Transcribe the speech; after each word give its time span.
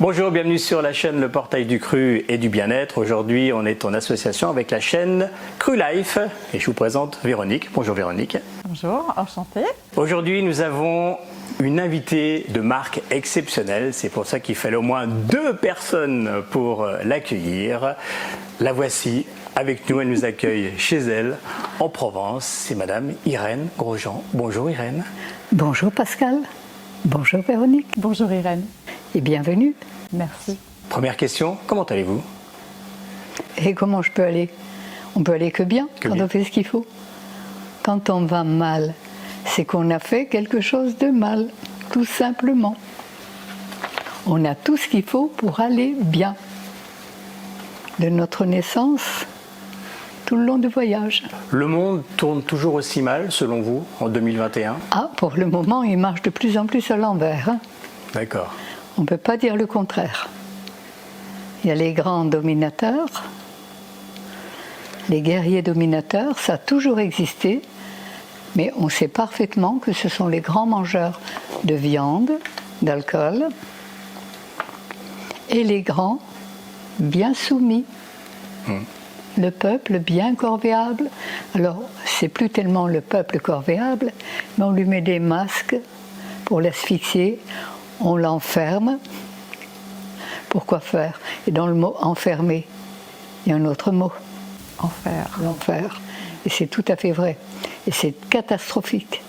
Bonjour, 0.00 0.30
bienvenue 0.30 0.58
sur 0.58 0.80
la 0.80 0.92
chaîne 0.92 1.20
Le 1.20 1.28
Portail 1.28 1.66
du 1.66 1.80
Cru 1.80 2.24
et 2.28 2.38
du 2.38 2.48
Bien-être. 2.48 2.98
Aujourd'hui, 2.98 3.52
on 3.52 3.66
est 3.66 3.84
en 3.84 3.92
association 3.92 4.48
avec 4.48 4.70
la 4.70 4.78
chaîne 4.78 5.28
Cru 5.58 5.76
Life 5.76 6.18
et 6.54 6.60
je 6.60 6.66
vous 6.66 6.72
présente 6.72 7.18
Véronique. 7.24 7.72
Bonjour 7.74 7.96
Véronique. 7.96 8.36
Bonjour, 8.64 9.12
enchantée. 9.16 9.64
Aujourd'hui, 9.96 10.44
nous 10.44 10.60
avons 10.60 11.18
une 11.58 11.80
invitée 11.80 12.46
de 12.50 12.60
marque 12.60 13.02
exceptionnelle. 13.10 13.92
C'est 13.92 14.08
pour 14.08 14.24
ça 14.24 14.38
qu'il 14.38 14.54
fallait 14.54 14.76
au 14.76 14.82
moins 14.82 15.08
deux 15.08 15.56
personnes 15.56 16.44
pour 16.52 16.86
l'accueillir. 17.02 17.96
La 18.60 18.72
voici 18.72 19.26
avec 19.56 19.90
nous. 19.90 20.00
Elle 20.00 20.10
nous 20.10 20.24
accueille 20.24 20.74
chez 20.78 20.98
elle 20.98 21.38
en 21.80 21.88
Provence. 21.88 22.44
C'est 22.44 22.76
Madame 22.76 23.14
Irène 23.26 23.66
Grosjean. 23.76 24.22
Bonjour 24.32 24.70
Irène. 24.70 25.04
Bonjour 25.50 25.90
Pascal. 25.90 26.36
Bonjour 27.04 27.40
Véronique. 27.42 27.88
Bonjour 27.96 28.30
Irène. 28.30 28.64
Et 29.14 29.20
bienvenue. 29.20 29.74
Merci. 30.12 30.56
Première 30.88 31.16
question, 31.16 31.56
comment 31.66 31.84
allez-vous? 31.84 32.22
Et 33.58 33.74
comment 33.74 34.02
je 34.02 34.12
peux 34.12 34.22
aller? 34.22 34.48
On 35.16 35.22
peut 35.22 35.32
aller 35.32 35.50
que 35.50 35.62
bien 35.62 35.88
Que 36.00 36.08
quand 36.08 36.14
bien. 36.14 36.24
on 36.24 36.28
fait 36.28 36.44
ce 36.44 36.50
qu'il 36.50 36.66
faut. 36.66 36.86
Quand 37.82 38.10
on 38.10 38.24
va 38.24 38.44
mal, 38.44 38.94
c'est 39.46 39.64
qu'on 39.64 39.90
a 39.90 39.98
fait 39.98 40.26
quelque 40.26 40.60
chose 40.60 40.96
de 40.98 41.08
mal, 41.08 41.48
tout 41.90 42.04
simplement. 42.04 42.76
On 44.26 44.44
a 44.44 44.54
tout 44.54 44.76
ce 44.76 44.88
qu'il 44.88 45.02
faut 45.04 45.32
pour 45.36 45.60
aller 45.60 45.94
bien. 45.98 46.34
De 47.98 48.08
notre 48.10 48.44
naissance, 48.44 49.26
tout 50.26 50.36
le 50.36 50.44
long 50.44 50.58
du 50.58 50.68
voyage. 50.68 51.24
Le 51.50 51.66
monde 51.66 52.02
tourne 52.16 52.42
toujours 52.42 52.74
aussi 52.74 53.02
mal, 53.02 53.32
selon 53.32 53.60
vous, 53.62 53.84
en 54.00 54.08
2021 54.08 54.76
Ah, 54.92 55.10
pour 55.16 55.32
le 55.34 55.46
moment, 55.46 55.82
il 55.82 55.96
marche 55.96 56.22
de 56.22 56.30
plus 56.30 56.56
en 56.58 56.66
plus 56.66 56.88
à 56.90 56.96
l'envers. 56.96 57.48
hein. 57.48 57.58
D'accord. 58.14 58.54
On 58.98 59.02
ne 59.02 59.06
peut 59.06 59.16
pas 59.16 59.36
dire 59.36 59.54
le 59.54 59.66
contraire. 59.66 60.28
Il 61.62 61.68
y 61.68 61.70
a 61.70 61.76
les 61.76 61.92
grands 61.92 62.24
dominateurs, 62.24 63.22
les 65.08 65.22
guerriers 65.22 65.62
dominateurs, 65.62 66.38
ça 66.38 66.54
a 66.54 66.58
toujours 66.58 66.98
existé, 66.98 67.62
mais 68.56 68.72
on 68.76 68.88
sait 68.88 69.08
parfaitement 69.08 69.78
que 69.78 69.92
ce 69.92 70.08
sont 70.08 70.26
les 70.26 70.40
grands 70.40 70.66
mangeurs 70.66 71.20
de 71.62 71.74
viande, 71.74 72.32
d'alcool, 72.82 73.46
et 75.48 75.62
les 75.62 75.82
grands 75.82 76.18
bien 76.98 77.34
soumis. 77.34 77.84
Le 79.38 79.50
peuple 79.50 80.00
bien 80.00 80.34
corvéable. 80.34 81.08
Alors, 81.54 81.82
c'est 82.04 82.28
plus 82.28 82.50
tellement 82.50 82.88
le 82.88 83.00
peuple 83.00 83.38
corvéable, 83.38 84.12
mais 84.56 84.64
on 84.64 84.72
lui 84.72 84.84
met 84.84 85.00
des 85.00 85.20
masques 85.20 85.76
pour 86.44 86.60
l'asphyxier, 86.60 87.38
on 88.00 88.16
l'enferme. 88.16 88.98
Pourquoi 90.48 90.80
faire? 90.80 91.20
Et 91.46 91.50
dans 91.50 91.66
le 91.66 91.74
mot 91.74 91.96
enfermer, 92.00 92.66
il 93.46 93.50
y 93.50 93.52
a 93.52 93.56
un 93.56 93.64
autre 93.64 93.92
mot, 93.92 94.12
Enfer. 94.78 95.38
l'enfer. 95.42 96.00
Et 96.46 96.50
c'est 96.50 96.66
tout 96.66 96.84
à 96.88 96.96
fait 96.96 97.12
vrai. 97.12 97.36
Et 97.86 97.92
c'est 97.92 98.12
catastrophique. 98.30 99.22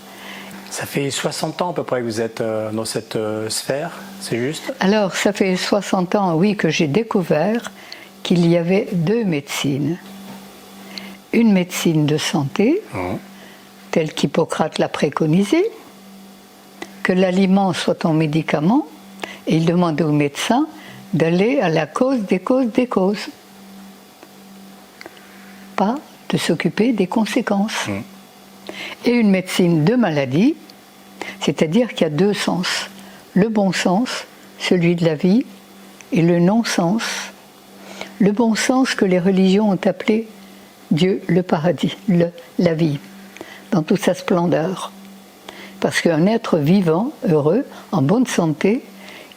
Ça 0.70 0.86
fait 0.86 1.10
60 1.10 1.62
ans 1.62 1.70
à 1.70 1.72
peu 1.74 1.82
près 1.82 1.98
que 2.00 2.04
vous 2.04 2.20
êtes 2.20 2.40
euh, 2.40 2.70
dans 2.70 2.84
cette 2.84 3.16
euh, 3.16 3.50
sphère, 3.50 3.90
c'est 4.20 4.38
juste? 4.38 4.72
Alors, 4.78 5.16
ça 5.16 5.32
fait 5.32 5.56
60 5.56 6.14
ans, 6.14 6.34
oui, 6.36 6.56
que 6.56 6.68
j'ai 6.68 6.86
découvert 6.86 7.72
qu'il 8.22 8.46
y 8.46 8.56
avait 8.56 8.86
deux 8.92 9.24
médecines. 9.24 9.98
Une 11.32 11.52
médecine 11.52 12.06
de 12.06 12.16
santé, 12.18 12.80
Mhm. 12.94 13.18
telle 13.90 14.12
qu'Hippocrate 14.12 14.78
l'a 14.78 14.88
préconisé, 14.88 15.64
que 17.02 17.12
l'aliment 17.12 17.72
soit 17.72 18.04
en 18.04 18.12
médicament, 18.12 18.86
et 19.46 19.56
il 19.56 19.64
demandait 19.64 20.04
au 20.04 20.12
médecin 20.12 20.66
d'aller 21.14 21.60
à 21.60 21.68
la 21.68 21.86
cause 21.86 22.20
des 22.20 22.38
causes 22.38 22.70
des 22.72 22.86
causes. 22.86 23.28
Pas 25.76 25.96
de 26.28 26.36
s'occuper 26.36 26.92
des 26.92 27.06
conséquences. 27.06 27.86
Mhm. 27.88 28.02
Et 29.06 29.10
une 29.10 29.30
médecine 29.30 29.84
de 29.84 29.94
maladie, 29.96 30.54
c'est-à-dire 31.40 31.88
qu'il 31.94 32.02
y 32.02 32.04
a 32.04 32.10
deux 32.10 32.34
sens. 32.34 32.88
Le 33.34 33.48
bon 33.48 33.72
sens, 33.72 34.24
celui 34.58 34.94
de 34.94 35.04
la 35.04 35.14
vie, 35.14 35.44
et 36.12 36.22
le 36.22 36.38
non-sens, 36.38 37.02
le 38.18 38.32
bon 38.32 38.54
sens 38.54 38.94
que 38.94 39.04
les 39.04 39.18
religions 39.18 39.70
ont 39.70 39.78
appelé 39.84 40.28
Dieu, 40.90 41.22
le 41.28 41.42
paradis, 41.42 41.96
le- 42.08 42.32
la 42.58 42.74
vie, 42.74 42.98
dans 43.70 43.82
toute 43.82 44.00
sa 44.02 44.14
splendeur. 44.14 44.92
Parce 45.80 46.02
qu'un 46.02 46.26
être 46.26 46.58
vivant, 46.58 47.12
heureux, 47.26 47.64
en 47.90 48.02
bonne 48.02 48.26
santé, 48.26 48.82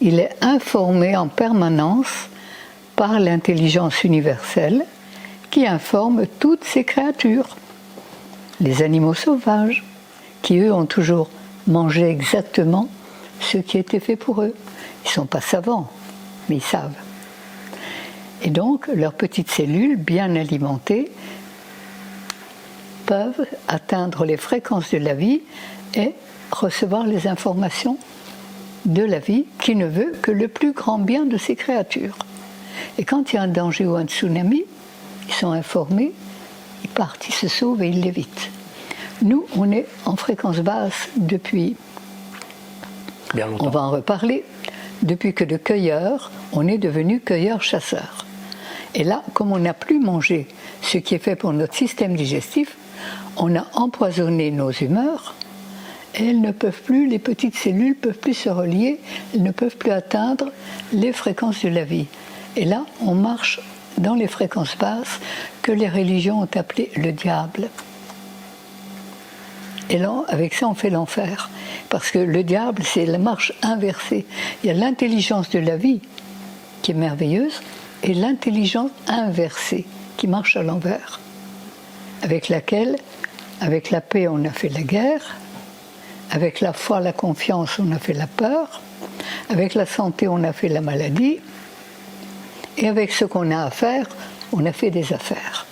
il 0.01 0.19
est 0.19 0.35
informé 0.41 1.15
en 1.15 1.29
permanence 1.29 2.29
par 2.95 3.19
l'intelligence 3.19 4.03
universelle 4.03 4.85
qui 5.49 5.65
informe 5.65 6.25
toutes 6.39 6.65
ses 6.65 6.83
créatures. 6.83 7.55
Les 8.59 8.83
animaux 8.83 9.13
sauvages, 9.13 9.83
qui 10.41 10.59
eux 10.59 10.73
ont 10.73 10.85
toujours 10.85 11.29
mangé 11.67 12.09
exactement 12.09 12.89
ce 13.39 13.57
qui 13.57 13.77
était 13.77 13.99
fait 13.99 14.15
pour 14.17 14.41
eux. 14.41 14.53
Ils 15.05 15.07
ne 15.07 15.13
sont 15.13 15.25
pas 15.25 15.41
savants, 15.41 15.89
mais 16.49 16.57
ils 16.57 16.61
savent. 16.61 16.95
Et 18.41 18.49
donc, 18.49 18.87
leurs 18.93 19.13
petites 19.13 19.49
cellules, 19.49 19.95
bien 19.95 20.35
alimentées, 20.35 21.11
peuvent 23.05 23.45
atteindre 23.67 24.25
les 24.25 24.37
fréquences 24.37 24.91
de 24.91 24.97
la 24.97 25.13
vie 25.13 25.41
et 25.95 26.13
recevoir 26.53 27.05
les 27.05 27.27
informations 27.27 27.97
de 28.85 29.03
la 29.03 29.19
vie 29.19 29.45
qui 29.59 29.75
ne 29.75 29.85
veut 29.85 30.13
que 30.21 30.31
le 30.31 30.47
plus 30.47 30.73
grand 30.73 30.99
bien 30.99 31.25
de 31.25 31.37
ses 31.37 31.55
créatures. 31.55 32.17
Et 32.97 33.05
quand 33.05 33.31
il 33.31 33.37
y 33.37 33.39
a 33.39 33.43
un 33.43 33.47
danger 33.47 33.85
ou 33.85 33.95
un 33.95 34.05
tsunami, 34.05 34.63
ils 35.27 35.33
sont 35.33 35.51
informés, 35.51 36.11
ils 36.83 36.89
partent, 36.89 37.27
ils 37.27 37.33
se 37.33 37.47
sauvent 37.47 37.81
et 37.81 37.89
ils 37.89 38.01
l'évitent. 38.01 38.49
Nous, 39.21 39.45
on 39.55 39.71
est 39.71 39.85
en 40.05 40.15
fréquence 40.15 40.59
basse 40.59 41.09
depuis 41.15 41.75
Bien 43.33 43.47
on 43.47 43.51
longtemps. 43.51 43.69
va 43.69 43.81
en 43.81 43.91
reparler. 43.91 44.43
Depuis 45.01 45.33
que 45.33 45.43
de 45.43 45.57
cueilleur, 45.57 46.31
on 46.51 46.67
est 46.67 46.77
devenu 46.77 47.19
cueilleur-chasseur. 47.19 48.25
Et 48.95 49.03
là, 49.03 49.23
comme 49.33 49.51
on 49.51 49.59
n'a 49.59 49.73
plus 49.73 49.99
mangé 49.99 50.47
ce 50.81 50.97
qui 50.97 51.15
est 51.15 51.19
fait 51.19 51.35
pour 51.35 51.51
notre 51.51 51.73
système 51.73 52.15
digestif, 52.15 52.77
on 53.37 53.55
a 53.55 53.65
empoisonné 53.73 54.51
nos 54.51 54.71
humeurs. 54.71 55.35
Elles 56.13 56.41
ne 56.41 56.51
peuvent 56.51 56.81
plus, 56.81 57.07
les 57.07 57.19
petites 57.19 57.55
cellules 57.55 57.95
peuvent 57.95 58.17
plus 58.17 58.35
se 58.35 58.49
relier, 58.49 58.99
elles 59.33 59.43
ne 59.43 59.51
peuvent 59.51 59.77
plus 59.77 59.91
atteindre 59.91 60.51
les 60.91 61.11
fréquences 61.11 61.63
de 61.63 61.69
la 61.69 61.83
vie. 61.83 62.05
Et 62.55 62.65
là, 62.65 62.85
on 63.01 63.15
marche 63.15 63.59
dans 63.97 64.13
les 64.13 64.27
fréquences 64.27 64.77
basses 64.77 65.19
que 65.61 65.71
les 65.71 65.89
religions 65.89 66.41
ont 66.41 66.49
appelées 66.55 66.91
le 66.95 67.11
diable. 67.11 67.69
Et 69.89 69.97
là, 69.97 70.23
avec 70.27 70.53
ça, 70.53 70.67
on 70.67 70.75
fait 70.75 70.89
l'enfer. 70.89 71.49
Parce 71.89 72.09
que 72.11 72.19
le 72.19 72.43
diable, 72.43 72.83
c'est 72.83 73.05
la 73.05 73.17
marche 73.17 73.53
inversée. 73.61 74.25
Il 74.63 74.67
y 74.67 74.69
a 74.69 74.73
l'intelligence 74.73 75.49
de 75.49 75.59
la 75.59 75.77
vie 75.77 76.01
qui 76.81 76.91
est 76.91 76.95
merveilleuse 76.95 77.61
et 78.03 78.13
l'intelligence 78.13 78.91
inversée 79.07 79.85
qui 80.17 80.27
marche 80.27 80.57
à 80.57 80.63
l'envers. 80.63 81.19
Avec 82.21 82.49
laquelle, 82.49 82.97
avec 83.61 83.91
la 83.91 84.01
paix, 84.01 84.27
on 84.27 84.43
a 84.45 84.49
fait 84.49 84.69
la 84.69 84.81
guerre. 84.81 85.35
Avec 86.31 86.61
la 86.61 86.73
foi, 86.73 86.99
la 86.99 87.13
confiance, 87.13 87.79
on 87.79 87.91
a 87.91 87.99
fait 87.99 88.13
la 88.13 88.27
peur. 88.27 88.81
Avec 89.49 89.75
la 89.75 89.85
santé, 89.85 90.27
on 90.27 90.43
a 90.43 90.53
fait 90.53 90.69
la 90.69 90.81
maladie. 90.81 91.39
Et 92.77 92.87
avec 92.87 93.11
ce 93.11 93.25
qu'on 93.25 93.51
a 93.51 93.63
à 93.63 93.69
faire, 93.69 94.07
on 94.51 94.65
a 94.65 94.73
fait 94.73 94.89
des 94.89 95.13
affaires. 95.13 95.65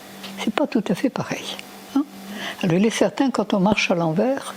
C'est 0.44 0.54
pas 0.54 0.68
tout 0.68 0.84
à 0.88 0.96
fait 0.96 1.10
pareil. 1.10 1.58
hein. 1.96 2.04
Alors 2.64 2.78
il 2.78 2.86
est 2.86 2.90
certain 2.90 3.32
quand 3.32 3.54
on 3.54 3.60
marche 3.60 3.90
à 3.92 3.96
l'envers, 3.96 4.54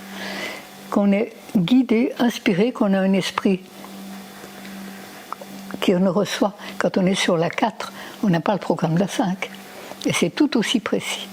qu'on 0.90 1.12
est 1.12 1.32
guidé, 1.56 2.12
inspiré, 2.18 2.72
qu'on 2.72 2.92
a 2.92 2.98
un 2.98 3.12
esprit 3.12 3.60
qu'on 5.84 6.10
reçoit. 6.12 6.54
Quand 6.78 6.96
on 6.96 7.06
est 7.06 7.14
sur 7.14 7.36
la 7.36 7.50
4, 7.50 7.92
on 8.22 8.28
n'a 8.28 8.40
pas 8.40 8.52
le 8.52 8.58
programme 8.58 8.94
de 8.94 9.00
la 9.00 9.08
5. 9.08 9.50
Et 10.06 10.12
c'est 10.12 10.30
tout 10.30 10.56
aussi 10.56 10.80
précis. 10.80 11.28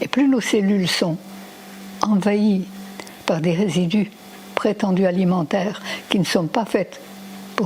Et 0.00 0.08
plus 0.08 0.28
nos 0.28 0.40
cellules 0.40 0.88
sont 0.88 1.16
envahies 2.02 2.66
par 3.26 3.40
des 3.40 3.52
résidus 3.52 4.10
prétendus 4.54 5.06
alimentaires 5.06 5.82
qui 6.08 6.18
ne 6.18 6.24
sont 6.24 6.46
pas 6.46 6.64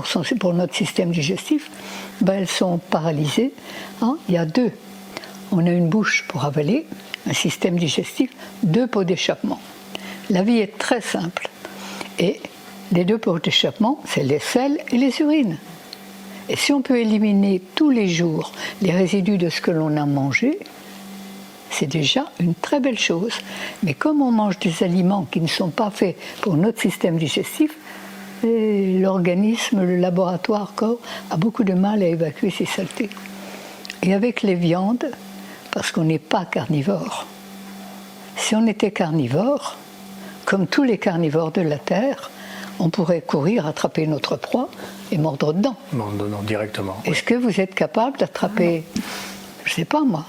son- 0.07 0.23
pour 0.39 0.55
notre 0.55 0.75
système 0.75 1.11
digestif, 1.11 1.71
ben 2.21 2.35
elles 2.35 2.49
sont 2.49 2.79
paralysées. 2.79 3.53
hein. 4.03 4.17
Il 4.29 4.35
y 4.35 4.39
a 4.39 4.47
deux. 4.47 4.73
On 5.51 5.67
a 5.67 5.71
une 5.71 5.89
bouche 5.89 6.25
pour 6.29 6.45
avaler, 6.45 6.87
un 7.27 7.33
système 7.33 7.79
digestif, 7.79 8.31
deux 8.63 8.87
pots 8.87 9.05
d'échappement. 9.05 9.61
La 10.31 10.43
vie 10.43 10.59
est 10.59 10.77
très 10.79 11.01
simple. 11.01 11.49
Et 12.19 12.41
les 12.93 13.05
deux 13.05 13.19
pots 13.19 13.39
d'échappement, 13.39 14.01
c'est 14.07 14.25
les 14.25 14.39
selles 14.41 14.79
et 14.93 14.99
les 14.99 15.21
urines. 15.21 15.59
Et 16.51 16.57
si 16.57 16.73
on 16.73 16.81
peut 16.83 16.99
éliminer 16.99 17.61
tous 17.75 17.91
les 17.91 18.09
jours 18.09 18.53
les 18.83 18.93
résidus 18.93 19.39
de 19.39 19.49
ce 19.49 19.61
que 19.61 19.71
l'on 19.71 19.97
a 19.97 20.07
mangé, 20.07 20.59
c'est 21.71 21.87
déjà 21.87 22.25
une 22.41 22.55
très 22.55 22.81
belle 22.81 22.99
chose. 22.99 23.33
Mais 23.83 23.95
comme 23.95 24.23
on 24.23 24.31
mange 24.31 24.59
des 24.59 24.83
aliments 24.83 25.27
qui 25.31 25.41
ne 25.41 25.47
sont 25.47 25.71
pas 25.71 25.91
faits 25.91 26.17
pour 26.41 26.57
notre 26.57 26.81
système 26.81 27.19
digestif, 27.19 27.77
l'organisme, 28.43 29.83
le 29.83 29.97
laboratoire 29.97 30.73
corps, 30.75 30.99
a 31.31 31.37
beaucoup 31.37 31.65
de 31.65 31.75
mal 31.75 32.03
à 32.03 32.07
évacuer 32.07 32.51
ces 32.51 32.67
saletés. 32.67 33.11
Et 34.03 34.15
avec 34.15 34.43
les 34.43 34.55
viandes, 34.55 35.11
parce 35.73 35.93
qu'on 35.93 36.05
n'est 36.05 36.19
pas 36.19 36.45
carnivore. 36.45 37.27
Si 38.37 38.55
on 38.55 38.67
était 38.67 38.93
carnivore, 38.93 39.77
comme 40.45 40.67
tous 40.67 40.85
les 40.85 40.99
carnivores 40.99 41.53
de 41.53 41.61
la 41.61 41.79
Terre, 41.79 42.31
on 42.79 42.91
pourrait 42.91 43.21
courir, 43.21 43.67
attraper 43.67 44.07
notre 44.07 44.37
proie 44.37 44.69
et 45.11 45.19
mordre 45.19 45.53
dedans. 45.53 45.77
Non, 45.93 46.07
non, 46.07 46.43
directement. 46.43 46.97
Est-ce 47.05 47.25
que 47.25 47.35
vous 47.35 47.61
êtes 47.61 47.75
capable 47.75 48.19
d'attraper, 48.19 48.85
je 49.65 49.71
ne 49.71 49.75
sais 49.75 49.85
pas 49.85 50.03
moi, 50.03 50.25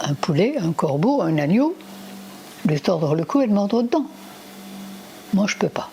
un 0.00 0.14
poulet, 0.14 0.56
un 0.58 0.72
corbeau, 0.72 1.22
un 1.22 1.38
agneau, 1.38 1.76
de 2.64 2.76
tordre 2.78 3.14
le 3.14 3.24
cou 3.24 3.40
et 3.40 3.46
de 3.46 3.52
mordre 3.52 3.82
dedans 3.82 4.06
Moi, 5.34 5.46
je 5.48 5.54
ne 5.54 5.60
peux 5.60 5.68
pas. 5.68 5.90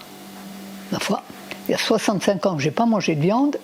Ma 0.91 0.99
foi, 0.99 1.23
il 1.67 1.71
y 1.71 1.75
a 1.75 1.77
65 1.77 2.45
ans 2.45 2.55
que 2.55 2.61
je 2.61 2.67
n'ai 2.67 2.73
pas 2.73 2.85
mangé 2.85 3.15
de 3.15 3.21
viande, 3.21 3.57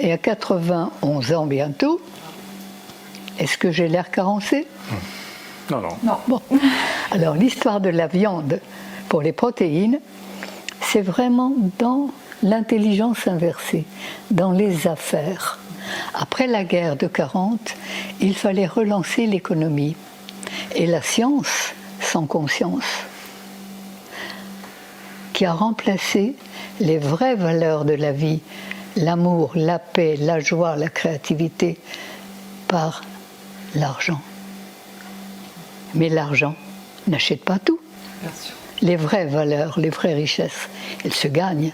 et 0.00 0.12
à 0.12 0.18
91 0.18 1.32
ans 1.32 1.46
bientôt, 1.46 2.00
est-ce 3.38 3.58
que 3.58 3.70
j'ai 3.70 3.88
l'air 3.88 4.10
carencé? 4.10 4.66
Non, 5.70 5.80
non. 5.80 5.88
Non. 6.02 6.16
Bon. 6.28 6.40
Alors 7.10 7.34
l'histoire 7.34 7.80
de 7.80 7.88
la 7.88 8.06
viande 8.06 8.60
pour 9.08 9.20
les 9.22 9.32
protéines, 9.32 10.00
c'est 10.80 11.02
vraiment 11.02 11.52
dans 11.78 12.10
l'intelligence 12.42 13.26
inversée, 13.26 13.84
dans 14.30 14.52
les 14.52 14.86
affaires. 14.86 15.58
Après 16.14 16.46
la 16.46 16.64
guerre 16.64 16.96
de 16.96 17.06
40, 17.06 17.74
il 18.20 18.34
fallait 18.34 18.66
relancer 18.66 19.26
l'économie. 19.26 19.96
Et 20.74 20.86
la 20.86 21.02
science, 21.02 21.72
sans 22.00 22.26
conscience, 22.26 22.84
qui 25.32 25.44
a 25.44 25.52
remplacé 25.52 26.34
les 26.80 26.98
vraies 26.98 27.34
valeurs 27.34 27.84
de 27.84 27.94
la 27.94 28.12
vie, 28.12 28.40
l'amour, 28.96 29.52
la 29.54 29.78
paix, 29.78 30.16
la 30.18 30.40
joie, 30.40 30.76
la 30.76 30.88
créativité, 30.88 31.78
par 32.68 33.02
l'argent. 33.74 34.20
Mais 35.94 36.08
l'argent 36.08 36.54
n'achète 37.06 37.44
pas 37.44 37.58
tout. 37.58 37.80
Bien 38.22 38.32
sûr. 38.32 38.54
Les 38.82 38.96
vraies 38.96 39.26
valeurs, 39.26 39.78
les 39.80 39.90
vraies 39.90 40.14
richesses, 40.14 40.68
elles 41.04 41.14
se 41.14 41.28
gagnent. 41.28 41.72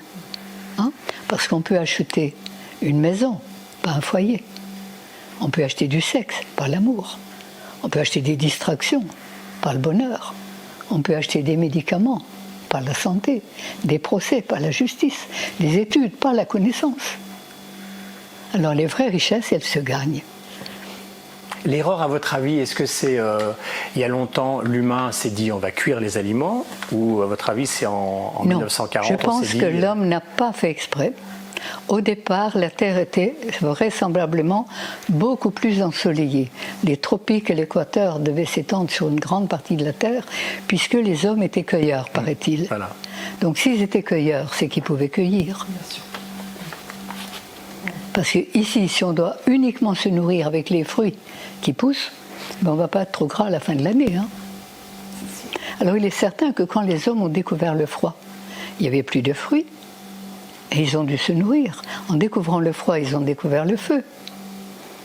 Hein 0.79 0.93
Parce 1.29 1.49
qu'on 1.49 1.61
peut 1.61 1.79
acheter 1.79 2.35
une 2.81 3.01
maison, 3.01 3.41
pas 3.83 3.91
un 3.91 4.01
foyer. 4.01 4.43
On 5.41 5.51
peut 5.51 5.65
acheter 5.65 5.89
du 5.89 6.01
sexe, 6.01 6.37
pas 6.57 6.69
l'amour. 6.69 7.19
On 7.83 7.89
peut 7.89 8.01
acheter 8.01 8.21
des 8.21 8.37
distractions, 8.37 9.05
pas 9.61 9.73
le 9.73 9.79
bonheur. 9.79 10.35
On 10.91 11.03
peut 11.03 11.17
acheter 11.17 11.43
des 11.43 11.57
médicaments, 11.57 12.23
pas 12.69 12.81
la 12.81 12.95
santé. 12.95 13.43
Des 13.85 13.99
procès, 13.99 14.41
pas 14.41 14.61
la 14.61 14.71
justice. 14.71 15.27
Des 15.59 15.79
études, 15.79 16.17
pas 16.17 16.33
la 16.33 16.45
connaissance. 16.45 17.19
Alors 18.55 18.75
les 18.75 18.87
vraies 18.87 19.09
richesses, 19.09 19.53
elles 19.53 19.65
se 19.65 19.79
gagnent. 19.79 20.23
L'erreur, 21.65 22.03
à 22.03 22.09
votre 22.09 22.35
avis, 22.35 22.59
est-ce 22.59 22.75
que 22.75 22.87
c'est 22.87 23.19
euh, 23.19 23.53
il 23.95 24.01
y 24.03 24.05
a 24.05 24.09
longtemps, 24.09 24.61
l'humain 24.61 25.13
s'est 25.13 25.31
dit 25.31 25.53
on 25.53 25.59
va 25.59 25.71
cuire 25.71 26.01
les 26.01 26.19
aliments 26.19 26.67
ou 26.91 27.23
à 27.23 27.27
votre 27.27 27.51
avis 27.51 27.69
c'est 27.69 27.87
en, 27.87 28.35
en 28.37 28.45
Non, 28.45 28.57
1940 28.57 29.11
je 29.11 29.25
pense 29.25 29.47
que 29.47 29.53
dit, 29.53 29.65
euh, 29.65 29.81
l'homme 29.81 30.07
n'a 30.09 30.21
pas 30.21 30.53
fait 30.53 30.71
exprès. 30.71 31.13
Au 31.89 32.01
départ, 32.01 32.57
la 32.57 32.71
Terre 32.71 32.99
était 32.99 33.35
vraisemblablement 33.61 34.67
beaucoup 35.09 35.51
plus 35.51 35.83
ensoleillée. 35.83 36.51
Les 36.85 36.97
tropiques 36.97 37.51
et 37.51 37.55
l'équateur 37.55 38.19
devaient 38.19 38.47
s'étendre 38.47 38.91
sur 38.91 39.09
une 39.09 39.21
grande 39.21 39.49
partie 39.49 39.77
de 39.77 39.85
la 39.85 39.93
Terre, 39.93 40.25
puisque 40.67 40.95
les 40.95 41.27
hommes 41.27 41.43
étaient 41.43 41.63
cueilleurs, 41.65 42.09
paraît-il. 42.09 42.67
Voilà. 42.67 42.91
Donc 43.41 43.59
s'ils 43.59 43.83
étaient 43.83 44.03
cueilleurs, 44.03 44.55
c'est 44.55 44.69
qu'ils 44.69 44.83
pouvaient 44.83 45.09
cueillir. 45.09 45.67
Bien 45.69 45.91
sûr. 45.91 46.03
Parce 48.13 48.31
que 48.31 48.39
ici, 48.59 48.89
si 48.89 49.05
on 49.05 49.13
doit 49.13 49.37
uniquement 49.47 49.95
se 49.95 50.09
nourrir 50.09 50.47
avec 50.47 50.69
les 50.71 50.85
fruits 50.85 51.15
qui 51.63 51.73
poussent, 51.73 52.13
ben 52.61 52.73
on 52.73 52.75
ne 52.75 52.79
va 52.81 52.89
pas 52.89 53.03
être 53.03 53.13
trop 53.13 53.27
gras 53.27 53.47
à 53.47 53.51
la 53.51 53.61
fin 53.61 53.75
de 53.75 53.83
l'année. 53.83 54.17
hein. 54.17 54.27
Alors 55.81 55.97
il 55.97 56.05
est 56.05 56.11
certain 56.11 56.53
que 56.53 56.63
quand 56.63 56.83
les 56.83 57.09
hommes 57.09 57.23
ont 57.23 57.29
découvert 57.29 57.75
le 57.75 57.87
froid, 57.87 58.15
il 58.79 58.83
n'y 58.83 58.89
avait 58.89 59.03
plus 59.03 59.23
de 59.23 59.33
fruits 59.33 59.67
ils 60.77 60.97
ont 60.97 61.05
dû 61.05 61.19
se 61.19 61.33
nourrir. 61.33 61.83
En 62.09 62.15
découvrant 62.15 62.61
le 62.61 62.73
froid, 62.73 62.99
ils 62.99 63.17
ont 63.17 63.21
découvert 63.21 63.65
le 63.65 63.77
feu. 63.77 64.03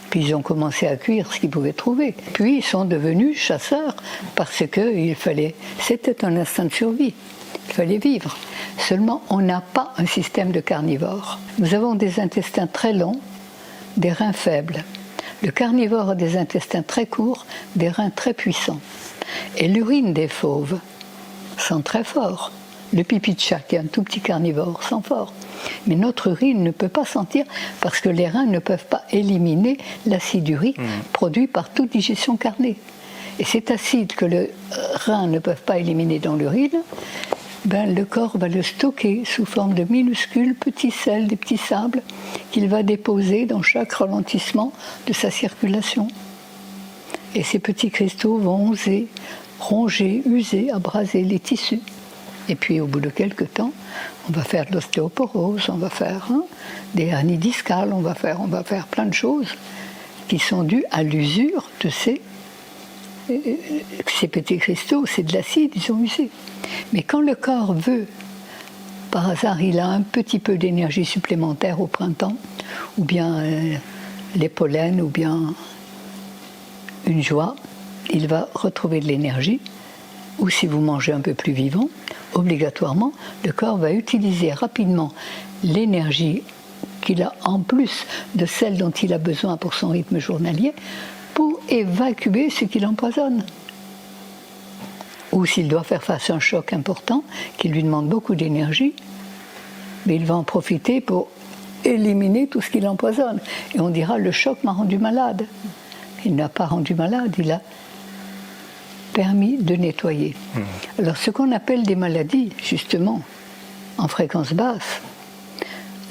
Puis 0.09 0.21
ils 0.21 0.35
ont 0.35 0.41
commencé 0.41 0.87
à 0.87 0.95
cuire 0.95 1.33
ce 1.33 1.39
qu'ils 1.39 1.49
pouvaient 1.49 1.73
trouver. 1.73 2.15
Puis 2.33 2.57
ils 2.57 2.63
sont 2.63 2.85
devenus 2.85 3.37
chasseurs 3.37 3.95
parce 4.35 4.63
que 4.65 4.95
il 4.95 5.15
fallait. 5.15 5.55
C'était 5.79 6.23
un 6.23 6.35
instinct 6.37 6.65
de 6.65 6.73
survie. 6.73 7.13
Il 7.67 7.73
fallait 7.73 7.97
vivre. 7.97 8.37
Seulement, 8.77 9.21
on 9.29 9.41
n'a 9.41 9.61
pas 9.61 9.93
un 9.97 10.05
système 10.05 10.51
de 10.51 10.61
carnivore. 10.61 11.39
Nous 11.59 11.73
avons 11.73 11.95
des 11.95 12.19
intestins 12.19 12.67
très 12.67 12.93
longs, 12.93 13.19
des 13.97 14.11
reins 14.11 14.33
faibles. 14.33 14.83
Le 15.43 15.51
carnivore 15.51 16.11
a 16.11 16.15
des 16.15 16.37
intestins 16.37 16.83
très 16.83 17.05
courts, 17.05 17.45
des 17.75 17.89
reins 17.89 18.09
très 18.09 18.33
puissants. 18.33 18.79
Et 19.57 19.67
l'urine 19.67 20.13
des 20.13 20.27
fauves 20.27 20.79
sent 21.57 21.81
très 21.83 22.03
fort. 22.03 22.51
Le 22.93 23.03
pipi 23.03 23.33
de 23.33 23.39
chat, 23.39 23.59
qui 23.59 23.75
est 23.75 23.79
un 23.79 23.85
tout 23.85 24.03
petit 24.03 24.21
carnivore, 24.21 24.81
sent 24.83 25.01
fort. 25.03 25.33
Mais 25.85 25.95
notre 25.95 26.27
urine 26.27 26.63
ne 26.63 26.71
peut 26.71 26.87
pas 26.87 27.05
sentir 27.05 27.45
parce 27.81 27.99
que 27.99 28.09
les 28.09 28.27
reins 28.27 28.45
ne 28.45 28.59
peuvent 28.59 28.85
pas 28.85 29.03
éliminer 29.11 29.77
l'acide 30.05 30.47
urique 30.49 30.79
produit 31.13 31.47
par 31.47 31.69
toute 31.69 31.91
digestion 31.91 32.37
carnée. 32.37 32.77
Et 33.39 33.43
cet 33.43 33.69
acide 33.71 34.13
que 34.13 34.25
le 34.25 34.49
rein 35.05 35.27
ne 35.27 35.39
peuvent 35.39 35.61
pas 35.61 35.77
éliminer 35.77 36.19
dans 36.19 36.35
l'urine, 36.35 36.81
ben, 37.65 37.93
le 37.93 38.05
corps 38.05 38.37
va 38.37 38.47
le 38.47 38.63
stocker 38.63 39.23
sous 39.25 39.45
forme 39.45 39.73
de 39.73 39.83
minuscules 39.83 40.55
petits 40.55 40.91
sels, 40.91 41.27
des 41.27 41.35
petits 41.35 41.57
sables 41.57 42.01
qu'il 42.51 42.67
va 42.69 42.81
déposer 42.81 43.45
dans 43.45 43.61
chaque 43.61 43.93
ralentissement 43.93 44.71
de 45.05 45.13
sa 45.13 45.29
circulation. 45.29 46.07
Et 47.35 47.43
ces 47.43 47.59
petits 47.59 47.91
cristaux 47.91 48.37
vont 48.37 48.69
oser 48.69 49.07
ronger, 49.59 50.21
user, 50.25 50.71
abraser 50.71 51.23
les 51.23 51.39
tissus. 51.39 51.81
Et 52.49 52.55
puis 52.55 52.79
au 52.79 52.87
bout 52.87 52.99
de 52.99 53.09
quelques 53.09 53.53
temps, 53.53 53.73
on 54.29 54.33
va 54.33 54.43
faire 54.43 54.65
de 54.65 54.73
l'ostéoporose, 54.73 55.69
on 55.69 55.77
va 55.77 55.89
faire 55.89 56.27
hein, 56.31 56.43
des 56.95 57.07
hernies 57.07 57.37
discales, 57.37 57.91
on 57.93 58.01
va 58.01 58.15
faire, 58.15 58.41
on 58.41 58.47
va 58.47 58.63
faire 58.63 58.87
plein 58.87 59.05
de 59.05 59.13
choses 59.13 59.49
qui 60.27 60.39
sont 60.39 60.63
dues 60.63 60.83
à 60.91 61.03
l'usure 61.03 61.69
de 61.83 61.89
ces, 61.89 62.21
euh, 63.29 63.37
ces 64.05 64.27
petits 64.27 64.57
cristaux. 64.57 65.05
C'est 65.05 65.23
de 65.23 65.33
l'acide, 65.33 65.71
ils 65.75 65.91
ont 65.91 66.01
usé. 66.01 66.29
Mais 66.93 67.03
quand 67.03 67.21
le 67.21 67.35
corps 67.35 67.73
veut, 67.73 68.07
par 69.11 69.29
hasard, 69.29 69.61
il 69.61 69.79
a 69.79 69.87
un 69.87 70.01
petit 70.01 70.39
peu 70.39 70.57
d'énergie 70.57 71.05
supplémentaire 71.05 71.81
au 71.81 71.87
printemps, 71.87 72.35
ou 72.97 73.05
bien 73.05 73.39
euh, 73.39 73.75
les 74.35 74.49
pollens, 74.49 74.99
ou 74.99 75.07
bien 75.07 75.53
une 77.05 77.23
joie, 77.23 77.55
il 78.09 78.27
va 78.27 78.49
retrouver 78.53 78.99
de 78.99 79.07
l'énergie. 79.07 79.59
Ou 80.39 80.49
si 80.49 80.67
vous 80.67 80.81
mangez 80.81 81.13
un 81.13 81.21
peu 81.21 81.33
plus 81.33 81.53
vivant, 81.53 81.89
obligatoirement, 82.37 83.11
le 83.43 83.51
corps 83.51 83.77
va 83.77 83.91
utiliser 83.91 84.53
rapidement 84.53 85.13
l'énergie 85.63 86.43
qu'il 87.01 87.21
a 87.23 87.33
en 87.43 87.59
plus 87.59 88.05
de 88.35 88.45
celle 88.45 88.77
dont 88.77 88.91
il 88.91 89.13
a 89.13 89.17
besoin 89.17 89.57
pour 89.57 89.73
son 89.73 89.89
rythme 89.89 90.19
journalier 90.19 90.73
pour 91.33 91.59
évacuer 91.69 92.49
ce 92.49 92.65
qui 92.65 92.79
l'empoisonne. 92.79 93.43
Ou 95.31 95.45
s'il 95.45 95.67
doit 95.67 95.83
faire 95.83 96.03
face 96.03 96.29
à 96.29 96.35
un 96.35 96.39
choc 96.39 96.73
important 96.73 97.23
qui 97.57 97.67
lui 97.67 97.83
demande 97.83 98.07
beaucoup 98.07 98.35
d'énergie, 98.35 98.93
il 100.05 100.25
va 100.25 100.35
en 100.35 100.43
profiter 100.43 101.01
pour 101.01 101.27
éliminer 101.83 102.47
tout 102.47 102.61
ce 102.61 102.69
qui 102.69 102.79
l'empoisonne. 102.79 103.39
Et 103.75 103.79
on 103.79 103.89
dira 103.89 104.17
le 104.17 104.31
choc 104.31 104.63
m'a 104.63 104.71
rendu 104.71 104.97
malade. 104.97 105.45
Il 106.25 106.35
n'a 106.35 106.49
pas 106.49 106.65
rendu 106.65 106.95
malade, 106.95 107.35
il 107.37 107.51
a 107.51 107.61
permis 109.17 109.57
de 109.57 109.75
nettoyer. 109.75 110.35
Alors 110.99 111.17
ce 111.17 111.31
qu'on 111.31 111.51
appelle 111.51 111.81
des 111.81 111.95
maladies, 111.95 112.51
justement, 112.63 113.23
en 113.97 114.07
fréquence 114.07 114.53
basse, 114.53 115.01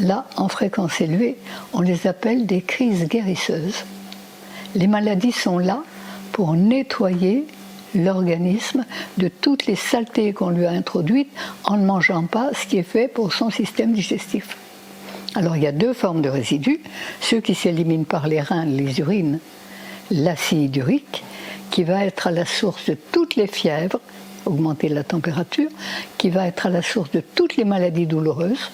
là, 0.01 0.27
en 0.37 0.49
fréquence 0.49 1.01
élevée, 1.01 1.37
on 1.73 1.83
les 1.83 2.09
appelle 2.09 2.47
des 2.47 2.63
crises 2.63 3.07
guérisseuses. 3.07 3.85
Les 4.75 4.89
maladies 4.89 5.31
sont 5.31 5.61
là 5.61 5.85
pour 6.33 6.55
nettoyer 6.55 7.47
l'organisme 7.95 8.85
de 9.19 9.29
toutes 9.29 9.67
les 9.67 9.77
saletés 9.77 10.33
qu'on 10.33 10.51
lui 10.51 10.67
a 10.67 10.73
introduites 10.73 11.31
en 11.63 11.77
ne 11.77 11.87
mangeant 11.87 12.25
pas 12.25 12.51
ce 12.55 12.67
qui 12.67 12.77
est 12.77 12.83
fait 12.83 13.07
pour 13.07 13.33
son 13.33 13.51
système 13.51 13.93
digestif. 13.93 14.57
Alors 15.37 15.57
il 15.57 15.63
y 15.63 15.69
a 15.69 15.73
deux 15.73 15.93
formes 15.93 16.23
de 16.23 16.29
résidus, 16.29 16.81
ceux 17.21 17.41
qui 17.41 17.55
s'éliminent 17.55 18.03
par 18.03 18.27
les 18.27 18.41
reins, 18.41 18.65
les 18.65 18.99
urines, 18.99 19.39
l'acide 20.11 20.77
urique, 20.77 21.25
qui 21.71 21.85
va 21.85 22.05
être 22.05 22.29
à 22.29 22.31
la 22.31 22.47
source 22.47 22.89
de 22.89 22.97
toutes 23.13 23.37
les 23.37 23.47
fièvres, 23.47 24.01
augmenter 24.45 24.89
la 24.89 25.05
température, 25.05 25.69
qui 26.19 26.31
va 26.31 26.47
être 26.47 26.67
à 26.67 26.71
la 26.71 26.83
source 26.83 27.11
de 27.11 27.21
toutes 27.21 27.57
les 27.57 27.65
maladies 27.65 28.07
douloureuses, 28.07 28.71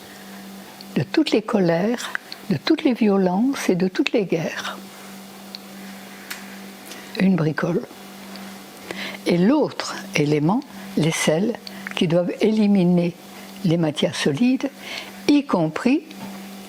de 0.97 1.03
toutes 1.03 1.31
les 1.31 1.43
colères, 1.43 2.13
de 2.51 2.57
toutes 2.57 2.85
les 2.85 2.93
violences 2.93 3.69
et 3.69 3.75
de 3.75 3.89
toutes 3.89 4.13
les 4.13 4.25
guerres. 4.25 4.79
Une 7.19 7.37
bricole. 7.37 7.83
Et 9.27 9.39
l'autre 9.39 9.95
élément, 10.17 10.61
les 10.97 11.11
sels, 11.11 11.55
qui 11.95 12.09
doivent 12.09 12.33
éliminer 12.41 13.15
les 13.65 13.77
matières 13.77 14.17
solides, 14.17 14.71
y 15.29 15.45
compris 15.45 16.03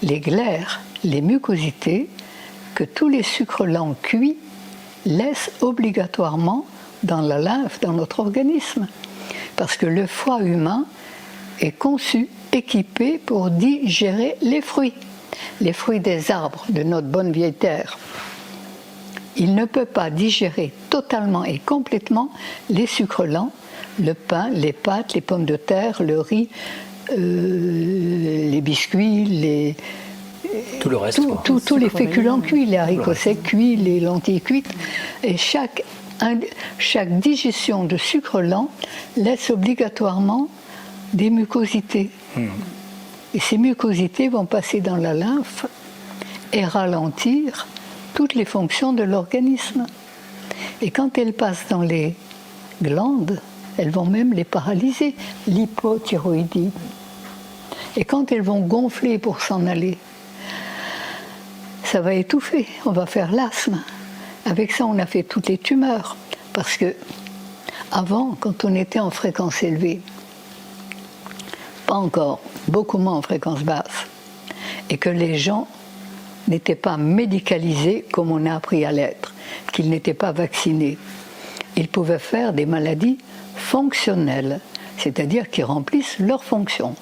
les 0.02 0.20
glaires, 0.20 0.82
les 1.04 1.22
mucosités 1.22 2.08
que 2.76 2.84
tous 2.84 3.10
les 3.10 3.24
sucres 3.24 3.66
lents 3.66 3.96
cuits 4.02 4.38
laissent 5.06 5.52
obligatoirement 5.62 6.66
dans 7.04 7.22
la 7.22 7.40
lymphe, 7.40 7.80
dans 7.82 7.94
notre 7.94 8.20
organisme. 8.20 8.88
Parce 9.56 9.78
que 9.78 9.86
le 9.86 10.08
foie 10.08 10.42
humain 10.42 10.86
est 11.60 11.72
conçu, 11.72 12.30
équipé 12.52 13.18
pour 13.18 13.50
digérer 13.50 14.36
les 14.42 14.62
fruits, 14.62 14.94
les 15.62 15.74
fruits 15.74 16.00
des 16.00 16.32
arbres 16.32 16.66
de 16.70 16.84
notre 16.84 17.08
bonne 17.08 17.32
vieille 17.32 17.54
terre. 17.54 17.98
Il 19.36 19.56
ne 19.56 19.66
peut 19.66 19.86
pas 19.86 20.10
digérer 20.10 20.72
totalement 20.90 21.44
et 21.44 21.60
complètement 21.60 22.30
les 22.70 22.86
sucres 22.86 23.26
lents, 23.26 23.52
le 24.00 24.14
pain, 24.14 24.50
les 24.50 24.74
pâtes, 24.74 25.14
les 25.14 25.22
pommes 25.22 25.46
de 25.46 25.56
terre, 25.56 26.02
le 26.04 26.20
riz, 26.20 26.50
euh, 27.12 28.50
les 28.50 28.62
biscuits, 28.62 29.26
les, 29.26 29.76
Tout 30.80 30.90
le 30.90 30.98
reste. 30.98 31.18
tous 31.18 31.28
quoi. 31.28 31.42
tous- 31.46 31.60
tous 31.62 31.78
les 31.78 31.90
féculents 31.90 32.40
cuits, 32.42 32.66
les 32.66 32.78
haricots 32.78 33.14
secs 33.14 33.42
cuits, 33.42 33.76
les 33.76 34.00
lentilles 34.00 34.42
cuites. 34.42 34.70
Et 35.24 35.38
chaque, 35.38 35.84
un- 36.20 36.40
chaque 36.78 37.20
digestion 37.20 37.86
de 37.86 37.98
sucre 37.98 38.42
lent 38.42 38.70
laisse 39.18 39.50
obligatoirement 39.50 40.48
des 41.14 41.30
mucosités. 41.30 42.10
Et 43.34 43.40
ces 43.40 43.58
mucosités 43.58 44.30
vont 44.30 44.46
passer 44.46 44.80
dans 44.82 44.98
la 44.98 45.14
lymphe 45.14 45.66
et 46.52 46.66
ralentir 46.66 47.68
toutes 48.14 48.36
les 48.36 48.46
fonctions 48.46 48.94
de 48.94 49.04
l'organisme. 49.04 49.86
Et 50.82 50.92
quand 50.92 51.18
elles 51.18 51.34
passent 51.34 51.66
dans 51.70 51.82
les 51.82 52.16
glandes, 52.82 53.40
elles 53.78 53.90
vont 53.90 54.06
même 54.06 54.34
les 54.34 54.44
paralyser, 54.44 55.16
l'hypothyroïdie. 55.48 56.70
Et 57.98 58.04
quand 58.06 58.32
elles 58.32 58.42
vont 58.44 58.60
gonfler 58.60 59.18
pour 59.18 59.42
s'en 59.42 59.66
aller, 59.66 59.98
ça 61.94 62.02
va 62.02 62.16
étouffer, 62.16 62.66
on 62.88 62.92
va 62.92 63.06
faire 63.06 63.32
l'asthme. 63.32 63.80
Avec 64.46 64.72
ça, 64.72 64.84
on 64.88 64.98
a 64.98 65.06
fait 65.06 65.22
toutes 65.22 65.48
les 65.48 65.60
tumeurs. 65.60 66.18
Parce 66.52 66.76
que 66.76 66.96
avant, 67.92 68.36
quand 68.40 68.66
on 68.66 68.74
était 68.74 69.00
en 69.00 69.12
fréquence 69.12 69.62
élevée, 69.62 70.02
pas 71.86 71.94
encore, 71.94 72.40
beaucoup 72.68 72.98
moins 72.98 73.14
en 73.14 73.22
fréquence 73.22 73.62
basse, 73.62 74.08
et 74.90 74.98
que 74.98 75.10
les 75.10 75.38
gens 75.38 75.68
n'étaient 76.48 76.74
pas 76.74 76.98
médicalisés 76.98 78.06
comme 78.12 78.32
on 78.32 78.48
a 78.48 78.56
appris 78.56 78.86
à 78.86 78.92
l'être, 78.92 79.32
qu'ils 79.72 79.92
n'étaient 79.92 80.16
pas 80.16 80.32
vaccinés, 80.32 80.98
ils 81.76 81.90
pouvaient 81.90 82.18
faire 82.18 82.54
des 82.54 82.66
maladies 82.66 83.20
fonctionnelles, 83.56 84.62
c'est-à-dire 84.98 85.48
qui 85.48 85.62
remplissent 85.62 86.18
leurs 86.18 86.44
fonctions. 86.44 86.96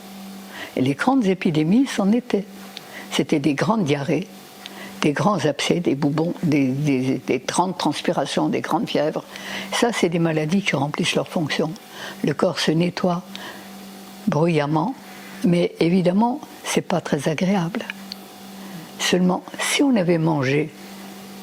Et 0.76 0.82
les 0.82 0.96
grandes 0.96 1.28
épidémies 1.28 1.88
c'en 1.88 2.12
étaient. 2.12 2.46
C'était 3.10 3.40
des 3.40 3.54
grandes 3.54 3.86
diarrhées, 3.86 4.28
des 5.02 5.14
grands 5.14 5.46
abcès, 5.46 5.80
des 5.80 5.96
boubons, 5.96 6.34
des, 6.44 6.68
des- 6.68 7.22
des 7.26 7.40
grandes 7.40 7.78
transpirations, 7.78 8.50
des 8.50 8.62
grandes 8.62 8.88
fièvres. 8.88 9.24
Ça, 9.74 9.92
c'est 9.92 10.10
des 10.10 10.20
maladies 10.20 10.62
qui 10.62 10.76
remplissent 10.76 11.16
leurs 11.16 11.28
fonctions. 11.28 11.72
Le 12.24 12.34
corps 12.34 12.60
se 12.60 12.72
nettoie 12.72 13.24
bruyamment, 14.28 14.96
mais 15.44 15.74
évidemment, 15.80 16.40
c'est 16.64 16.82
pas 16.82 17.02
très 17.02 17.28
agréable. 17.28 17.84
Seulement, 19.00 19.44
si 19.60 19.82
on 19.82 19.96
avait 19.96 20.20
mangé 20.20 20.70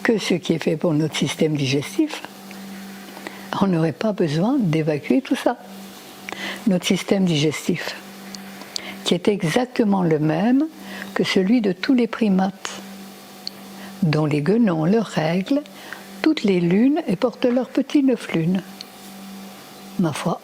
que 0.04 0.18
ce 0.18 0.34
qui 0.34 0.52
est 0.54 0.62
fait 0.62 0.76
pour 0.76 0.94
notre 0.94 1.16
système 1.16 1.56
digestif, 1.56 2.22
on 3.60 3.66
n'aurait 3.66 3.92
pas 3.92 4.12
besoin 4.12 4.56
d'évacuer 4.58 5.20
tout 5.20 5.34
ça. 5.36 5.56
Notre 6.68 6.86
système 6.86 7.24
digestif, 7.24 7.96
qui 9.04 9.14
est 9.14 9.26
exactement 9.26 10.02
le 10.04 10.20
même 10.20 10.66
que 11.14 11.24
celui 11.24 11.60
de 11.60 11.72
tous 11.72 11.94
les 11.94 12.06
primates, 12.06 12.70
dont 14.02 14.26
les 14.26 14.42
guenons 14.42 14.84
leurs 14.84 15.06
règles, 15.06 15.62
toutes 16.22 16.42
les 16.42 16.60
lunes 16.60 17.00
et 17.06 17.16
portent 17.16 17.44
leurs 17.44 17.68
petits 17.68 18.02
neuf 18.02 18.32
lunes. 18.32 18.62
Ma 19.98 20.12
foi, 20.12 20.40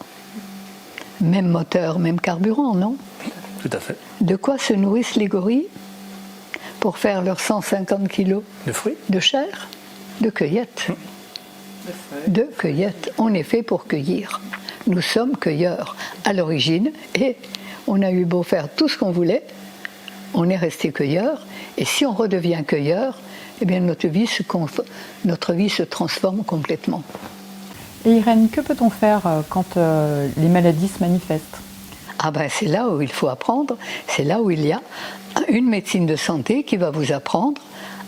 même 1.21 1.47
moteur, 1.47 1.99
même 1.99 2.19
carburant, 2.19 2.75
non? 2.75 2.97
Tout 3.61 3.69
à 3.71 3.79
fait. 3.79 3.97
De 4.21 4.35
quoi 4.35 4.57
se 4.57 4.73
nourrissent 4.73 5.15
les 5.15 5.27
gorilles? 5.27 5.67
Pour 6.79 6.97
faire 6.97 7.23
leurs 7.23 7.39
150 7.39 8.07
kilos 8.09 8.43
De 8.67 8.71
fruits 8.71 8.97
de 9.09 9.19
chair 9.19 9.69
De 10.21 10.29
cueillette. 10.29 10.87
De 12.27 12.43
cueillette. 12.43 13.11
On 13.17 13.33
est 13.33 13.43
fait 13.43 13.63
pour 13.63 13.87
cueillir. 13.87 14.41
Nous 14.87 15.01
sommes 15.01 15.35
cueilleurs 15.35 15.95
à 16.25 16.33
l'origine 16.33 16.91
et 17.15 17.37
on 17.87 18.01
a 18.01 18.11
eu 18.11 18.25
beau 18.25 18.43
faire 18.43 18.69
tout 18.69 18.87
ce 18.87 18.97
qu'on 18.97 19.11
voulait, 19.11 19.43
on 20.33 20.49
est 20.49 20.57
resté 20.57 20.91
cueilleur. 20.91 21.45
Et 21.77 21.85
si 21.85 22.05
on 22.05 22.13
redevient 22.13 22.63
cueilleur, 22.65 23.19
eh 23.61 23.65
bien 23.65 23.79
notre 23.79 24.07
vie 24.07 24.27
se, 24.27 24.43
notre 25.23 25.53
vie 25.53 25.69
se 25.69 25.83
transforme 25.83 26.43
complètement. 26.43 27.03
Et 28.05 28.17
Irène, 28.17 28.49
que 28.49 28.61
peut-on 28.61 28.89
faire 28.89 29.25
euh, 29.25 29.41
quand 29.49 29.77
euh, 29.77 30.27
les 30.37 30.47
maladies 30.47 30.87
se 30.87 30.99
manifestent? 30.99 31.57
Ah 32.19 32.31
ben 32.31 32.49
c'est 32.49 32.67
là 32.67 32.89
où 32.89 33.01
il 33.01 33.11
faut 33.11 33.27
apprendre, 33.27 33.77
c'est 34.07 34.23
là 34.23 34.41
où 34.41 34.51
il 34.51 34.65
y 34.65 34.71
a 34.71 34.81
une 35.49 35.67
médecine 35.67 36.05
de 36.05 36.15
santé 36.15 36.63
qui 36.63 36.77
va 36.77 36.91
vous 36.91 37.11
apprendre 37.11 37.61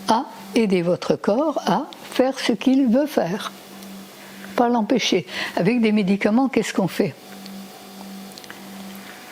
à 0.08 0.26
aider 0.56 0.82
votre 0.82 1.16
corps 1.16 1.62
à 1.66 1.88
faire 2.12 2.40
ce 2.40 2.54
qu'il 2.54 2.88
veut 2.88 3.06
faire, 3.06 3.52
pas 4.56 4.70
l'empêcher. 4.70 5.26
Avec 5.56 5.82
des 5.82 5.92
médicaments, 5.92 6.48
qu'est-ce 6.48 6.74
qu'on 6.74 6.88
fait? 6.88 7.14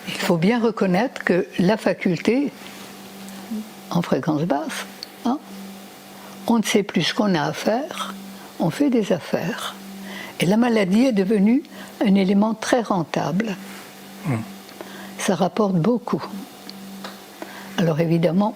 Il 0.07 0.13
faut 0.13 0.37
bien 0.37 0.59
reconnaître 0.59 1.23
que 1.23 1.47
la 1.57 1.77
faculté, 1.77 2.51
en 3.89 4.01
fréquence 4.01 4.43
basse, 4.43 4.85
on 6.47 6.59
ne 6.59 6.63
sait 6.63 6.83
plus 6.83 7.03
ce 7.03 7.13
qu'on 7.13 7.35
a 7.35 7.43
à 7.43 7.53
faire, 7.53 8.13
on 8.59 8.69
fait 8.69 8.89
des 8.89 9.11
affaires. 9.11 9.75
Et 10.39 10.45
la 10.45 10.57
maladie 10.57 11.05
est 11.05 11.13
devenue 11.13 11.63
un 12.01 12.15
élément 12.15 12.53
très 12.53 12.81
rentable 12.81 13.55
ça 15.17 15.35
rapporte 15.35 15.75
beaucoup. 15.75 16.23
Alors 17.77 17.99
évidemment, 17.99 18.55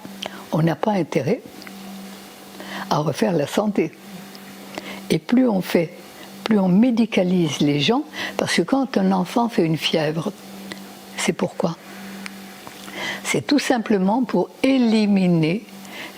on 0.51 0.62
n'a 0.62 0.75
pas 0.75 0.91
intérêt 0.91 1.41
à 2.89 3.00
refaire 3.00 3.34
la 3.34 3.48
santé. 3.48 3.91
Et 5.10 5.19
plus 5.19 5.48
on 5.48 5.62
fait, 5.62 5.98
plus 6.43 6.60
on 6.60 6.67
médicalise 6.67 7.60
les 7.60 7.79
gens, 7.79 8.03
parce 8.38 8.55
que 8.55 8.62
quand 8.62 8.98
un 8.98 9.12
enfant 9.12 9.50
fait 9.50 9.65
une 9.65 9.77
fièvre, 9.77 10.31
c'est 11.17 11.34
pourquoi? 11.34 11.75
C'est 13.24 13.46
tout 13.46 13.60
simplement 13.60 14.24
pour 14.24 14.50
éliminer 14.63 15.65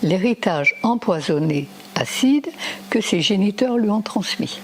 l'héritage 0.03 0.75
empoisonné 0.83 1.67
acide 1.95 2.47
que 2.89 3.01
ses 3.01 3.21
géniteurs 3.21 3.77
lui 3.77 3.89
ont 3.89 4.01
transmis. 4.01 4.59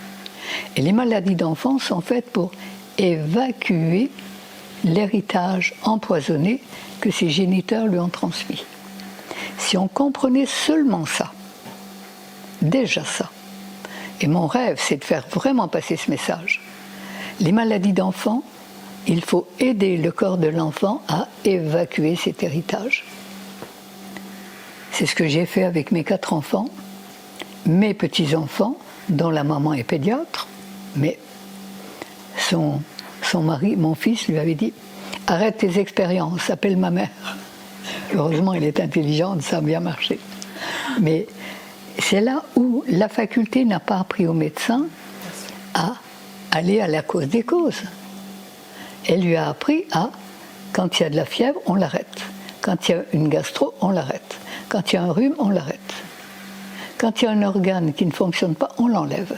Et 0.76 0.82
les 0.82 0.92
maladies 0.92 1.36
d'enfants 1.36 1.80
sont 1.80 2.02
faites 2.02 2.32
pour 2.32 2.52
évacuer 2.98 4.10
l'héritage 4.84 5.76
empoisonné 5.84 6.62
que 7.02 7.12
ses 7.12 7.30
géniteurs 7.30 7.88
lui 7.88 8.00
ont 8.00 8.10
transmis. 8.10 8.64
Si 9.58 9.78
on 9.78 9.88
comprenait 9.88 10.46
seulement 10.46 11.06
ça, 11.06 11.32
déjà 12.62 13.04
ça, 13.04 13.30
et 14.22 14.28
mon 14.28 14.48
rêve 14.48 14.78
c'est 14.80 14.98
de 14.98 15.04
faire 15.04 15.28
vraiment 15.32 15.68
passer 15.68 15.96
ce 15.96 16.10
message, 16.10 16.62
les 17.40 17.52
maladies 17.52 17.94
d'enfants, 17.94 18.44
il 19.08 19.24
faut 19.24 19.48
aider 19.60 19.98
le 19.98 20.12
corps 20.12 20.38
de 20.38 20.48
l'enfant 20.48 21.02
à 21.08 21.28
évacuer 21.46 22.16
cet 22.16 22.44
héritage. 22.44 23.06
C'est 24.98 25.06
ce 25.06 25.14
que 25.14 25.28
j'ai 25.28 25.46
fait 25.46 25.64
avec 25.64 25.92
mes 25.92 26.04
quatre 26.04 26.34
enfants, 26.34 26.70
mes 27.68 27.94
petits-enfants, 27.94 28.80
dont 29.10 29.30
la 29.30 29.44
maman 29.44 29.76
est 29.76 29.84
pédiatre, 29.84 30.48
mais 30.96 31.20
son, 32.36 32.82
mari, 33.36 33.76
mon 33.76 33.94
fils, 33.94 34.28
lui 34.28 34.40
avait 34.40 34.56
dit 34.56 34.74
Arrête 35.28 35.58
tes 35.58 35.78
expériences, 35.78 36.50
appelle 36.50 36.78
ma 36.78 36.90
mère. 36.90 37.12
Heureusement, 38.16 38.56
il 38.56 38.64
est 38.64 38.80
intelligent, 38.80 39.40
ça 39.40 39.58
a 39.58 39.62
bien 39.62 39.82
marché. 39.82 40.18
Mais 41.00 41.28
c'est 42.00 42.22
là 42.22 42.44
où 42.56 42.84
la 42.88 43.08
faculté 43.08 43.66
n'a 43.66 43.80
pas 43.80 44.00
appris 44.00 44.26
aux 44.26 44.34
médecins 44.34 44.88
à 45.76 45.94
aller 46.50 46.82
à 46.82 46.88
la 46.88 47.04
cause 47.04 47.28
des 47.28 47.44
causes. 47.44 47.84
Elle 49.08 49.22
lui 49.22 49.36
a 49.36 49.48
appris 49.48 49.86
à, 49.92 50.10
quand 50.74 51.00
il 51.00 51.04
y 51.04 51.06
a 51.06 51.12
de 51.12 51.18
la 51.18 51.26
fièvre, 51.26 51.60
on 51.68 51.76
l'arrête. 51.76 52.24
Quand 52.62 52.90
il 52.90 52.94
y 52.94 52.96
a 52.96 53.04
une 53.14 53.30
gastro, 53.30 53.76
on 53.80 53.92
l'arrête. 53.92 54.27
Quand 54.70 54.92
il 54.92 54.96
y 54.96 55.00
a 55.00 55.04
un 55.04 55.12
rhume, 55.12 55.36
on 55.40 55.50
l'arrête. 55.50 55.94
Quand 56.98 57.22
il 57.22 57.26
y 57.26 57.28
a 57.28 57.32
un 57.32 57.44
organe 57.44 57.94
qui 57.94 58.06
ne 58.06 58.12
fonctionne 58.12 58.56
pas, 58.56 58.70
on 58.78 58.88
l'enlève. 58.88 59.38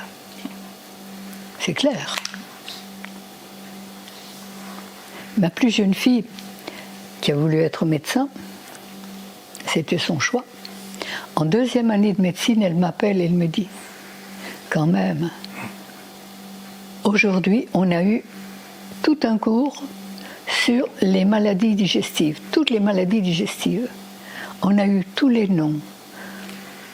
C'est 1.60 1.74
clair. 1.74 2.16
Ma 5.38 5.50
plus 5.50 5.70
jeune 5.70 5.94
fille, 5.94 6.26
qui 7.22 7.32
a 7.32 7.36
voulu 7.36 7.58
être 7.58 7.86
médecin, 7.86 8.30
c'était 9.68 9.98
son 9.98 10.20
choix. 10.20 10.46
En 11.36 11.46
deuxième 11.46 11.92
année 11.92 12.14
de 12.14 12.22
médecine, 12.22 12.64
elle 12.64 12.76
m'appelle 12.76 13.22
et 13.22 13.26
elle 13.26 13.34
me 13.34 13.48
dit, 13.48 13.68
quand 14.70 14.88
même, 14.88 15.30
aujourd'hui, 17.04 17.68
on 17.74 17.92
a 17.92 18.04
eu 18.04 18.24
tout 19.04 19.20
un 19.24 19.38
cours 19.38 19.84
sur 20.48 20.88
les 21.02 21.26
maladies 21.26 21.76
digestives, 21.76 22.40
toutes 22.52 22.70
les 22.70 22.80
maladies 22.80 23.22
digestives. 23.22 23.88
On 24.62 24.78
a 24.78 24.86
eu 24.86 25.06
tous 25.16 25.30
les 25.30 25.48
noms, 25.48 25.80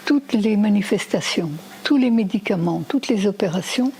toutes 0.06 0.34
les 0.34 0.56
manifestations, 0.56 1.52
tous 1.84 1.98
les 1.98 2.12
médicaments, 2.12 2.84
toutes 2.88 3.08
les 3.08 3.26
opérations, 3.26 3.92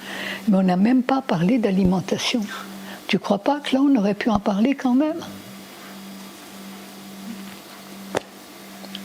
mais 0.48 0.58
on 0.58 0.64
n'a 0.64 0.78
même 0.78 1.04
pas 1.04 1.22
parlé 1.22 1.58
d'alimentation. 1.58 2.42
Tu 3.08 3.20
crois 3.20 3.40
pas 3.40 3.60
que 3.60 3.76
là 3.76 3.82
on 3.82 3.96
aurait 3.96 4.14
pu 4.14 4.30
en 4.30 4.40
parler 4.40 4.76
quand 4.76 4.94
même? 4.94 5.20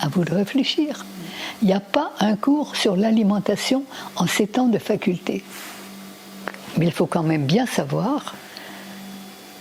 À 0.00 0.08
vous 0.08 0.24
de 0.24 0.32
réfléchir. 0.32 1.04
Il 1.62 1.68
n'y 1.68 1.74
a 1.74 1.80
pas 1.80 2.12
un 2.20 2.36
cours 2.36 2.76
sur 2.76 2.96
l'alimentation 2.96 3.84
en 4.16 4.26
ces 4.26 4.46
temps 4.46 4.68
de 4.68 4.78
faculté. 4.78 5.44
Mais 6.78 6.86
il 6.86 6.92
faut 6.92 7.06
quand 7.06 7.22
même 7.22 7.44
bien 7.44 7.66
savoir 7.66 8.34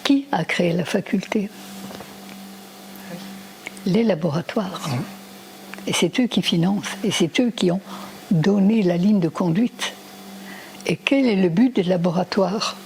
qui 0.04 0.28
a 0.32 0.46
créé 0.46 0.72
la 0.74 0.86
faculté. 0.86 1.50
Les 3.86 4.04
laboratoires. 4.04 4.90
Et 5.88 5.94
c'est 5.94 6.20
eux 6.20 6.28
qui 6.28 6.42
financent, 6.42 6.98
et 7.04 7.12
c'est 7.12 7.40
eux 7.40 7.52
qui 7.52 7.72
ont 7.72 7.82
donné 8.30 8.84
la 8.84 8.98
ligne 8.98 9.20
de 9.20 9.30
conduite. 9.30 9.94
Et 10.86 10.96
quel 10.98 11.26
est 11.26 11.36
le 11.36 11.50
but 11.50 11.76
des 11.76 11.84
laboratoires 11.84 12.78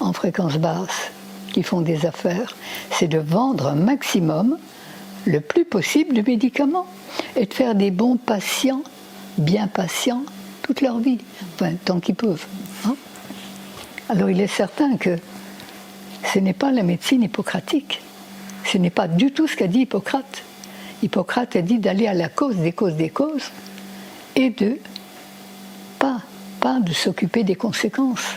en 0.00 0.12
fréquence 0.12 0.56
basse 0.56 1.10
qui 1.52 1.62
font 1.62 1.80
des 1.80 2.06
affaires? 2.06 2.56
C'est 2.90 3.08
de 3.08 3.18
vendre 3.18 3.66
un 3.66 3.74
maximum, 3.74 4.56
le 5.26 5.40
plus 5.40 5.64
possible, 5.64 6.14
de 6.14 6.22
médicaments 6.22 6.86
et 7.36 7.46
de 7.46 7.52
faire 7.52 7.74
des 7.74 7.90
bons 7.90 8.16
patients, 8.16 8.82
bien 9.36 9.66
patients, 9.66 10.22
toute 10.62 10.80
leur 10.80 10.98
vie, 11.00 11.18
enfin, 11.54 11.72
tant 11.84 12.00
qu'ils 12.00 12.14
peuvent. 12.14 12.46
hein. 12.86 12.94
Alors 14.08 14.30
il 14.30 14.40
est 14.40 14.46
certain 14.46 14.96
que 14.96 15.18
ce 16.32 16.38
n'est 16.38 16.52
pas 16.52 16.70
la 16.72 16.82
médecine 16.82 17.22
hippocratique. 17.22 18.00
Ce 18.70 18.78
n'est 18.78 18.90
pas 18.90 19.08
du 19.08 19.32
tout 19.32 19.48
ce 19.48 19.56
qu'a 19.56 19.66
dit 19.66 19.80
Hippocrate. 19.80 20.44
Hippocrate 21.02 21.56
a 21.56 21.62
dit 21.62 21.78
d'aller 21.78 22.06
à 22.06 22.14
la 22.14 22.28
cause 22.28 22.56
des 22.56 22.72
causes 22.72 22.94
des 22.94 23.08
causes 23.08 23.50
et 24.36 24.50
de 24.50 24.78
pas, 25.98 26.20
pas 26.60 26.78
de 26.78 26.92
s'occuper 26.92 27.42
des 27.42 27.56
conséquences. 27.56 28.36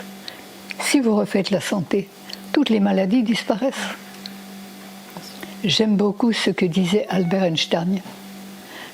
Si 0.80 0.98
vous 0.98 1.14
refaites 1.14 1.50
la 1.50 1.60
santé, 1.60 2.08
toutes 2.52 2.68
les 2.68 2.80
maladies 2.80 3.22
disparaissent. 3.22 3.74
J'aime 5.62 5.96
beaucoup 5.96 6.32
ce 6.32 6.50
que 6.50 6.66
disait 6.66 7.06
Albert 7.08 7.44
Einstein. 7.44 8.00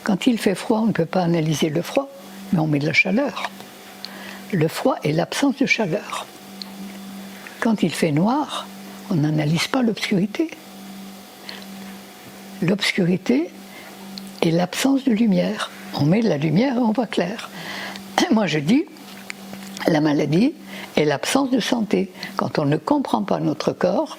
Quand 0.05 0.27
il 0.27 0.39
fait 0.39 0.55
froid, 0.55 0.81
on 0.81 0.87
ne 0.87 0.93
peut 0.93 1.07
pas 1.07 1.23
analyser 1.23 1.71
le 1.71 1.81
froid, 1.81 2.11
mais 2.53 2.59
on 2.59 2.67
met 2.67 2.81
de 2.81 2.87
la 2.87 2.93
chaleur. 2.93 3.51
Le 4.53 4.69
froid 4.69 4.97
est 5.05 5.13
l'absence 5.13 5.57
de 5.57 5.67
chaleur. 5.67 6.27
Quand 7.61 7.83
il 7.83 7.93
fait 7.93 8.13
noir, 8.13 8.67
on 9.09 9.15
n'analyse 9.15 9.69
pas 9.69 9.83
l'obscurité. 9.83 10.51
L'obscurité 12.63 13.51
est 14.43 14.51
l'absence 14.51 15.05
de 15.05 15.13
lumière. 15.13 15.71
On 15.99 16.05
met 16.05 16.21
de 16.21 16.29
la 16.29 16.37
lumière 16.37 16.77
et 16.77 16.81
on 16.81 16.93
voit 16.93 17.07
clair. 17.07 17.51
Moi 18.31 18.47
je 18.47 18.59
dis, 18.59 18.85
la 19.89 20.01
maladie 20.01 20.53
est 20.97 21.05
l'absence 21.05 21.51
de 21.51 21.59
santé. 21.59 22.13
Quand 22.37 22.59
on 22.59 22.65
ne 22.65 22.77
comprend 22.77 23.23
pas 23.23 23.41
notre 23.41 23.73
corps, 23.73 24.19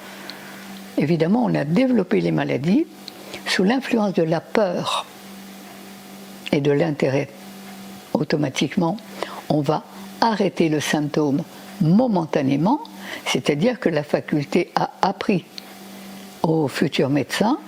évidemment 0.97 1.45
on 1.45 1.55
a 1.55 1.63
développé 1.63 2.19
les 2.19 2.31
maladies 2.31 2.85
sous 3.47 3.63
l'influence 3.63 4.13
de 4.13 4.23
la 4.23 4.41
peur 4.41 5.05
et 6.51 6.59
de 6.59 6.71
l'intérêt. 6.71 7.29
Automatiquement, 8.13 8.97
on 9.47 9.61
va 9.61 9.83
arrêter 10.19 10.67
le 10.67 10.81
symptôme 10.81 11.43
momentanément, 11.79 12.81
c'est-à-dire 13.25 13.79
que 13.79 13.87
la 13.87 14.03
faculté 14.03 14.71
a 14.75 14.91
appris 15.01 15.45
aux 16.43 16.67
futurs 16.67 17.09
médecins 17.09 17.59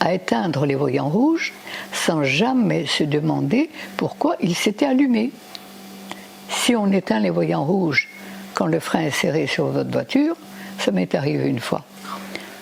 à 0.00 0.12
éteindre 0.14 0.66
les 0.66 0.74
voyants 0.74 1.08
rouges 1.08 1.52
sans 1.92 2.22
jamais 2.24 2.86
se 2.86 3.04
demander 3.04 3.70
pourquoi 3.96 4.36
ils 4.40 4.54
s'étaient 4.54 4.86
allumés. 4.86 5.30
Si 6.48 6.76
on 6.76 6.90
éteint 6.92 7.20
les 7.20 7.30
voyants 7.30 7.64
rouges 7.64 8.08
quand 8.54 8.66
le 8.66 8.80
frein 8.80 9.00
est 9.00 9.10
serré 9.10 9.46
sur 9.46 9.66
votre 9.66 9.90
voiture, 9.90 10.36
ça 10.78 10.90
m'est 10.90 11.14
arrivé 11.14 11.48
une 11.48 11.58
fois. 11.60 11.84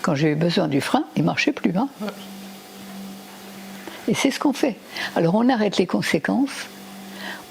Quand 0.03 0.14
j'ai 0.14 0.31
eu 0.31 0.35
besoin 0.35 0.68
du 0.68 0.81
frein, 0.81 1.05
il 1.16 1.23
ne 1.23 1.27
marchait 1.27 1.53
plus. 1.53 1.73
hein. 1.77 1.88
Et 4.09 4.14
c'est 4.14 4.31
ce 4.31 4.40
qu'on 4.40 4.53
fait. 4.53 4.77
Alors 5.16 5.35
on 5.35 5.49
arrête 5.49 5.77
les 5.79 5.87
conséquences, 5.87 6.66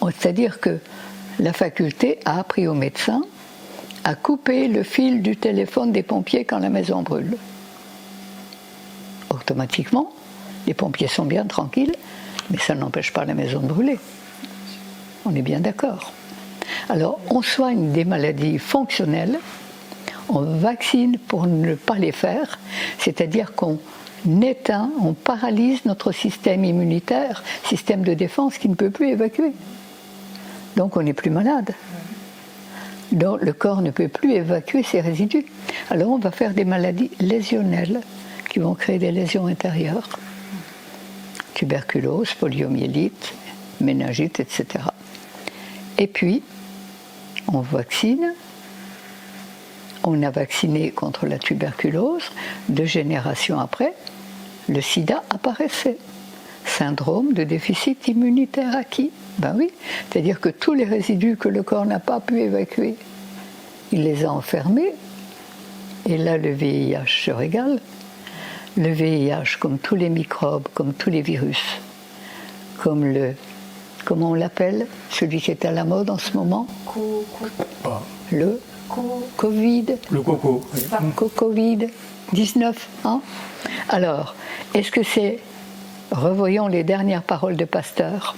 On- 0.02 0.10
c'est-à-dire 0.10 0.60
que 0.60 0.80
la 1.40 1.54
faculté 1.54 2.20
a 2.26 2.40
appris 2.40 2.68
aux 2.68 2.74
médecins 2.74 3.22
à 4.04 4.16
couper 4.16 4.68
le 4.68 4.84
fil 4.84 5.22
du 5.22 5.38
téléphone 5.38 5.92
des 5.92 6.04
pompiers 6.04 6.44
quand 6.44 6.60
la 6.60 6.70
maison 6.70 7.04
brûle. 7.04 7.38
Automatiquement, 9.32 10.12
les 10.68 10.74
pompiers 10.74 11.08
sont 11.08 11.26
bien 11.26 11.46
tranquilles, 11.46 11.96
mais 12.50 12.58
ça 12.58 12.76
n'empêche 12.76 13.14
pas 13.14 13.24
la 13.24 13.34
maison 13.34 13.62
de 13.62 13.68
brûler. 13.68 13.98
On 15.26 15.34
est 15.36 15.42
bien 15.42 15.62
d'accord. 15.62 16.12
Alors, 16.90 17.20
on 17.30 17.42
soigne 17.42 17.92
des 17.92 18.04
maladies 18.04 18.60
fonctionnelles, 18.60 19.40
on 20.28 20.42
vaccine 20.42 21.18
pour 21.18 21.48
ne 21.48 21.76
pas 21.76 21.96
les 21.96 22.12
faire, 22.12 22.60
c'est-à-dire 22.98 23.54
qu'on 23.56 23.80
éteint, 24.42 24.90
on 25.02 25.14
paralyse 25.14 25.86
notre 25.86 26.12
système 26.12 26.66
immunitaire, 26.66 27.44
système 27.64 28.04
de 28.04 28.14
défense 28.14 28.58
qui 28.58 28.68
ne 28.68 28.76
peut 28.76 28.90
plus 28.90 29.10
évacuer. 29.10 29.54
Donc 30.76 30.98
on 30.98 31.04
n'est 31.04 31.14
plus 31.14 31.32
malade. 31.32 31.72
Donc 33.12 33.42
le 33.42 33.54
corps 33.54 33.82
ne 33.82 33.92
peut 33.92 34.08
plus 34.08 34.34
évacuer 34.34 34.84
ses 34.84 35.02
résidus. 35.02 35.46
Alors 35.90 36.12
on 36.12 36.18
va 36.18 36.32
faire 36.32 36.54
des 36.54 36.66
maladies 36.66 37.12
lésionnelles 37.20 38.02
qui 38.52 38.60
vont 38.60 38.74
créer 38.74 39.00
des 39.00 39.14
lésions 39.14 39.48
intérieures. 39.48 40.10
Tuberculose, 41.54 42.34
poliomyélite, 42.34 43.34
méningite, 43.80 44.42
etc. 44.42 44.66
Et 45.98 46.08
puis, 46.08 46.44
on 47.48 47.62
vaccine. 47.62 48.34
On 50.04 50.22
a 50.22 50.32
vacciné 50.32 50.92
contre 50.92 51.28
la 51.28 51.40
tuberculose. 51.40 52.24
Deux 52.68 52.86
générations 52.86 53.58
après, 53.58 53.94
le 54.68 54.82
sida 54.82 55.24
apparaissait. 55.30 55.98
Syndrome 56.66 57.32
de 57.32 57.46
déficit 57.46 58.10
immunitaire 58.10 58.76
acquis. 58.76 59.12
Ben 59.38 59.56
oui, 59.58 59.72
c'est-à-dire 60.10 60.42
que 60.42 60.50
tous 60.50 60.74
les 60.74 60.84
résidus 60.84 61.38
que 61.38 61.48
le 61.48 61.64
corps 61.64 61.86
n'a 61.86 62.00
pas 62.00 62.20
pu 62.20 62.42
évacuer, 62.42 62.96
il 63.94 64.04
les 64.04 64.26
a 64.26 64.32
enfermés. 64.32 64.94
Et 66.06 66.18
là, 66.18 66.38
le 66.38 66.52
VIH 66.52 67.24
se 67.26 67.32
régale. 67.32 67.80
Le 68.78 68.90
VIH, 68.90 69.58
comme 69.60 69.78
tous 69.80 69.96
les 69.96 70.10
microbes, 70.10 70.68
comme 70.74 70.94
tous 70.94 71.10
les 71.10 71.22
virus, 71.22 71.62
comme 72.82 73.06
le. 73.06 73.36
Comment 74.06 74.32
on 74.32 74.34
l'appelle 74.34 74.88
Celui 75.10 75.42
qui 75.42 75.52
est 75.52 75.66
à 75.66 75.72
la 75.72 75.84
mode 75.84 76.10
en 76.10 76.18
ce 76.18 76.36
moment? 76.36 76.68
Le 78.32 78.60
Covid. 79.38 79.86
Le 80.10 80.22
coco. 80.22 80.64
Covid 81.36 81.88
19. 82.34 82.90
Hein? 83.06 83.22
Alors, 83.90 84.36
est-ce 84.74 84.92
que 84.92 85.04
c'est 85.04 85.40
revoyons 86.12 86.68
les 86.68 86.84
dernières 86.84 87.24
paroles 87.24 87.56
de 87.56 87.66
Pasteur 87.66 88.36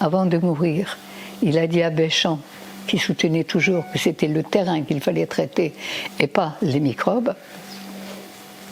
avant 0.00 0.26
de 0.26 0.38
mourir 0.38 0.98
Il 1.42 1.58
a 1.58 1.66
dit 1.66 1.82
à 1.82 1.90
Béchamp, 1.90 2.38
qui 2.86 2.98
soutenait 2.98 3.44
toujours 3.44 3.84
que 3.92 3.98
c'était 3.98 4.28
le 4.28 4.42
terrain 4.42 4.82
qu'il 4.82 5.00
fallait 5.00 5.26
traiter 5.26 5.72
et 6.18 6.26
pas 6.26 6.56
les 6.62 6.80
microbes. 6.80 7.34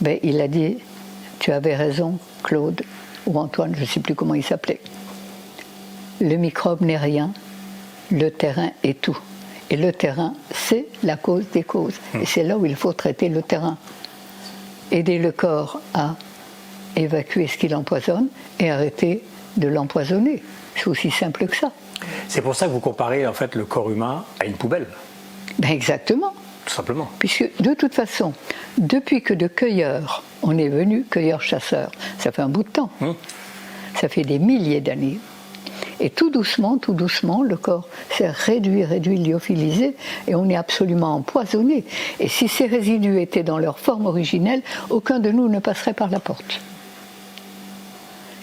Ben, 0.00 0.18
il 0.22 0.40
a 0.40 0.48
dit 0.48 0.78
tu 1.38 1.52
avais 1.52 1.74
raison, 1.74 2.18
Claude 2.42 2.82
ou 3.26 3.38
Antoine, 3.38 3.74
je 3.74 3.80
ne 3.80 3.86
sais 3.86 4.00
plus 4.00 4.14
comment 4.14 4.34
il 4.34 4.44
s'appelait. 4.44 4.80
Le 6.20 6.36
microbe 6.36 6.82
n'est 6.82 6.98
rien, 6.98 7.32
le 8.10 8.30
terrain 8.30 8.70
est 8.82 9.00
tout. 9.00 9.18
Et 9.70 9.76
le 9.76 9.92
terrain, 9.92 10.34
c'est 10.52 10.86
la 11.02 11.16
cause 11.16 11.44
des 11.52 11.62
causes. 11.62 11.94
Et 12.20 12.26
c'est 12.26 12.42
là 12.42 12.58
où 12.58 12.66
il 12.66 12.76
faut 12.76 12.92
traiter 12.92 13.28
le 13.28 13.40
terrain. 13.40 13.78
Aider 14.90 15.18
le 15.18 15.32
corps 15.32 15.80
à 15.94 16.16
évacuer 16.96 17.46
ce 17.46 17.56
qui 17.56 17.68
l'empoisonne 17.68 18.28
et 18.58 18.70
arrêter 18.70 19.22
de 19.56 19.68
l'empoisonner. 19.68 20.42
C'est 20.74 20.88
aussi 20.88 21.10
simple 21.10 21.46
que 21.46 21.56
ça. 21.56 21.70
C'est 22.28 22.42
pour 22.42 22.54
ça 22.54 22.66
que 22.66 22.72
vous 22.72 22.80
comparez 22.80 23.26
en 23.26 23.32
fait 23.32 23.54
le 23.54 23.64
corps 23.64 23.90
humain 23.90 24.24
à 24.40 24.46
une 24.46 24.54
poubelle, 24.54 24.86
Ben 25.58 25.70
exactement. 25.70 26.34
Tout 26.70 26.76
simplement. 26.76 27.11
Puisque 27.18 27.50
de 27.59 27.74
toute 27.74 27.94
façon, 27.94 28.33
depuis 28.78 29.22
que 29.22 29.35
de 29.35 29.48
cueilleurs, 29.48 30.22
on 30.42 30.56
est 30.56 30.68
venu 30.68 31.02
cueilleurs-chasseurs, 31.02 31.90
ça 32.18 32.30
fait 32.30 32.42
un 32.42 32.48
bout 32.48 32.62
de 32.62 32.68
temps. 32.68 32.90
Hum. 33.00 33.16
Ça 33.96 34.09
fait 34.09 34.22
des 34.22 34.38
milliers 34.38 34.80
d'années. 34.80 35.18
Et 35.98 36.11
tout 36.11 36.30
doucement, 36.30 36.78
tout 36.78 36.94
doucement, 36.94 37.42
le 37.42 37.56
corps 37.56 37.88
s'est 38.11 38.30
réduit, 38.30 38.85
réduit, 38.85 39.18
lyophilisé, 39.18 39.96
et 40.28 40.35
on 40.37 40.48
est 40.48 40.54
absolument 40.54 41.16
empoisonné. 41.16 41.85
Et 42.20 42.28
si 42.28 42.46
ces 42.46 42.66
résidus 42.66 43.20
étaient 43.20 43.42
dans 43.42 43.59
leur 43.59 43.80
forme 43.80 44.06
originelle, 44.06 44.62
aucun 44.90 45.18
de 45.18 45.30
nous 45.30 45.48
ne 45.48 45.59
passerait 45.59 45.92
par 45.92 46.09
la 46.09 46.20
porte. 46.20 46.61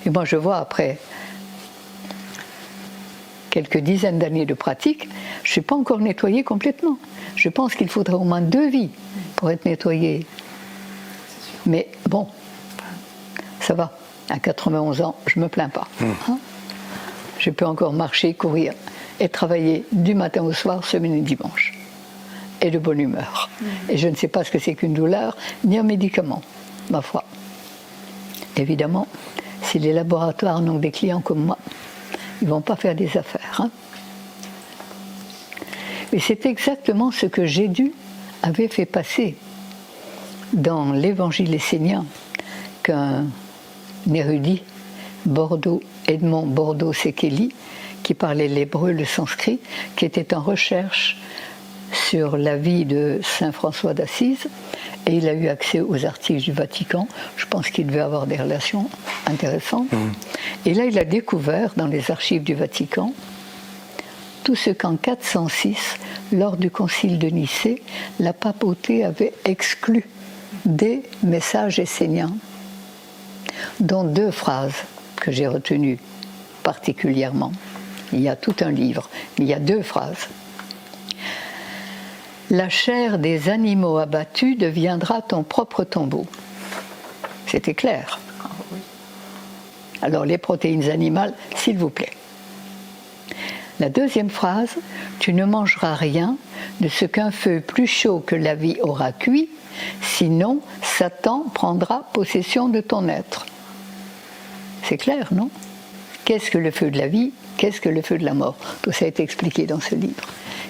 Et 0.06 0.10
moi, 0.10 0.26
je 0.26 0.36
vois 0.36 0.58
après 0.58 1.00
quelques 3.50 3.80
dizaines 3.80 4.20
d'années 4.20 4.46
de 4.46 4.54
pratique, 4.54 5.08
je 5.44 5.50
ne 5.50 5.52
suis 5.54 5.62
pas 5.62 5.76
encore 5.76 6.00
nettoyé 6.00 6.44
complètement. 6.44 6.98
Je 7.38 7.50
pense 7.50 7.76
qu'il 7.76 7.88
faudrait 7.88 8.16
au 8.16 8.24
moins 8.24 8.42
deux 8.42 8.68
vies 8.68 8.90
pour 9.36 9.52
être 9.52 9.66
nettoyé 9.66 10.26
Mais 11.68 11.88
bon, 12.10 12.28
ça 13.62 13.76
va. 13.76 13.98
À 14.30 14.40
91 14.40 15.02
ans, 15.02 15.16
je 15.28 15.40
me 15.40 15.48
plains 15.48 15.70
pas. 15.70 15.88
Hein. 16.02 16.38
je 17.40 17.50
peux 17.50 17.66
encore 17.66 17.94
marcher, 17.94 18.34
courir 18.34 18.74
et 19.20 19.30
travailler 19.30 19.86
du 19.92 20.16
matin 20.16 20.44
au 20.44 20.52
soir, 20.52 20.84
semaine 20.84 21.14
et 21.14 21.22
dimanche. 21.22 21.74
Et 22.60 22.72
de 22.72 22.80
bonne 22.80 23.00
humeur. 23.00 23.50
Et 23.88 23.98
je 23.98 24.08
ne 24.08 24.16
sais 24.16 24.28
pas 24.28 24.44
ce 24.44 24.52
que 24.52 24.60
c'est 24.60 24.74
qu'une 24.74 24.94
douleur, 24.94 25.38
ni 25.64 25.78
un 25.78 25.84
médicament, 25.84 26.42
ma 26.90 27.02
foi. 27.02 27.24
Évidemment, 28.58 29.08
si 29.62 29.80
les 29.80 29.94
laboratoires 29.94 30.62
n'ont 30.62 30.80
des 30.80 30.92
clients 30.92 31.22
comme 31.22 31.46
moi, 31.46 31.58
ils 32.42 32.48
ne 32.48 32.54
vont 32.54 32.62
pas 32.62 32.76
faire 32.76 32.96
des 32.96 33.16
affaires. 33.16 33.60
Hein. 33.60 33.70
Et 36.14 36.20
c'est 36.20 36.46
exactement 36.46 37.12
ce 37.12 37.26
que 37.26 37.46
Jésus 37.46 37.94
avait 38.44 38.68
fait 38.68 38.86
passer 38.86 39.36
dans 40.54 40.94
l'évangile 40.94 41.54
essénien 41.54 42.06
qu'un 42.84 43.26
érudit, 44.12 44.64
Bordeaux, 45.26 45.82
Edmond 46.08 46.46
Bordeaux-Sekeli, 46.46 47.54
qui 48.04 48.14
parlait 48.14 48.48
l'hébreu, 48.48 48.94
le 48.94 49.04
sanskrit, 49.04 49.60
qui 49.98 50.06
était 50.06 50.34
en 50.34 50.42
recherche 50.42 51.18
sur 51.92 52.38
la 52.38 52.56
vie 52.56 52.86
de 52.86 53.20
Saint 53.22 53.52
François 53.52 53.94
d'Assise, 53.94 54.48
et 55.06 55.18
il 55.18 55.28
a 55.28 55.34
eu 55.34 55.48
accès 55.48 55.82
aux 55.82 56.06
articles 56.06 56.42
du 56.42 56.52
Vatican. 56.52 57.08
Je 57.36 57.46
pense 57.46 57.70
qu'il 57.70 57.88
devait 57.88 58.00
avoir 58.00 58.28
des 58.28 58.38
relations 58.38 58.90
intéressantes. 59.26 59.92
Mmh. 59.92 59.98
Et 60.66 60.74
là, 60.74 60.86
il 60.86 60.98
a 61.00 61.06
découvert 61.06 61.74
dans 61.76 61.88
les 61.88 62.12
archives 62.12 62.44
du 62.44 62.54
Vatican 62.54 63.14
tout 64.48 64.56
ce 64.56 64.70
qu'en 64.70 64.96
406, 64.96 65.98
lors 66.32 66.56
du 66.56 66.72
concile 66.72 67.20
de 67.20 67.28
Nicée, 67.28 67.84
la 68.18 68.32
papauté 68.32 69.04
avait 69.04 69.34
exclu 69.44 70.08
des 70.64 71.04
messages 71.22 71.80
esséniens, 71.80 72.32
dont 73.82 74.06
deux 74.06 74.32
phrases 74.32 74.86
que 75.18 75.34
j'ai 75.34 75.48
retenues 75.48 76.00
particulièrement. 76.64 77.52
Il 78.14 78.22
y 78.22 78.30
a 78.30 78.38
tout 78.38 78.56
un 78.62 78.72
livre, 78.72 79.10
il 79.38 79.44
y 79.44 79.54
a 79.54 79.60
deux 79.60 79.82
phrases. 79.82 80.30
La 82.50 82.70
chair 82.70 83.20
des 83.20 83.50
animaux 83.50 83.98
abattus 83.98 84.58
deviendra 84.58 85.22
ton 85.22 85.44
propre 85.44 85.84
tombeau. 85.84 86.26
C'était 87.48 87.74
clair. 87.74 88.18
Alors 90.02 90.24
les 90.24 90.38
protéines 90.38 90.90
animales, 90.90 91.34
s'il 91.54 91.78
vous 91.78 91.90
plaît. 91.90 92.14
La 93.80 93.90
deuxième 93.90 94.30
phrase, 94.30 94.76
tu 95.20 95.34
ne 95.34 95.46
mangeras 95.46 95.96
rien 95.96 96.38
de 96.82 96.88
ce 96.88 97.06
qu'un 97.06 97.32
feu 97.32 97.62
plus 97.62 97.88
chaud 97.88 98.20
que 98.20 98.36
la 98.36 98.56
vie 98.56 98.78
aura 98.82 99.12
cuit, 99.12 99.50
sinon 100.02 100.62
Satan 100.82 101.46
prendra 101.54 102.10
possession 102.14 102.70
de 102.70 102.82
ton 102.82 103.08
être. 103.08 103.46
C'est 104.84 104.98
clair, 104.98 105.28
non? 105.32 105.50
Qu'est-ce 106.26 106.50
que 106.50 106.58
le 106.58 106.72
feu 106.72 106.90
de 106.90 106.98
la 106.98 107.08
vie? 107.08 107.34
Qu'est-ce 107.58 107.80
que 107.80 107.90
le 107.90 108.02
feu 108.02 108.18
de 108.18 108.26
la 108.26 108.34
mort? 108.34 108.58
Tout 108.82 108.92
ça 108.92 109.06
est 109.06 109.20
expliqué 109.20 109.66
dans 109.66 109.80
ce 109.80 109.96
livre. 109.96 110.28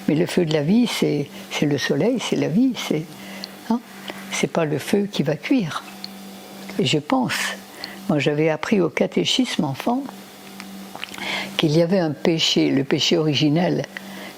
Mais 0.07 0.15
le 0.15 0.25
feu 0.25 0.45
de 0.45 0.53
la 0.53 0.61
vie, 0.61 0.87
c'est 0.87 1.29
le 1.61 1.77
soleil, 1.77 2.19
c'est 2.19 2.35
la 2.35 2.47
vie, 2.47 2.73
c'est 2.75 3.03
hein? 3.69 3.79
Pas 4.53 4.65
le 4.65 4.79
feu 4.79 5.07
qui 5.11 5.23
va 5.23 5.35
cuire. 5.35 5.83
Et 6.79 6.85
je 6.85 6.99
pense, 6.99 7.33
moi 8.07 8.19
j'avais 8.19 8.49
appris 8.49 8.81
au 8.81 8.89
catéchisme 8.89 9.63
enfant 9.63 10.03
qu'il 11.57 11.75
y 11.75 11.81
avait 11.81 11.99
un 11.99 12.11
péché, 12.11 12.69
le 12.69 12.83
péché 12.83 13.17
originel, 13.17 13.83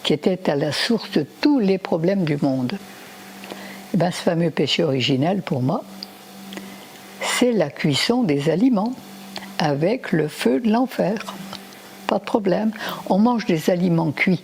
qui 0.04 0.14
était 0.14 0.50
à 0.50 0.56
la 0.56 0.72
source 0.72 1.12
de 1.12 1.26
tous 1.42 1.60
les 1.60 1.78
problèmes 1.78 2.24
du 2.24 2.38
monde. 2.42 2.74
Et 2.74 3.96
eh 3.96 3.98
bien, 3.98 4.12
ce 4.12 4.22
fameux 4.22 4.52
péché 4.52 4.84
originel, 4.84 5.42
pour 5.42 5.62
moi, 5.62 5.84
c'est 7.22 7.52
la 7.52 7.70
cuisson 7.70 8.24
des 8.24 8.50
aliments 8.50 8.94
avec 9.58 10.12
le 10.12 10.28
feu 10.28 10.60
de 10.60 10.72
l'enfer. 10.72 11.34
Pas 12.08 12.20
de 12.20 12.24
problème. 12.24 12.72
On 13.10 13.18
mange 13.18 13.46
des 13.46 13.70
aliments 13.70 14.12
cuits. 14.12 14.44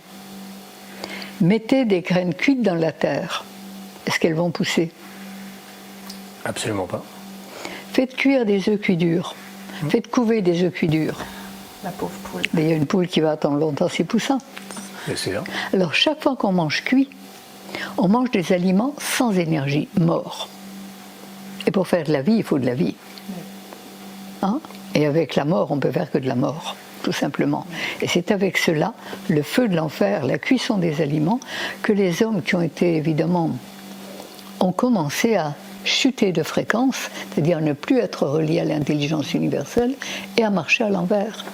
Mettez 1.40 1.84
des 1.84 2.00
graines 2.00 2.34
cuites 2.34 2.62
dans 2.62 2.74
la 2.74 2.92
terre. 2.92 3.44
Est-ce 4.06 4.18
qu'elles 4.18 4.34
vont 4.34 4.50
pousser? 4.50 4.90
Absolument 6.44 6.86
pas. 6.86 7.04
Faites 7.92 8.16
cuire 8.16 8.46
des 8.46 8.68
œufs 8.68 8.80
cuits 8.80 8.96
durs. 8.96 9.34
Faites 9.88 10.08
couver 10.08 10.42
des 10.42 10.64
œufs 10.64 10.72
cuits 10.72 10.88
durs. 10.88 11.18
La 11.86 11.92
pauvre 11.92 12.10
poule. 12.24 12.42
Mais 12.52 12.64
il 12.64 12.68
y 12.68 12.72
a 12.72 12.74
une 12.74 12.86
poule 12.86 13.06
qui 13.06 13.20
va 13.20 13.30
attendre 13.30 13.58
longtemps 13.58 13.88
ses 13.88 14.02
poussins. 14.02 14.38
Bien 15.06 15.14
sûr. 15.14 15.44
Alors 15.72 15.94
chaque 15.94 16.20
fois 16.20 16.34
qu'on 16.34 16.50
mange 16.50 16.82
cuit, 16.82 17.08
on 17.96 18.08
mange 18.08 18.32
des 18.32 18.52
aliments 18.52 18.92
sans 18.98 19.38
énergie, 19.38 19.86
morts. 19.96 20.48
Et 21.64 21.70
pour 21.70 21.86
faire 21.86 22.02
de 22.02 22.12
la 22.12 22.22
vie, 22.22 22.38
il 22.38 22.42
faut 22.42 22.58
de 22.58 22.66
la 22.66 22.74
vie. 22.74 22.96
Hein? 24.42 24.58
Et 24.96 25.06
avec 25.06 25.36
la 25.36 25.44
mort, 25.44 25.70
on 25.70 25.78
peut 25.78 25.92
faire 25.92 26.10
que 26.10 26.18
de 26.18 26.26
la 26.26 26.34
mort, 26.34 26.74
tout 27.04 27.12
simplement. 27.12 27.68
Et 28.02 28.08
c'est 28.08 28.32
avec 28.32 28.58
cela, 28.58 28.92
le 29.28 29.42
feu 29.42 29.68
de 29.68 29.76
l'enfer, 29.76 30.26
la 30.26 30.38
cuisson 30.38 30.78
des 30.78 31.00
aliments, 31.00 31.38
que 31.82 31.92
les 31.92 32.20
hommes 32.24 32.42
qui 32.42 32.56
ont 32.56 32.62
été 32.62 32.96
évidemment 32.96 33.56
ont 34.58 34.72
commencé 34.72 35.36
à 35.36 35.54
chuter 35.84 36.32
de 36.32 36.42
fréquence, 36.42 37.10
c'est-à-dire 37.30 37.60
ne 37.60 37.74
plus 37.74 38.00
être 38.00 38.26
reliés 38.26 38.58
à 38.58 38.64
l'intelligence 38.64 39.34
universelle 39.34 39.94
et 40.36 40.42
à 40.42 40.50
marcher 40.50 40.82
à 40.82 40.90
l'envers. 40.90 41.44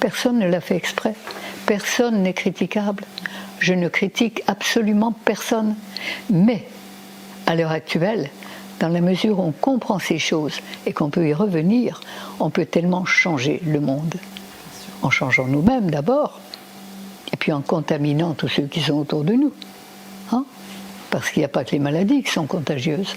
Personne 0.00 0.38
ne 0.38 0.48
l'a 0.48 0.60
fait 0.60 0.76
exprès. 0.76 1.14
Personne 1.66 2.22
n'est 2.22 2.34
critiquable. 2.34 3.04
Je 3.58 3.74
ne 3.74 3.88
critique 3.88 4.42
absolument 4.46 5.12
personne. 5.12 5.74
Mais, 6.30 6.66
à 7.46 7.54
l'heure 7.54 7.70
actuelle, 7.70 8.30
dans 8.80 8.88
la 8.88 9.00
mesure 9.00 9.38
où 9.38 9.42
on 9.42 9.52
comprend 9.52 9.98
ces 9.98 10.18
choses 10.18 10.60
et 10.84 10.92
qu'on 10.92 11.10
peut 11.10 11.26
y 11.26 11.34
revenir, 11.34 12.00
on 12.40 12.50
peut 12.50 12.66
tellement 12.66 13.04
changer 13.04 13.60
le 13.64 13.80
monde. 13.80 14.14
En 15.02 15.10
changeant 15.10 15.46
nous-mêmes 15.46 15.90
d'abord, 15.90 16.40
et 17.32 17.36
puis 17.36 17.52
en 17.52 17.62
contaminant 17.62 18.34
tous 18.34 18.48
ceux 18.48 18.66
qui 18.66 18.80
sont 18.80 18.94
autour 18.94 19.24
de 19.24 19.32
nous. 19.32 19.52
Hein 20.32 20.44
Parce 21.10 21.30
qu'il 21.30 21.40
n'y 21.40 21.44
a 21.44 21.48
pas 21.48 21.64
que 21.64 21.72
les 21.72 21.78
maladies 21.78 22.22
qui 22.22 22.30
sont 22.30 22.46
contagieuses. 22.46 23.16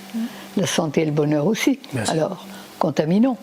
La 0.58 0.68
santé 0.68 1.02
et 1.02 1.06
le 1.06 1.12
bonheur 1.12 1.46
aussi. 1.46 1.80
Alors, 2.08 2.46
contaminons. 2.80 3.38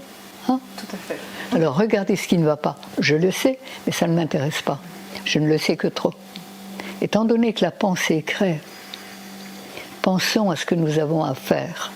Hein 0.49 0.61
Tout 0.77 0.87
à 0.93 0.97
fait. 0.97 1.19
Alors 1.53 1.77
regardez 1.77 2.17
ce 2.17 2.29
qui 2.29 2.39
ne 2.39 2.45
va 2.45 2.57
pas. 2.57 2.77
Je 2.99 3.15
le 3.15 3.31
sais, 3.31 3.59
mais 3.87 3.93
ça 3.93 4.07
ne 4.07 4.15
m'intéresse 4.15 4.63
pas. 4.63 4.81
Je 5.25 5.39
ne 5.39 5.47
le 5.47 5.59
sais 5.59 5.77
que 5.77 5.89
trop. 5.89 6.13
Étant 7.01 7.25
donné 7.25 7.53
que 7.53 7.65
la 7.65 7.71
pensée 7.71 8.23
crée, 8.23 8.61
pensons 10.03 10.51
à 10.51 10.57
ce 10.57 10.67
que 10.67 10.75
nous 10.75 10.99
avons 10.99 11.25
à 11.25 11.35
faire 11.35 11.93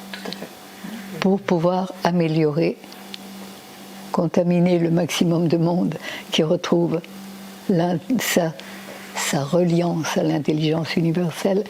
pour 1.21 1.41
pouvoir 1.41 1.93
améliorer, 2.05 2.77
contaminer 4.13 4.79
le 4.79 4.91
maximum 4.91 5.49
de 5.49 5.57
monde 5.57 5.97
qui 6.33 6.43
retrouve 6.43 7.01
sa, 8.19 8.53
sa 9.15 9.45
reliance 9.45 10.17
à 10.17 10.23
l'intelligence 10.23 10.97
universelle 10.97 11.65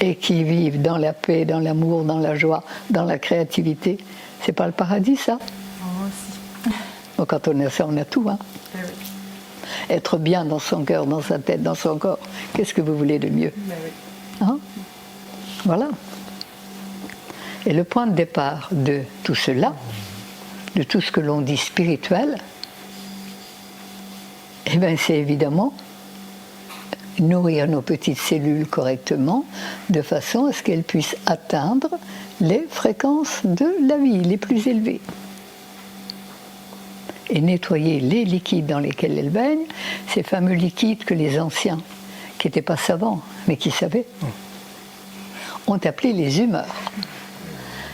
et 0.00 0.16
qui 0.16 0.44
vivent 0.44 0.80
dans 0.80 0.96
la 0.98 1.12
paix, 1.12 1.44
dans 1.44 1.60
l'amour, 1.60 2.04
dans 2.04 2.18
la 2.18 2.34
joie, 2.34 2.64
dans 2.90 3.04
la 3.04 3.18
créativité. 3.18 3.98
C'est 4.44 4.52
pas 4.52 4.66
le 4.66 4.72
paradis, 4.72 5.16
ça? 5.16 5.38
Quand 7.26 7.48
on 7.48 7.60
a 7.60 7.70
ça, 7.70 7.86
on 7.88 7.96
a 7.96 8.04
tout. 8.04 8.28
Hein. 8.28 8.38
Être 9.90 10.18
bien 10.18 10.44
dans 10.44 10.58
son 10.58 10.84
cœur, 10.84 11.06
dans 11.06 11.22
sa 11.22 11.38
tête, 11.38 11.62
dans 11.62 11.74
son 11.74 11.96
corps, 11.96 12.18
qu'est-ce 12.54 12.74
que 12.74 12.80
vous 12.80 12.96
voulez 12.96 13.18
de 13.18 13.28
mieux? 13.28 13.52
Hein? 14.40 14.58
Voilà. 15.64 15.88
Et 17.66 17.72
le 17.72 17.84
point 17.84 18.06
de 18.06 18.14
départ 18.14 18.68
de 18.72 19.02
tout 19.22 19.34
cela, 19.34 19.74
de 20.74 20.82
tout 20.82 21.00
ce 21.00 21.12
que 21.12 21.20
l'on 21.20 21.40
dit 21.40 21.56
spirituel, 21.56 22.38
eh 24.66 24.76
bien, 24.78 24.96
c'est 24.96 25.16
évidemment 25.16 25.72
nourrir 27.18 27.68
nos 27.68 27.82
petites 27.82 28.18
cellules 28.18 28.66
correctement, 28.66 29.44
de 29.90 30.02
façon 30.02 30.46
à 30.46 30.52
ce 30.52 30.62
qu'elles 30.62 30.82
puissent 30.82 31.16
atteindre 31.26 31.90
les 32.40 32.66
fréquences 32.68 33.40
de 33.44 33.66
la 33.86 33.98
vie 33.98 34.22
les 34.22 34.38
plus 34.38 34.66
élevées. 34.66 35.00
Et 37.34 37.40
nettoyer 37.40 37.98
les 37.98 38.26
liquides 38.26 38.66
dans 38.66 38.78
lesquels 38.78 39.18
elles 39.18 39.30
baignent, 39.30 39.66
ces 40.06 40.22
fameux 40.22 40.52
liquides 40.52 41.04
que 41.04 41.14
les 41.14 41.40
anciens, 41.40 41.80
qui 42.38 42.46
n'étaient 42.46 42.60
pas 42.60 42.76
savants, 42.76 43.22
mais 43.48 43.56
qui 43.56 43.70
savaient, 43.70 44.04
ont 45.66 45.78
appelé 45.78 46.12
les 46.12 46.40
humeurs. 46.40 46.74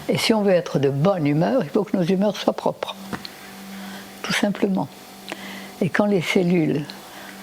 Et 0.09 0.18
si 0.18 0.35
on 0.35 0.42
veut 0.42 0.53
être 0.53 0.81
de 0.81 0.88
bonne 0.88 1.27
humeur, 1.27 1.62
il 1.62 1.70
faut 1.70 1.85
que 1.85 1.96
nos 1.96 2.03
humeurs 2.03 2.37
soient 2.37 2.53
propres. 2.53 2.96
Tout 4.22 4.33
simplement. 4.33 4.88
Et 5.81 5.88
quand 5.88 6.07
les 6.07 6.22
cellules, 6.22 6.85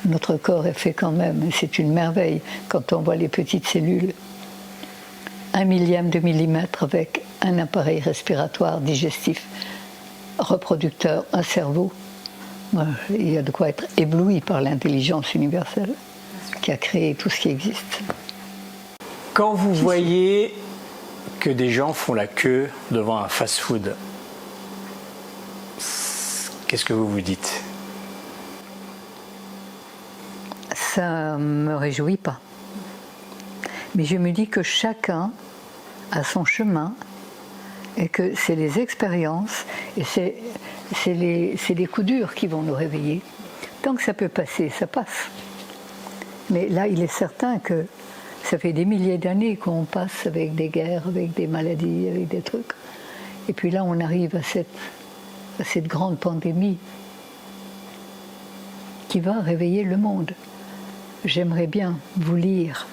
notre 0.05 0.35
corps 0.35 0.67
est 0.67 0.77
fait 0.77 0.93
quand 0.93 1.11
même, 1.11 1.49
c'est 1.53 1.79
une 1.79 1.93
merveille 1.93 2.41
quand 2.67 2.91
on 2.91 2.99
voit 2.99 3.15
les 3.15 3.29
petites 3.29 3.67
cellules, 3.67 4.13
un 5.53 5.63
millième 5.63 6.09
de 6.09 6.19
millimètre 6.19 6.83
avec 6.83 7.21
un 7.41 7.57
appareil 7.59 8.01
respiratoire, 8.01 8.81
digestif, 8.81 9.45
reproducteur, 10.39 11.25
un 11.33 11.43
cerveau. 11.43 11.91
Il 13.09 13.31
y 13.31 13.37
a 13.37 13.41
de 13.41 13.51
quoi 13.51 13.69
être 13.69 13.85
ébloui 13.97 14.41
par 14.41 14.61
l'intelligence 14.61 15.33
universelle 15.33 15.93
qui 16.61 16.71
a 16.71 16.77
créé 16.77 17.15
tout 17.15 17.29
ce 17.29 17.39
qui 17.39 17.49
existe. 17.49 18.01
Quand 19.33 19.53
vous 19.53 19.73
voyez 19.73 20.53
que 21.39 21.49
des 21.49 21.69
gens 21.69 21.93
font 21.93 22.13
la 22.13 22.27
queue 22.27 22.69
devant 22.91 23.17
un 23.17 23.27
fast-food, 23.27 23.95
qu'est-ce 26.67 26.85
que 26.85 26.93
vous 26.93 27.07
vous 27.07 27.21
dites? 27.21 27.61
Ça 30.73 31.37
me 31.37 31.75
réjouit 31.75 32.17
pas. 32.17 32.39
Mais 33.95 34.05
je 34.05 34.17
me 34.17 34.31
dis 34.31 34.47
que 34.47 34.63
chacun 34.63 35.31
a 36.11 36.23
son 36.23 36.45
chemin 36.45 36.93
et 37.97 38.09
que 38.09 38.35
c'est 38.35 38.55
les 38.55 38.79
expériences 38.79 39.65
et 39.97 40.03
c'est 40.03 40.35
les, 41.07 41.57
les 41.69 41.85
coups 41.85 42.07
durs 42.07 42.35
qui 42.35 42.47
vont 42.47 42.61
nous 42.61 42.73
réveiller. 42.73 43.21
Tant 43.81 43.95
que 43.95 44.03
ça 44.03 44.13
peut 44.13 44.29
passer, 44.29 44.69
ça 44.69 44.87
passe. 44.87 45.29
Mais 46.49 46.67
là, 46.69 46.87
il 46.87 47.01
est 47.01 47.11
certain 47.11 47.59
que 47.59 47.85
ça 48.43 48.57
fait 48.57 48.73
des 48.73 48.85
milliers 48.85 49.17
d'années 49.17 49.55
qu'on 49.55 49.85
passe 49.85 50.27
avec 50.27 50.53
des 50.55 50.69
guerres, 50.69 51.07
avec 51.07 51.33
des 51.33 51.47
maladies, 51.47 52.07
avec 52.09 52.27
des 52.27 52.41
trucs. 52.41 52.73
Et 53.49 53.53
puis 53.53 53.71
là, 53.71 53.83
on 53.83 53.99
arrive 53.99 54.35
à 54.35 54.43
cette, 54.43 54.67
à 55.59 55.63
cette 55.63 55.87
grande 55.87 56.19
pandémie 56.19 56.77
qui 59.07 59.19
va 59.19 59.39
réveiller 59.39 59.83
le 59.83 59.97
monde. 59.97 60.31
J'aimerais 61.23 61.67
bien 61.67 61.97
vous 62.17 62.35
lire 62.35 62.87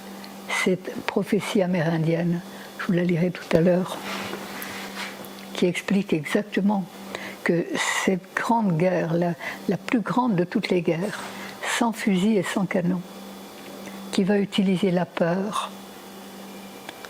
cette 0.64 0.94
prophétie 1.06 1.62
amérindienne, 1.62 2.40
je 2.78 2.86
vous 2.86 2.92
la 2.92 3.04
lirai 3.04 3.30
tout 3.30 3.56
à 3.56 3.60
l'heure, 3.60 3.98
qui 5.62 5.68
explique 5.68 6.12
exactement 6.12 6.84
que 7.44 7.64
cette 8.04 8.34
grande 8.34 8.76
guerre, 8.76 9.14
la, 9.14 9.76
plus 9.76 10.00
grande 10.00 10.34
de 10.34 10.42
toutes 10.42 10.70
les 10.70 10.82
guerres, 10.82 11.20
sans 11.78 11.92
fusil 11.92 12.36
et 12.36 12.42
sans 12.42 12.66
canon, 12.66 13.00
qui 14.10 14.24
va 14.24 14.40
utiliser 14.40 14.90
la 14.90 15.06
peur 15.06 15.70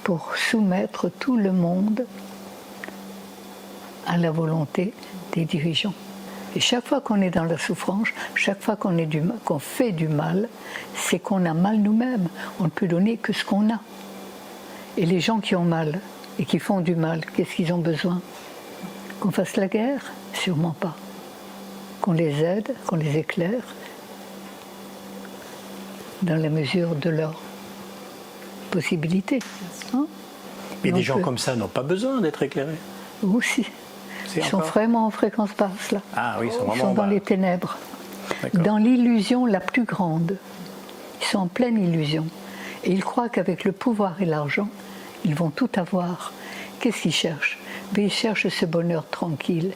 pour 0.04 0.36
soumettre 0.36 1.10
tout 1.18 1.38
le 1.38 1.50
monde 1.50 2.04
à 4.06 4.18
la 4.18 4.30
volonté 4.30 4.92
des 5.32 5.46
dirigeants. 5.46 5.94
Et 6.54 6.60
chaque 6.60 6.86
fois 6.86 7.00
qu'on 7.00 7.22
est 7.22 7.30
dans 7.30 7.44
la 7.44 7.56
souffrance, 7.56 8.08
chaque 8.34 8.60
fois 8.60 8.76
qu'on 8.76 9.58
fait 9.60 9.92
du 9.92 10.08
mal, 10.08 10.50
c'est 10.94 11.20
qu'on 11.20 11.46
a 11.46 11.54
mal 11.54 11.78
nous-mêmes. 11.78 12.28
On 12.60 12.64
ne 12.64 12.68
peut 12.68 12.86
donner 12.86 13.16
que 13.16 13.32
ce 13.32 13.46
qu'on 13.46 13.72
a. 13.72 13.80
Et 14.98 15.06
les 15.06 15.20
gens 15.20 15.40
qui 15.40 15.56
ont 15.56 15.64
mal 15.64 16.02
et 16.38 16.44
qui 16.44 16.58
font 16.58 16.80
du 16.80 16.96
mal, 16.96 17.24
qu'est-ce 17.24 17.54
qu'ils 17.54 17.72
ont 17.72 17.78
besoin? 17.78 18.20
Qu'on 19.20 19.30
fasse 19.30 19.56
la 19.56 19.68
guerre? 19.68 20.12
Sûrement 20.34 20.74
pas. 20.78 20.96
Qu'on 22.00 22.12
les 22.12 22.42
aide, 22.42 22.74
qu'on 22.86 22.96
les 22.96 23.18
éclaire, 23.18 23.62
dans 26.22 26.36
la 26.36 26.48
mesure 26.48 26.94
de 26.94 27.10
leurs 27.10 27.40
possibilités. 28.70 29.40
Hein? 29.94 30.06
Mais 30.82 30.92
des 30.92 31.02
gens 31.02 31.20
comme 31.20 31.38
ça 31.38 31.54
n'ont 31.54 31.68
pas 31.68 31.82
besoin 31.82 32.20
d'être 32.20 32.42
éclairés. 32.42 32.78
Aussi. 33.22 33.66
Ils 34.34 34.44
sont 34.44 34.58
vraiment 34.58 35.06
en 35.06 35.10
fréquence 35.10 35.50
basse 35.56 35.92
là. 35.92 36.00
Ah 36.16 36.38
oui, 36.40 36.48
ils 36.48 36.52
sont, 36.52 36.72
ils 36.74 36.80
sont 36.80 36.94
dans 36.94 37.06
les 37.06 37.20
ténèbres. 37.20 37.76
Dans 38.54 38.78
l'illusion 38.78 39.46
la 39.46 39.60
plus 39.60 39.84
grande. 39.84 40.38
Ils 41.20 41.26
sont 41.26 41.38
en 41.40 41.46
pleine 41.46 41.78
illusion. 41.78 42.26
Et 42.84 42.92
ils 42.92 43.04
croient 43.04 43.28
qu'avec 43.28 43.64
le 43.64 43.72
pouvoir 43.72 44.20
et 44.20 44.24
l'argent, 44.24 44.68
ils 45.24 45.34
vont 45.34 45.50
tout 45.50 45.70
avoir. 45.76 46.32
Qu'est-ce 46.80 47.02
qu'ils 47.02 47.12
cherchent? 47.12 47.58
Mais 47.96 48.04
Ils 48.04 48.12
cherchent 48.12 48.48
ce 48.48 48.66
bonheur 48.66 49.08
tranquille, 49.08 49.72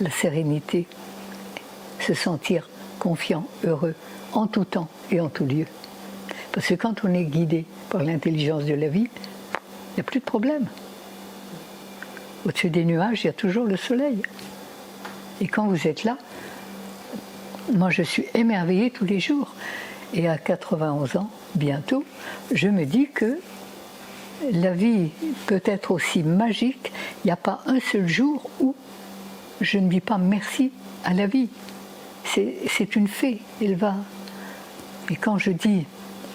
la 0.00 0.10
sérénité, 0.10 0.86
se 2.00 2.14
sentir 2.14 2.68
confiant, 2.98 3.46
heureux, 3.64 3.94
en 4.32 4.46
tout 4.46 4.64
temps 4.64 4.88
et 5.10 5.20
en 5.20 5.28
tout 5.28 5.44
lieu. 5.44 5.66
Parce 6.52 6.66
que 6.66 6.74
quand 6.74 7.04
on 7.04 7.14
est 7.14 7.24
guidé 7.24 7.64
par 7.90 8.02
l'intelligence 8.02 8.64
de 8.64 8.74
la 8.74 8.88
vie, 8.88 9.08
il 9.10 9.94
n'y 9.96 10.00
a 10.00 10.02
plus 10.02 10.20
de 10.20 10.24
problème. 10.24 10.66
Au-dessus 12.46 12.70
des 12.70 12.84
nuages, 12.84 13.24
il 13.24 13.26
y 13.26 13.30
a 13.30 13.34
toujours 13.34 13.64
le 13.64 13.76
soleil. 13.76 14.22
Et 15.40 15.48
quand 15.48 15.66
vous 15.66 15.86
êtes 15.86 16.04
là, 16.04 16.18
moi 17.72 17.90
je 17.90 18.02
suis 18.02 18.26
émerveillée 18.34 18.90
tous 18.90 19.04
les 19.04 19.20
jours. 19.20 19.54
Et 20.14 20.28
à 20.28 20.38
91 20.38 21.16
ans, 21.16 21.30
bientôt, 21.54 22.04
je 22.52 22.68
me 22.68 22.84
dis 22.84 23.08
que 23.08 23.38
la 24.52 24.72
vie 24.72 25.10
peut 25.46 25.62
être 25.64 25.90
aussi 25.90 26.22
magique. 26.22 26.92
Il 27.24 27.28
n'y 27.28 27.32
a 27.32 27.36
pas 27.36 27.60
un 27.66 27.80
seul 27.80 28.06
jour 28.06 28.50
où 28.60 28.74
je 29.60 29.78
ne 29.78 29.88
dis 29.88 30.00
pas 30.00 30.18
merci 30.18 30.72
à 31.04 31.14
la 31.14 31.26
vie. 31.26 31.48
C'est 32.24 32.96
une 32.96 33.08
fée, 33.08 33.40
elle 33.60 33.76
va 33.76 33.96
et 35.10 35.16
quand 35.16 35.38
je 35.38 35.50
dis 35.50 35.86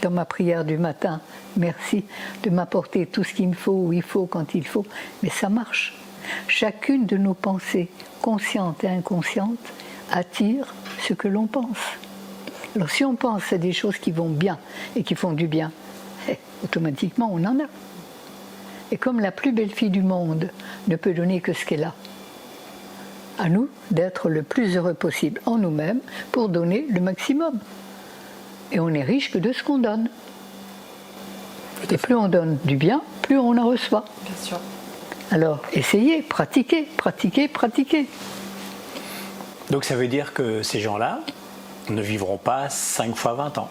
dans 0.02 0.10
ma 0.10 0.26
prière 0.26 0.66
du 0.66 0.78
matin, 0.78 1.22
merci 1.58 2.04
de 2.44 2.50
m'apporter 2.50 3.06
tout 3.06 3.24
ce 3.24 3.34
qu'il 3.34 3.50
me 3.50 3.54
faut, 3.54 3.86
où 3.86 3.94
il 3.94 4.02
faut, 4.02 4.26
quand 4.26 4.56
il 4.56 4.66
faut, 4.66 4.86
mais 5.22 5.30
ça 5.30 5.50
marche. 5.50 5.96
Chacune 6.48 7.06
de 7.06 7.18
nos 7.18 7.34
pensées, 7.34 7.90
conscientes 8.22 8.84
et 8.84 8.90
inconscientes, 8.90 9.60
attire 10.12 10.74
ce 11.08 11.14
que 11.14 11.28
l'on 11.28 11.48
pense. 11.48 11.78
Alors 12.76 12.90
si 12.90 13.06
on 13.06 13.16
pense 13.16 13.54
à 13.54 13.58
des 13.58 13.72
choses 13.72 13.98
qui 13.98 14.12
vont 14.12 14.30
bien 14.30 14.58
et 14.96 15.04
qui 15.04 15.16
font 15.16 15.34
du 15.34 15.48
bien, 15.48 15.72
eh, 16.28 16.38
automatiquement 16.64 17.30
on 17.32 17.44
en 17.46 17.60
a. 17.60 17.68
Et 18.94 18.98
comme 18.98 19.20
la 19.20 19.32
plus 19.32 19.52
belle 19.52 19.72
fille 19.72 19.90
du 19.90 20.04
monde 20.04 20.52
ne 20.88 20.96
peut 20.96 21.14
donner 21.16 21.42
que 21.42 21.52
ce 21.52 21.66
qu'elle 21.66 21.84
a, 21.84 21.96
à 23.40 23.50
nous 23.50 23.68
d'être 23.90 24.30
le 24.30 24.44
plus 24.44 24.78
heureux 24.78 24.94
possible 24.94 25.42
en 25.48 25.58
nous-mêmes 25.58 26.00
pour 26.32 26.48
donner 26.48 26.86
le 26.92 27.02
maximum. 27.02 27.58
Et 28.72 28.80
on 28.80 28.90
est 28.90 29.02
riche 29.02 29.32
que 29.32 29.40
de 29.40 29.52
ce 29.52 29.64
qu'on 29.64 29.80
donne. 29.80 30.10
Et 31.90 31.98
plus 31.98 32.14
on 32.14 32.28
donne 32.28 32.60
du 32.66 32.76
bien, 32.76 33.02
plus 33.24 33.40
on 33.40 33.58
en 33.58 33.66
reçoit. 33.66 34.06
Bien 34.26 34.36
sûr. 34.40 34.60
Alors, 35.32 35.64
essayez, 35.74 36.22
pratiquez, 36.22 36.84
pratiquez, 36.96 37.48
pratiquez. 37.48 38.08
Donc 39.72 39.86
ça 39.86 39.96
veut 39.96 40.08
dire 40.08 40.36
que 40.36 40.62
ces 40.62 40.80
gens-là 40.80 41.22
ne 41.90 42.02
vivront 42.04 42.38
pas 42.38 42.70
5 42.70 43.16
fois 43.16 43.34
20 43.34 43.58
ans. 43.58 43.70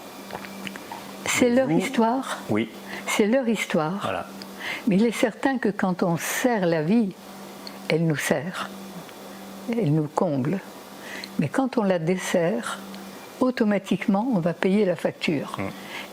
C'est 1.27 1.51
leur 1.51 1.71
histoire. 1.71 2.41
Oui. 2.51 2.69
C'est 3.07 3.29
leur 3.29 3.49
histoire. 3.49 4.01
Voilà. 4.03 4.27
Mais 4.87 4.97
il 4.97 5.07
est 5.07 5.13
certain 5.13 5.59
que 5.59 5.69
quand 5.69 6.03
on 6.03 6.17
sert 6.17 6.67
la 6.67 6.83
vie, 6.83 7.13
elle 7.89 8.07
nous 8.07 8.17
sert. 8.17 8.71
Elle 9.71 9.93
nous 9.93 10.09
comble. 10.09 10.61
Mais 11.39 11.49
quand 11.49 11.79
on 11.79 11.83
la 11.83 11.99
dessert, 11.99 12.79
automatiquement, 13.41 14.27
on 14.35 14.41
va 14.41 14.55
payer 14.55 14.85
la 14.85 14.97
facture. 14.97 15.57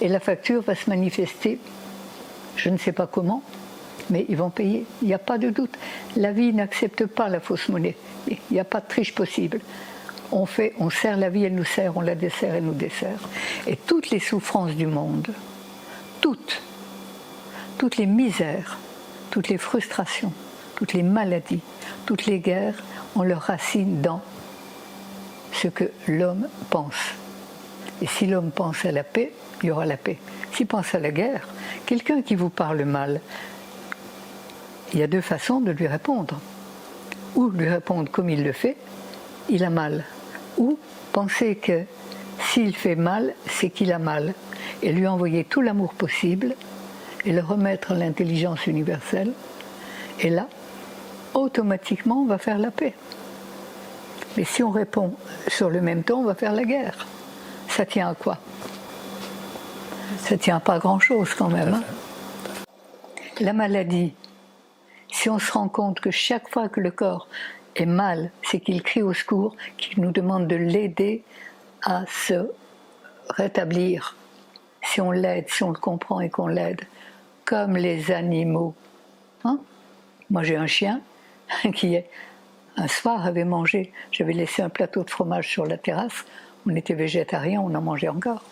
Et 0.02 0.08
la 0.08 0.20
facture 0.20 0.62
va 0.62 0.76
se 0.76 0.90
manifester, 0.90 1.60
je 2.56 2.70
ne 2.70 2.78
sais 2.78 2.92
pas 2.92 3.08
comment, 3.08 3.44
mais 4.10 4.26
ils 4.30 4.38
vont 4.38 4.50
payer. 4.50 4.86
Il 5.02 5.08
n'y 5.08 5.14
a 5.14 5.20
pas 5.20 5.38
de 5.38 5.50
doute. 5.50 5.78
La 6.16 6.32
vie 6.32 6.54
n'accepte 6.54 7.06
pas 7.06 7.30
la 7.30 7.40
fausse 7.40 7.70
monnaie. 7.70 7.96
Il 8.28 8.38
n'y 8.52 8.60
a 8.60 8.64
pas 8.64 8.82
de 8.82 8.88
triche 8.88 9.14
possible. 9.14 9.60
On 10.32 10.46
fait, 10.46 10.74
on 10.80 10.90
sert 10.90 11.18
la 11.18 11.30
vie, 11.30 11.44
elle 11.44 11.56
nous 11.56 11.66
sert, 11.66 11.98
on 11.98 12.02
la 12.02 12.16
dessert, 12.16 12.54
elle 12.54 12.66
nous 12.66 12.74
dessert. 12.74 13.20
Et 13.68 13.76
toutes 13.76 14.12
les 14.12 14.20
souffrances 14.20 14.76
du 14.76 14.86
monde, 14.86 15.28
toutes, 16.22 16.62
toutes 17.80 17.96
les 17.96 18.06
misères, 18.06 18.78
toutes 19.32 19.48
les 19.48 19.58
frustrations, 19.58 20.34
toutes 20.76 20.94
les 20.94 21.02
maladies, 21.02 21.62
toutes 22.06 22.26
les 22.26 22.40
guerres 22.40 22.84
ont 23.16 23.24
leur 23.24 23.42
racine 23.42 24.02
dans 24.02 24.22
ce 25.54 25.70
que 25.70 25.86
l'homme 26.08 26.48
pense. 26.70 27.16
Et 28.02 28.08
si 28.08 28.28
l'homme 28.28 28.52
pense 28.52 28.84
à 28.84 28.92
la 28.92 29.06
paix, 29.06 29.32
il 29.64 29.68
y 29.68 29.72
aura 29.72 29.86
la 29.86 29.96
paix. 29.96 30.18
S'il 30.52 30.68
pense 30.68 30.94
à 30.94 31.00
la 31.00 31.12
guerre, 31.12 31.48
quelqu'un 31.86 32.22
qui 32.22 32.36
vous 32.36 32.50
parle 32.50 32.84
mal, 32.84 33.22
il 34.92 35.00
y 35.00 35.04
a 35.04 35.08
deux 35.08 35.22
façons 35.22 35.62
de 35.62 35.72
lui 35.72 35.88
répondre. 35.88 36.38
Ou 37.36 37.50
lui 37.50 37.70
répondre 37.70 38.12
comme 38.12 38.30
il 38.30 38.44
le 38.44 38.52
fait, 38.52 38.76
il 39.48 39.64
a 39.64 39.70
mal. 39.70 40.04
Ou 40.58 40.78
penser 41.14 41.56
que 41.56 41.84
s'il 42.52 42.76
fait 42.76 42.96
mal, 42.96 43.36
c'est 43.48 43.70
qu'il 43.70 43.94
a 43.94 44.00
mal. 44.00 44.34
Et 44.82 44.92
lui 44.92 45.08
envoyer 45.08 45.46
tout 45.46 45.62
l'amour 45.62 45.94
possible 45.94 46.56
et 47.26 47.32
le 47.32 47.42
remettre 47.42 47.92
à 47.92 47.96
l'intelligence 47.96 48.68
universelle. 48.68 49.34
Et 50.20 50.30
là, 50.30 50.48
automatiquement, 51.34 52.22
on 52.22 52.26
va 52.26 52.38
faire 52.38 52.58
la 52.58 52.72
paix. 52.72 52.94
Mais 54.38 54.44
si 54.44 54.64
on 54.64 54.72
répond 54.72 55.14
sur 55.48 55.70
le 55.70 55.82
même 55.82 56.04
ton, 56.04 56.20
on 56.20 56.24
va 56.24 56.36
faire 56.36 56.54
la 56.54 56.64
guerre. 56.64 57.08
Ça 57.68 57.86
tient 57.86 58.10
à 58.10 58.14
quoi? 58.14 58.38
Ça 60.20 60.38
tient 60.38 60.58
à 60.58 60.60
pas 60.60 60.80
grand-chose 60.80 61.34
quand 61.34 61.50
même. 61.50 61.74
Hein. 61.74 61.84
la 63.40 63.54
maladie, 63.54 64.14
si 65.12 65.30
on 65.30 65.40
se 65.40 65.52
rend 65.52 65.70
compte 65.70 66.00
que 66.00 66.12
chaque 66.12 66.50
fois 66.50 66.70
que 66.70 66.80
le 66.80 66.92
corps 66.92 67.28
est 67.76 67.86
mal, 67.86 68.32
c'est 68.44 68.60
qu'il 68.60 68.84
crie 68.84 69.02
au 69.02 69.14
secours, 69.14 69.56
qu'il 69.78 70.02
nous 70.02 70.12
demande 70.12 70.48
de 70.48 70.56
l'aider 70.56 71.24
à 71.84 72.04
se 72.08 72.52
rétablir. 73.30 74.16
Si 74.84 75.02
on 75.02 75.12
l'aide, 75.12 75.50
si 75.50 75.64
on 75.64 75.72
le 75.72 75.80
comprend 75.80 76.20
et 76.20 76.30
qu'on 76.30 76.48
l'aide, 76.48 76.82
comme 77.50 77.78
les 77.78 78.12
animaux. 78.12 78.76
Hein? 79.44 79.60
Moi 80.30 80.44
j'ai 80.44 80.56
un 80.56 80.68
chien 80.68 81.02
qui 81.74 81.98
un 82.78 82.88
soir 82.88 83.26
avait 83.26 83.44
mangé, 83.44 83.92
j'avais 84.12 84.34
laissé 84.34 84.62
un 84.62 84.70
plateau 84.70 85.04
de 85.04 85.10
fromage 85.10 85.50
sur 85.50 85.66
la 85.66 85.80
terrasse, 85.80 86.26
on 86.68 86.76
était 86.76 86.94
végétarien, 86.94 87.60
on 87.60 87.74
en 87.74 87.82
mangeait 87.82 88.08
encore. 88.08 88.44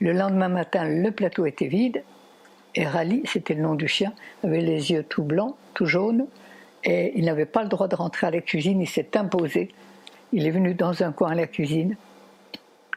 Le 0.00 0.12
lendemain 0.12 0.48
matin, 0.48 0.88
le 0.88 1.10
plateau 1.10 1.44
était 1.44 1.66
vide, 1.66 2.02
Et 2.74 2.86
Rally, 2.86 3.22
c'était 3.26 3.52
le 3.52 3.60
nom 3.60 3.74
du 3.74 3.88
chien, 3.88 4.14
avait 4.42 4.62
les 4.62 4.90
yeux 4.90 5.04
tout 5.04 5.22
blancs, 5.22 5.54
tout 5.74 5.84
jaunes, 5.84 6.26
et 6.82 7.12
il 7.16 7.26
n'avait 7.26 7.44
pas 7.44 7.62
le 7.62 7.68
droit 7.68 7.88
de 7.88 7.94
rentrer 7.94 8.26
à 8.26 8.30
la 8.30 8.40
cuisine, 8.40 8.80
il 8.80 8.88
s'est 8.88 9.18
imposé. 9.18 9.68
Il 10.32 10.46
est 10.46 10.50
venu 10.50 10.72
dans 10.72 11.02
un 11.02 11.12
coin 11.12 11.32
à 11.32 11.34
la 11.34 11.46
cuisine, 11.46 11.96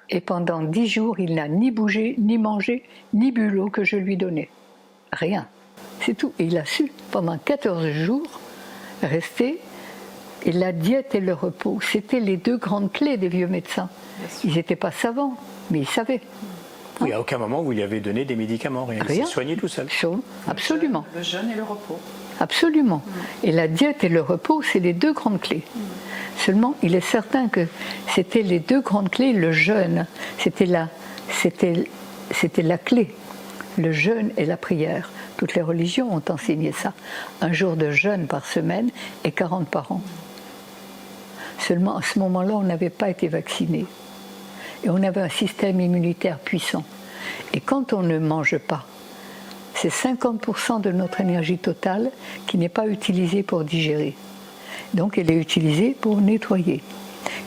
et 0.09 0.21
pendant 0.21 0.61
dix 0.61 0.87
jours, 0.87 1.19
il 1.19 1.35
n'a 1.35 1.49
ni 1.49 1.69
bougé, 1.69 2.15
ni 2.17 2.37
mangé, 2.37 2.83
ni 3.13 3.33
bu 3.33 3.49
l'eau 3.49 3.69
que 3.69 3.83
je 3.83 3.97
lui 3.97 4.15
donnais. 4.15 4.49
Rien. 5.13 5.47
C'est 6.05 6.15
tout. 6.15 6.33
Et 6.39 6.45
il 6.45 6.57
a 6.57 6.65
su, 6.65 6.91
pendant 7.11 7.37
14 7.37 7.87
jours, 7.91 8.39
rester. 9.03 9.59
Et 10.45 10.51
la 10.51 10.71
diète 10.71 11.15
et 11.15 11.19
le 11.19 11.33
repos, 11.33 11.79
c'était 11.81 12.19
les 12.19 12.37
deux 12.37 12.57
grandes 12.57 12.91
clés 12.91 13.17
des 13.17 13.27
vieux 13.27 13.47
médecins. 13.47 13.89
Ils 14.43 14.53
n'étaient 14.55 14.75
pas 14.75 14.91
savants, 14.91 15.35
mais 15.71 15.79
ils 15.79 15.87
savaient. 15.87 16.21
Oui, 17.01 17.11
à 17.13 17.19
aucun 17.19 17.37
moment 17.37 17.61
vous 17.61 17.71
lui 17.71 17.83
avez 17.83 17.99
donné 17.99 18.25
des 18.25 18.35
médicaments, 18.35 18.85
rien. 18.85 18.99
Il 19.03 19.07
s'est 19.07 19.13
Rien. 19.13 19.25
soigné 19.25 19.55
tout 19.57 19.67
seul. 19.67 19.89
Chaud, 19.89 20.21
Absolument. 20.47 21.05
Le 21.15 21.21
jeûne 21.21 21.49
et 21.51 21.55
le 21.55 21.63
repos. 21.63 21.99
Absolument. 22.39 23.01
Et 23.43 23.51
la 23.51 23.67
diète 23.67 24.03
et 24.03 24.09
le 24.09 24.21
repos, 24.21 24.61
c'est 24.61 24.79
les 24.79 24.93
deux 24.93 25.13
grandes 25.13 25.41
clés. 25.41 25.63
Seulement, 26.37 26.75
il 26.83 26.95
est 26.95 27.01
certain 27.01 27.47
que 27.49 27.67
c'était 28.13 28.43
les 28.43 28.59
deux 28.59 28.81
grandes 28.81 29.09
clés. 29.09 29.33
Le 29.33 29.51
jeûne, 29.51 30.05
c'était 30.37 30.67
la, 30.67 30.87
c'était, 31.31 31.85
c'était 32.31 32.61
la 32.61 32.77
clé. 32.77 33.09
Le 33.77 33.91
jeûne 33.91 34.31
et 34.37 34.45
la 34.45 34.57
prière. 34.57 35.11
Toutes 35.37 35.53
les 35.53 35.61
religions 35.61 36.11
ont 36.13 36.23
enseigné 36.29 36.71
ça. 36.71 36.93
Un 37.41 37.53
jour 37.53 37.75
de 37.75 37.91
jeûne 37.91 38.27
par 38.27 38.45
semaine 38.45 38.89
et 39.23 39.31
40 39.31 39.67
par 39.67 39.91
an. 39.91 40.01
Seulement, 41.59 41.97
à 41.97 42.01
ce 42.01 42.19
moment-là, 42.19 42.53
on 42.55 42.63
n'avait 42.63 42.89
pas 42.89 43.09
été 43.09 43.27
vacciné. 43.27 43.85
Et 44.83 44.89
on 44.89 45.01
avait 45.03 45.21
un 45.21 45.29
système 45.29 45.79
immunitaire 45.79 46.39
puissant. 46.39 46.83
Et 47.53 47.59
quand 47.59 47.93
on 47.93 48.01
ne 48.01 48.19
mange 48.19 48.57
pas, 48.57 48.85
c'est 49.73 49.89
50% 49.89 50.81
de 50.81 50.91
notre 50.91 51.21
énergie 51.21 51.57
totale 51.57 52.11
qui 52.47 52.57
n'est 52.57 52.69
pas 52.69 52.87
utilisée 52.87 53.43
pour 53.43 53.63
digérer. 53.63 54.15
Donc 54.93 55.17
elle 55.17 55.29
est 55.29 55.39
utilisée 55.39 55.95
pour 55.99 56.19
nettoyer. 56.21 56.81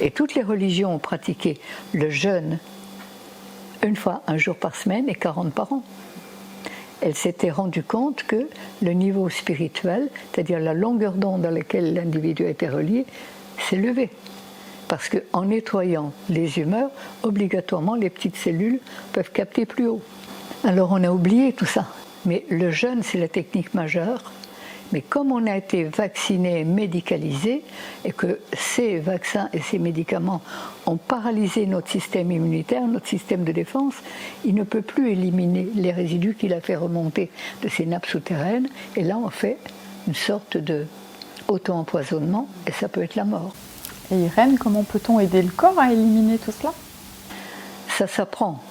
Et 0.01 0.11
toutes 0.11 0.35
les 0.35 0.43
religions 0.43 0.95
ont 0.95 0.99
pratiqué 0.99 1.59
le 1.93 2.11
jeûne 2.11 2.59
une 3.83 3.97
fois, 3.97 4.23
un 4.27 4.37
jour 4.37 4.57
par 4.57 4.77
semaine 4.77 5.09
et 5.09 5.15
40 5.15 5.53
par 5.53 5.73
an. 5.73 5.83
Elles 7.01 7.15
s'étaient 7.15 7.51
rendues 7.51 7.83
compte 7.83 8.25
que 8.25 8.49
le 8.83 8.93
niveau 8.93 9.29
spirituel, 9.31 10.09
c'est-à-dire 10.33 10.61
la 10.61 10.75
longueur 10.75 11.13
d'onde 11.13 11.47
à 11.47 11.51
laquelle 11.51 11.95
l'individu 11.95 12.47
était 12.47 12.69
relié, 12.69 13.07
levé. 13.73 14.11
Parce 14.89 15.09
qu'en 15.09 15.45
nettoyant 15.45 16.13
les 16.29 16.59
humeurs, 16.59 16.91
obligatoirement 17.23 17.95
les 17.95 18.11
petites 18.11 18.37
cellules 18.37 18.81
peuvent 19.13 19.31
capter 19.31 19.65
plus 19.65 19.87
haut. 19.87 20.03
Alors 20.65 20.91
on 20.93 21.05
a 21.05 21.11
oublié 21.11 21.53
tout 21.53 21.67
ça. 21.67 21.87
Mais 22.27 22.45
le 22.51 22.71
jeûne, 22.71 23.03
c'est 23.03 23.19
la 23.19 23.29
technique 23.29 23.73
majeure. 23.75 24.33
Mais 24.93 25.03
comme 25.03 25.31
on 25.33 25.47
a 25.47 25.57
été 25.57 25.85
vacciné, 25.85 26.65
médicalisé, 26.65 27.63
et 28.05 28.13
que 28.13 28.41
ces 28.53 28.99
vaccins 28.99 29.49
et 29.53 29.61
ces 29.61 29.79
médicaments 29.79 30.43
ont 30.87 30.97
paralysé 30.97 31.67
notre 31.67 31.89
système 31.89 32.33
immunitaire, 32.33 32.87
notre 32.87 33.07
système 33.07 33.45
de 33.45 33.53
défense, 33.53 33.95
il 34.45 34.55
ne 34.55 34.65
peut 34.65 34.83
plus 34.83 35.13
éliminer 35.13 35.69
les 35.75 35.93
résidus 35.93 36.35
qu'il 36.35 36.53
a 36.53 36.61
fait 36.61 36.77
remonter 36.77 37.31
de 37.63 37.69
ces 37.69 37.87
nappes 37.87 38.07
souterraines. 38.07 38.69
Et 38.97 39.03
là, 39.03 39.17
on 39.19 39.31
fait 39.31 39.59
une 40.09 40.15
sorte 40.15 40.57
de 40.57 40.87
auto-empoisonnement, 41.49 42.49
et 42.67 42.73
ça 42.73 42.89
peut 42.89 43.03
être 43.03 43.15
la 43.15 43.25
mort. 43.25 43.55
Et 44.11 44.17
Irène, 44.17 44.59
comment 44.59 44.83
peut-on 44.83 45.21
aider 45.21 45.43
le 45.43 45.51
corps 45.51 45.79
à 45.79 45.93
éliminer 45.93 46.39
tout 46.39 46.53
cela? 46.53 46.73
Ça 47.89 48.07
s'apprend. 48.07 48.63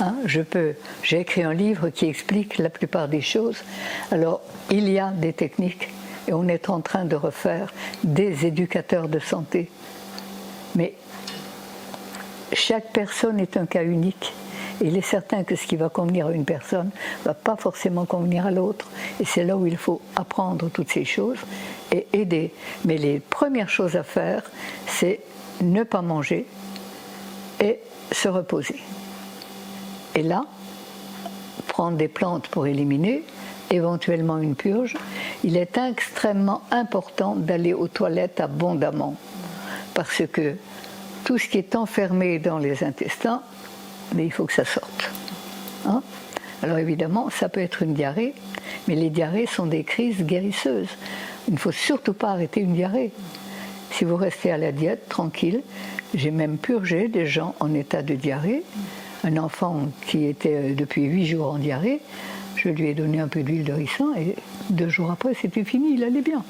Hein, 0.00 0.16
je 0.26 0.42
peux. 0.42 0.74
J'ai 1.02 1.20
écrit 1.20 1.42
un 1.42 1.54
livre 1.54 1.88
qui 1.88 2.06
explique 2.06 2.58
la 2.58 2.70
plupart 2.70 3.08
des 3.08 3.22
choses. 3.22 3.62
Alors, 4.10 4.40
il 4.70 4.88
y 4.88 4.98
a 4.98 5.10
des 5.10 5.32
techniques 5.32 5.88
et 6.28 6.32
on 6.32 6.48
est 6.48 6.68
en 6.68 6.80
train 6.80 7.04
de 7.04 7.16
refaire 7.16 7.72
des 8.02 8.46
éducateurs 8.46 9.08
de 9.08 9.18
santé. 9.18 9.70
Mais 10.74 10.94
chaque 12.52 12.92
personne 12.92 13.40
est 13.40 13.56
un 13.56 13.66
cas 13.66 13.84
unique. 13.84 14.32
Il 14.80 14.96
est 14.96 15.02
certain 15.02 15.44
que 15.44 15.54
ce 15.54 15.66
qui 15.66 15.76
va 15.76 15.88
convenir 15.88 16.26
à 16.26 16.32
une 16.32 16.44
personne 16.44 16.90
ne 17.20 17.24
va 17.24 17.34
pas 17.34 17.56
forcément 17.56 18.06
convenir 18.06 18.46
à 18.46 18.50
l'autre. 18.50 18.88
Et 19.20 19.24
c'est 19.24 19.44
là 19.44 19.56
où 19.56 19.66
il 19.66 19.76
faut 19.76 20.00
apprendre 20.16 20.68
toutes 20.68 20.90
ces 20.90 21.04
choses 21.04 21.38
et 21.92 22.06
aider. 22.12 22.52
Mais 22.84 22.98
les 22.98 23.20
premières 23.20 23.68
choses 23.68 23.96
à 23.96 24.02
faire, 24.02 24.42
c'est 24.86 25.20
ne 25.60 25.84
pas 25.84 26.02
manger 26.02 26.46
et 27.60 27.78
se 28.10 28.28
reposer. 28.28 28.80
Et 30.14 30.22
là, 30.22 30.44
prendre 31.68 31.96
des 31.96 32.08
plantes 32.08 32.48
pour 32.48 32.66
éliminer, 32.66 33.24
éventuellement 33.70 34.38
une 34.38 34.54
purge, 34.54 34.96
il 35.42 35.56
est 35.56 35.78
extrêmement 35.78 36.62
important 36.70 37.34
d'aller 37.34 37.74
aux 37.74 37.88
toilettes 37.88 38.40
abondamment. 38.40 39.16
Parce 39.94 40.22
que 40.32 40.56
tout 41.24 41.38
ce 41.38 41.48
qui 41.48 41.58
est 41.58 41.74
enfermé 41.74 42.38
dans 42.38 42.58
les 42.58 42.84
intestins, 42.84 43.42
il 44.16 44.32
faut 44.32 44.44
que 44.44 44.52
ça 44.52 44.64
sorte. 44.64 45.10
Hein 45.86 46.02
Alors 46.62 46.78
évidemment, 46.78 47.30
ça 47.30 47.48
peut 47.48 47.60
être 47.60 47.82
une 47.82 47.94
diarrhée, 47.94 48.34
mais 48.86 48.94
les 48.94 49.10
diarrhées 49.10 49.46
sont 49.46 49.66
des 49.66 49.84
crises 49.84 50.22
guérisseuses. 50.22 50.88
Il 51.48 51.54
ne 51.54 51.58
faut 51.58 51.72
surtout 51.72 52.14
pas 52.14 52.30
arrêter 52.30 52.60
une 52.60 52.74
diarrhée. 52.74 53.12
Si 53.90 54.04
vous 54.04 54.16
restez 54.16 54.50
à 54.50 54.58
la 54.58 54.72
diète, 54.72 55.08
tranquille, 55.08 55.62
j'ai 56.14 56.30
même 56.30 56.58
purgé 56.58 57.08
des 57.08 57.26
gens 57.26 57.54
en 57.60 57.74
état 57.74 58.02
de 58.02 58.14
diarrhée. 58.14 58.62
Un 59.24 59.36
enfant 59.38 59.88
qui 60.06 60.26
était 60.26 60.74
depuis 60.74 61.04
huit 61.04 61.26
jours 61.26 61.52
en 61.54 61.58
diarrhée, 61.58 62.00
je 62.56 62.68
lui 62.68 62.88
ai 62.88 62.94
donné 62.94 63.20
un 63.20 63.28
peu 63.28 63.42
d'huile 63.42 63.64
de 63.64 63.72
ricin 63.72 64.12
et 64.18 64.36
deux 64.68 64.88
jours 64.90 65.10
après, 65.10 65.32
c'était 65.40 65.64
fini, 65.64 65.94
il 65.94 66.04
allait 66.04 66.20
bien. 66.20 66.44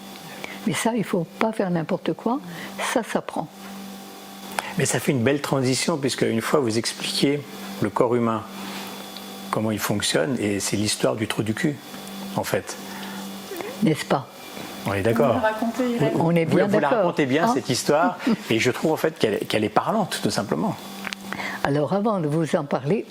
Mais 0.67 0.73
ça, 0.73 0.93
il 0.95 1.01
ne 1.01 1.05
faut 1.05 1.27
pas 1.39 1.53
faire 1.53 1.71
n'importe 1.71 2.13
quoi, 2.15 2.41
ça 2.93 3.03
s'apprend. 3.05 3.49
Mais 4.77 4.87
ça 4.87 4.99
fait 4.99 5.13
une 5.13 5.23
belle 5.23 5.41
transition, 5.41 5.99
puisque 5.99 6.23
une 6.23 6.41
fois 6.41 6.59
vous 6.59 6.77
expliquez 6.79 7.41
le 7.81 7.91
corps 7.91 8.17
humain, 8.17 8.43
comment 9.53 9.71
il 9.71 9.79
fonctionne, 9.79 10.37
et 10.41 10.59
c'est 10.59 10.77
l'histoire 10.77 11.15
du 11.15 11.29
trou 11.29 11.45
du 11.45 11.55
cul, 11.55 11.77
en 12.35 12.43
fait. 12.43 12.77
N'est-ce 13.85 14.05
pas? 14.05 14.27
On 14.87 14.95
est 14.95 15.03
d'accord. 15.03 15.41
On 16.19 16.35
est 16.35 16.45
Vous, 16.45 16.57
bien 16.57 16.67
vous 16.67 16.75
la 16.75 16.81
d'accord. 16.81 16.99
racontez 16.99 17.27
bien, 17.27 17.45
hein 17.45 17.51
cette 17.55 17.69
histoire, 17.69 18.19
et 18.51 18.59
je 18.59 18.71
trouve 18.73 18.93
en 18.93 18.97
fait 18.97 19.17
qu'elle 19.19 19.39
qu'elle 19.47 19.65
est 19.65 19.69
parlante, 19.69 20.19
tout 20.23 20.31
simplement. 20.31 20.77
Alors 21.67 21.95
avant 21.95 22.21
de 22.21 22.29
vous 22.29 22.57
en 22.57 22.65
parler, 22.65 23.07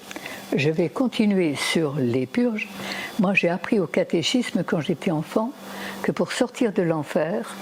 je 0.55 0.69
vais 0.69 0.87
continuer 0.87 1.55
sur 1.55 1.95
les 1.95 2.27
purges. 2.27 2.69
Moi 3.19 3.33
j'ai 3.33 3.49
appris 3.49 3.79
au 3.79 3.87
catéchisme 3.87 4.63
quand 4.63 4.79
j'étais 4.79 5.09
enfant 5.09 5.51
que 6.03 6.11
pour 6.11 6.31
sortir 6.31 6.71
de 6.71 6.83
l'enfer, 6.83 7.55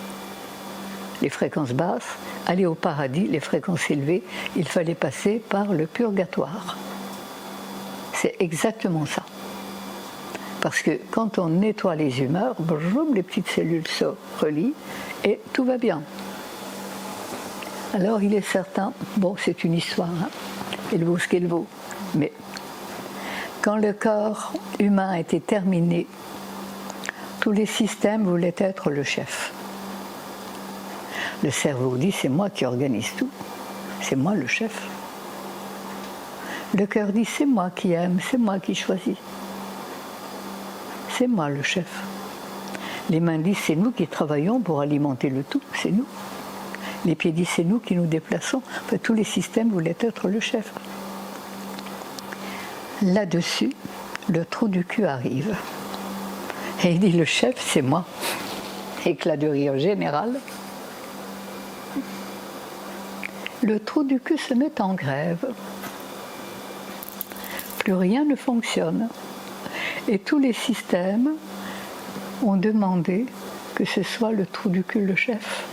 les 1.22 1.30
fréquences 1.30 1.72
basses, 1.72 2.18
aller 2.46 2.66
au 2.66 2.76
paradis, 2.76 3.26
les 3.26 3.40
fréquences 3.40 3.90
élevées, 3.90 4.22
il 4.58 4.68
fallait 4.68 4.94
passer 4.94 5.42
par 5.48 5.72
le 5.72 5.88
purgatoire. 5.88 6.78
C'est 8.14 8.36
exactement 8.40 9.06
ça. 9.06 9.24
Parce 10.60 10.82
que 10.82 11.00
quand 11.10 11.40
on 11.40 11.48
nettoie 11.48 11.96
les 11.96 12.20
humeurs, 12.20 12.58
les 13.16 13.24
petites 13.24 13.48
cellules 13.48 13.88
se 13.88 14.06
relient 14.42 14.74
et 15.24 15.40
tout 15.54 15.64
va 15.64 15.78
bien. 15.78 16.04
Alors 17.94 18.22
il 18.22 18.34
est 18.34 18.46
certain, 18.46 18.92
bon 19.16 19.36
c'est 19.38 19.64
une 19.64 19.74
histoire, 19.74 20.10
hein, 20.10 20.30
elle 20.94 21.04
vaut 21.04 21.18
ce 21.18 21.28
qu'elle 21.28 21.48
vaut, 21.48 21.68
mais 22.16 22.32
quand 23.62 23.78
le 23.78 23.94
corps 23.94 24.54
humain 24.80 25.14
était 25.14 25.40
terminé, 25.40 26.08
tous 27.40 27.52
les 27.52 27.66
systèmes 27.66 28.24
voulaient 28.24 28.56
être 28.58 28.90
le 28.90 29.04
chef. 29.04 29.54
Le 31.44 31.52
cerveau 31.52 31.96
dit 31.98 32.12
c'est 32.12 32.30
moi 32.30 32.50
qui 32.50 32.66
organise 32.66 33.12
tout, 33.18 33.30
c'est 34.02 34.16
moi 34.16 34.36
le 34.36 34.48
chef. 34.48 34.88
Le 36.78 36.86
cœur 36.86 37.12
dit 37.12 37.26
c'est 37.26 37.46
moi 37.46 37.70
qui 37.76 37.92
aime, 37.92 38.20
c'est 38.30 38.38
moi 38.38 38.60
qui 38.60 38.76
choisis. 38.76 39.18
C'est 41.10 41.28
moi 41.28 41.50
le 41.50 41.62
chef. 41.62 42.04
Les 43.10 43.20
mains 43.20 43.40
disent 43.40 43.58
c'est 43.66 43.76
nous 43.76 43.92
qui 43.92 44.08
travaillons 44.08 44.60
pour 44.60 44.82
alimenter 44.82 45.30
le 45.30 45.44
tout, 45.44 45.62
c'est 45.76 45.92
nous. 45.92 46.06
Les 47.06 47.16
pieds 47.16 47.32
disent 47.32 47.50
c'est 47.50 47.64
nous 47.64 47.80
qui 47.80 47.96
nous 47.96 48.06
déplaçons. 48.06 48.62
Enfin, 48.86 48.98
tous 48.98 49.14
les 49.14 49.24
systèmes 49.24 49.70
voulaient 49.70 49.98
être 50.00 50.28
le 50.28 50.40
chef. 50.40 50.72
Là-dessus, 53.02 53.72
le 54.30 54.46
trou 54.46 54.68
du 54.68 54.86
cul 54.86 55.06
arrive. 55.06 55.56
Et 56.84 56.92
il 56.92 57.00
dit 57.00 57.12
le 57.12 57.26
chef, 57.26 57.56
c'est 57.58 57.82
moi. 57.82 58.06
Éclat 59.06 59.38
de 59.38 59.48
rire 59.48 59.80
général. 59.80 60.40
Le 63.64 63.80
trou 63.80 64.04
du 64.04 64.20
cul 64.20 64.38
se 64.38 64.54
met 64.54 64.80
en 64.80 64.94
grève. 64.94 65.46
Plus 67.80 67.94
rien 67.94 68.26
ne 68.26 68.36
fonctionne. 68.36 69.10
Et 70.08 70.20
tous 70.20 70.38
les 70.38 70.54
systèmes 70.54 71.32
ont 72.44 72.58
demandé 72.58 73.26
que 73.74 73.86
ce 73.86 74.04
soit 74.04 74.32
le 74.32 74.46
trou 74.46 74.70
du 74.70 74.84
cul 74.84 75.02
le 75.02 75.16
chef. 75.16 75.66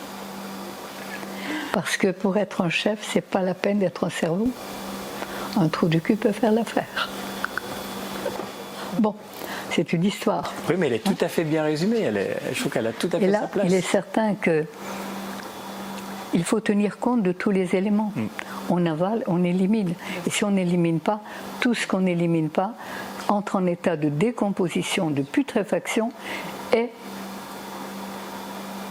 Parce 1.72 1.96
que 1.96 2.08
pour 2.08 2.36
être 2.36 2.62
un 2.62 2.70
chef, 2.70 2.98
c'est 3.02 3.20
pas 3.20 3.42
la 3.42 3.54
peine 3.54 3.78
d'être 3.78 4.04
un 4.04 4.10
cerveau. 4.10 4.48
Un 5.58 5.68
trou 5.68 5.88
du 5.88 6.00
cul 6.00 6.16
peut 6.16 6.32
faire 6.32 6.52
l'affaire. 6.52 7.08
Bon, 8.98 9.14
c'est 9.70 9.92
une 9.92 10.04
histoire. 10.04 10.52
Oui, 10.68 10.74
mais 10.78 10.86
elle 10.88 10.94
est 10.94 11.04
tout 11.04 11.16
à 11.20 11.28
fait 11.28 11.44
bien 11.44 11.62
résumée. 11.62 12.00
Elle 12.00 12.16
est, 12.16 12.36
je 12.52 12.60
trouve 12.60 12.72
qu'elle 12.72 12.86
a 12.86 12.92
tout 12.92 13.08
à 13.12 13.18
fait 13.18 13.24
Et 13.24 13.28
là, 13.28 13.40
sa 13.42 13.46
place. 13.48 13.64
il 13.68 13.74
est 13.74 13.80
certain 13.80 14.34
que 14.34 14.64
il 16.34 16.44
faut 16.44 16.60
tenir 16.60 16.98
compte 16.98 17.22
de 17.22 17.32
tous 17.32 17.50
les 17.50 17.74
éléments. 17.74 18.12
Mm. 18.14 18.26
On 18.70 18.86
avale, 18.86 19.22
on 19.26 19.44
élimine. 19.44 19.94
Et 20.26 20.30
si 20.30 20.44
on 20.44 20.50
n'élimine 20.50 21.00
pas, 21.00 21.20
tout 21.60 21.74
ce 21.74 21.86
qu'on 21.86 22.00
n'élimine 22.00 22.50
pas 22.50 22.72
entre 23.28 23.56
en 23.56 23.66
état 23.66 23.96
de 23.96 24.08
décomposition, 24.08 25.10
de 25.10 25.22
putréfaction, 25.22 26.12
et 26.72 26.90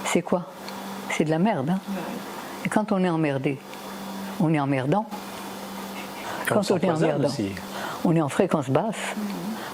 c'est 0.06 0.22
quoi? 0.22 0.46
C'est 1.12 1.26
de 1.26 1.30
la 1.32 1.40
merde. 1.40 1.70
hein? 1.72 1.80
Et 2.66 2.70
quand 2.70 2.92
on 2.92 3.04
est 3.04 3.10
emmerdé, 3.10 3.58
on 4.40 4.54
est 4.54 4.60
emmerdant. 4.60 5.06
Quand 6.48 6.70
on 6.72 6.78
est 6.78 6.90
emmerdant, 6.90 7.28
aussi. 7.28 7.52
on 8.06 8.16
est 8.16 8.22
en 8.22 8.30
fréquence 8.30 8.70
basse, 8.70 8.96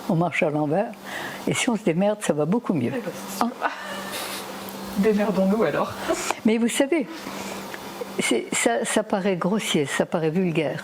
on 0.10 0.16
marche 0.16 0.44
à 0.44 0.50
l'envers, 0.50 0.92
et 1.48 1.54
si 1.54 1.70
on 1.70 1.76
se 1.76 1.84
démerde, 1.84 2.20
ça 2.22 2.34
va 2.34 2.46
beaucoup 2.46 2.74
mieux. 2.74 2.92
Hein 3.42 3.52
Démerdons-nous 4.98 5.64
alors. 5.64 5.92
Mais 6.46 6.58
vous 6.58 6.68
savez, 6.68 7.08
ça, 8.52 8.86
ça 8.86 9.04
paraît 9.04 9.38
grossier, 9.38 9.86
ça 9.86 10.06
paraît 10.06 10.30
vulgaire, 10.30 10.84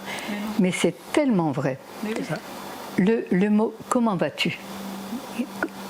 mais 0.60 0.72
c'est 0.72 0.96
tellement 1.12 1.52
vrai. 1.52 1.78
Le, 2.98 3.26
le 3.32 3.50
mot 3.50 3.74
comment 3.88 4.16
vas-tu 4.16 4.60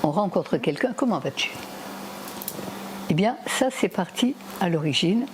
On 0.02 0.10
rencontre 0.10 0.58
quelqu'un, 0.58 0.92
comment 0.94 1.18
vas-tu 1.18 1.50
Eh 3.08 3.14
bien, 3.14 3.36
ça 3.46 3.68
c'est 3.70 3.88
parti 3.88 4.34
à 4.60 4.68
l'origine. 4.68 5.26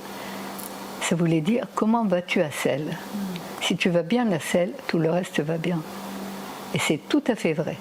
Ça 1.03 1.17
voulait 1.17 1.41
dire 1.41 1.67
comment 1.75 2.05
vas-tu 2.05 2.41
à 2.41 2.51
Celle 2.51 2.97
Si 3.61 3.77
tu 3.77 3.91
vas 3.91 4.03
bien 4.03 4.31
à 4.33 4.41
Celle, 4.41 4.73
tout 4.87 4.99
le 4.99 5.11
reste 5.11 5.41
va 5.41 5.59
bien. 5.59 5.81
Et 6.75 6.79
c'est 6.79 7.01
tout 7.09 7.23
à 7.29 7.35
fait 7.35 7.53
vrai. 7.53 7.77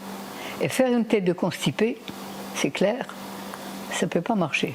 Et 0.61 0.69
faire 0.69 0.91
une 0.91 1.05
tête 1.05 1.25
de 1.25 1.33
constipé, 1.33 1.97
c'est 2.55 2.69
clair, 2.69 3.07
ça 3.91 4.05
ne 4.05 4.11
peut 4.11 4.21
pas 4.21 4.35
marcher. 4.35 4.73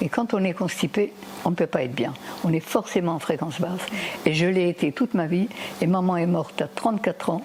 Et 0.00 0.08
quand 0.08 0.34
on 0.34 0.42
est 0.42 0.52
constipé, 0.52 1.12
on 1.44 1.50
ne 1.50 1.54
peut 1.54 1.66
pas 1.66 1.84
être 1.84 1.94
bien. 1.94 2.12
On 2.44 2.52
est 2.52 2.60
forcément 2.60 3.12
en 3.12 3.18
fréquence 3.18 3.60
basse. 3.60 3.86
Et 4.26 4.34
je 4.34 4.46
l'ai 4.46 4.68
été 4.68 4.92
toute 4.92 5.14
ma 5.14 5.26
vie. 5.26 5.48
Et 5.80 5.86
maman 5.86 6.16
est 6.16 6.26
morte 6.26 6.60
à 6.60 6.68
34 6.68 7.30
ans 7.30 7.42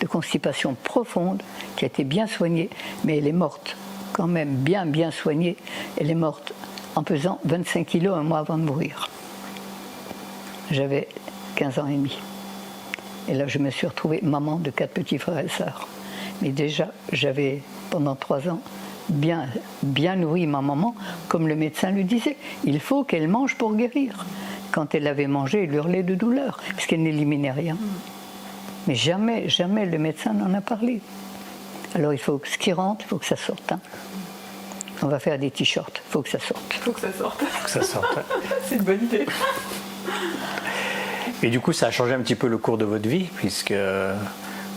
de 0.00 0.06
constipation 0.06 0.76
profonde, 0.84 1.42
qui 1.76 1.84
a 1.84 1.88
été 1.88 2.04
bien 2.04 2.26
soignée, 2.26 2.70
mais 3.04 3.18
elle 3.18 3.26
est 3.26 3.32
morte 3.32 3.76
quand 4.12 4.26
même 4.26 4.54
bien, 4.56 4.86
bien 4.86 5.10
soignée. 5.10 5.56
Elle 5.98 6.10
est 6.10 6.14
morte 6.14 6.54
en 6.94 7.02
pesant 7.02 7.38
25 7.44 7.86
kilos 7.86 8.16
un 8.16 8.22
mois 8.22 8.38
avant 8.38 8.56
de 8.56 8.62
mourir. 8.62 9.08
J'avais 10.70 11.08
15 11.56 11.78
ans 11.78 11.86
et 11.86 11.92
demi. 11.94 12.18
Et 13.28 13.34
là, 13.34 13.46
je 13.46 13.58
me 13.58 13.70
suis 13.70 13.86
retrouvée 13.86 14.20
maman 14.22 14.56
de 14.56 14.70
quatre 14.70 14.92
petits 14.92 15.18
frères 15.18 15.38
et 15.44 15.48
sœurs. 15.48 15.88
Mais 16.42 16.50
déjà, 16.50 16.88
j'avais, 17.12 17.62
pendant 17.90 18.14
trois 18.14 18.48
ans, 18.48 18.60
bien, 19.08 19.46
bien 19.82 20.16
nourri 20.16 20.46
ma 20.46 20.60
maman, 20.60 20.94
comme 21.28 21.48
le 21.48 21.56
médecin 21.56 21.90
lui 21.90 22.04
disait. 22.04 22.36
Il 22.64 22.80
faut 22.80 23.04
qu'elle 23.04 23.28
mange 23.28 23.56
pour 23.56 23.74
guérir. 23.74 24.26
Quand 24.72 24.94
elle 24.94 25.06
avait 25.06 25.26
mangé, 25.28 25.64
elle 25.64 25.74
hurlait 25.74 26.02
de 26.02 26.14
douleur, 26.14 26.58
puisqu'elle 26.76 27.02
n'éliminait 27.02 27.52
rien. 27.52 27.76
Mais 28.86 28.94
jamais, 28.94 29.48
jamais 29.48 29.86
le 29.86 29.98
médecin 29.98 30.32
n'en 30.34 30.52
a 30.54 30.60
parlé. 30.60 31.00
Alors 31.94 32.12
il 32.12 32.18
faut 32.18 32.38
que 32.38 32.48
ce 32.48 32.58
qui 32.58 32.72
rentre, 32.72 33.04
il 33.06 33.08
faut 33.08 33.18
que 33.18 33.24
ça 33.26 33.36
sorte. 33.36 33.72
hein. 33.72 33.80
On 35.02 35.08
va 35.08 35.18
faire 35.18 35.38
des 35.38 35.50
t-shirts, 35.50 36.02
il 36.06 36.10
faut 36.10 36.22
que 36.22 36.28
ça 36.28 36.38
sorte. 36.38 36.62
Il 36.74 36.78
faut 36.80 36.92
que 36.92 37.00
ça 37.00 37.12
sorte. 37.12 37.42
que 37.64 37.70
ça 37.70 37.82
sorte. 37.82 38.18
C'est 38.68 38.76
une 38.76 38.82
bonne 38.82 39.02
idée. 39.04 39.26
Et 41.42 41.50
du 41.50 41.60
coup, 41.60 41.72
ça 41.72 41.88
a 41.88 41.90
changé 41.90 42.14
un 42.14 42.20
petit 42.20 42.34
peu 42.34 42.48
le 42.48 42.58
cours 42.58 42.78
de 42.78 42.84
votre 42.84 43.08
vie, 43.08 43.24
puisque 43.36 43.74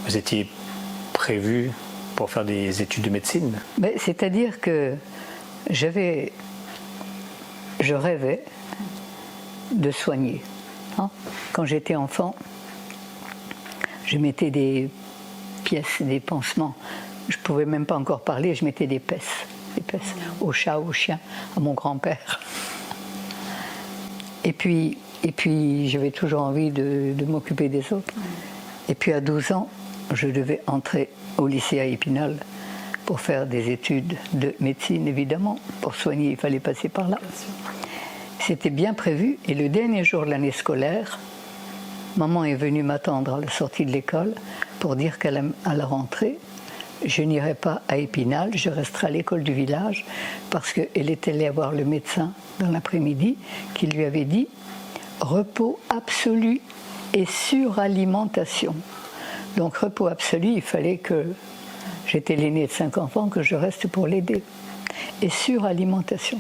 vous 0.06 0.18
étiez 0.18 0.50
prévu 1.14 1.72
pour 2.16 2.30
faire 2.30 2.44
des 2.46 2.82
études 2.82 3.04
de 3.04 3.10
médecine. 3.10 3.60
C'est-à-dire 3.98 4.60
que 4.60 4.96
j'avais, 5.70 6.34
je 7.80 7.94
rêvais 7.94 8.44
de 9.72 9.92
soigner. 9.92 10.42
hein. 10.98 11.10
Quand 11.54 11.66
j'étais 11.66 11.96
enfant, 11.96 12.36
je 14.06 14.18
mettais 14.18 14.52
des 14.52 14.90
pièces, 15.64 16.02
des 16.02 16.20
pansements. 16.20 16.76
Je 17.30 17.38
ne 17.38 17.42
pouvais 17.44 17.66
même 17.66 17.86
pas 17.86 17.96
encore 17.96 18.22
parler, 18.22 18.56
je 18.56 18.66
mettais 18.66 18.88
des 18.88 19.00
pèces, 19.00 19.46
des 19.76 19.82
pèces 19.82 20.16
au 20.42 20.52
chat, 20.52 20.80
au 20.80 20.92
chien, 20.92 21.20
à 21.56 21.60
mon 21.60 21.74
grand-père. 21.74 22.40
Et 24.44 24.52
puis, 24.52 24.98
et 25.24 25.32
puis 25.32 25.90
j'avais 25.90 26.12
toujours 26.12 26.42
envie 26.42 26.72
de, 26.72 27.14
de 27.14 27.26
m'occuper 27.26 27.70
des 27.70 27.94
autres. 27.94 28.14
Et 28.88 28.96
puis 28.96 29.14
à 29.14 29.22
12 29.22 29.52
ans, 29.52 29.70
je 30.14 30.28
devais 30.28 30.62
entrer 30.68 31.10
au 31.38 31.48
lycée 31.48 31.80
à 31.80 31.86
Épinal 31.86 32.38
pour 33.06 33.20
faire 33.20 33.46
des 33.46 33.72
études 33.72 34.16
de 34.34 34.54
médecine, 34.60 35.08
évidemment. 35.08 35.60
Pour 35.82 35.96
soigner, 35.96 36.32
il 36.32 36.38
fallait 36.38 36.60
passer 36.60 36.90
par 36.90 37.08
là. 37.10 37.18
C'était 38.40 38.70
bien 38.70 38.94
prévu. 38.94 39.38
Et 39.48 39.54
le 39.54 39.70
dernier 39.70 40.04
jour 40.04 40.26
de 40.26 40.30
l'année 40.30 40.52
scolaire, 40.52 41.20
maman 42.18 42.46
est 42.46 42.56
venue 42.56 42.84
m'attendre 42.84 43.36
à 43.36 43.40
la 43.40 43.50
sortie 43.50 43.86
de 43.86 43.92
l'école 43.92 44.34
pour 44.80 44.96
dire 44.96 45.20
qu'à 45.20 45.32
la, 45.32 45.42
à 45.66 45.76
la 45.76 45.86
rentrée, 45.86 46.38
je 47.06 47.22
n'irai 47.22 47.54
pas 47.54 47.82
à 47.88 47.98
Épinal, 47.98 48.52
je 48.56 48.70
resterai 48.70 49.08
à 49.08 49.10
l'école 49.10 49.44
du 49.44 49.54
village 49.54 50.06
parce 50.50 50.74
qu'elle 50.74 51.10
est 51.10 51.28
allée 51.28 51.50
voir 51.50 51.72
le 51.72 51.86
médecin 51.86 52.32
dans 52.60 52.70
l'après-midi 52.70 53.38
qui 53.74 53.88
lui 53.88 54.04
avait 54.04 54.26
dit 54.26 54.48
repos 55.22 55.80
absolu 55.90 56.62
et 57.14 57.26
suralimentation. 57.26 58.76
Donc 59.58 59.78
repos 59.78 60.08
absolu, 60.08 60.54
il 60.56 60.62
fallait 60.62 60.98
que 60.98 61.26
j'étais 62.08 62.36
l'aîné 62.36 62.68
de 62.68 62.72
cinq 62.72 62.98
enfants, 62.98 63.30
que 63.30 63.42
je 63.42 63.56
reste 63.56 63.88
pour 63.88 64.08
l'aider. 64.08 64.44
Et 65.22 65.30
suralimentation. 65.30 66.40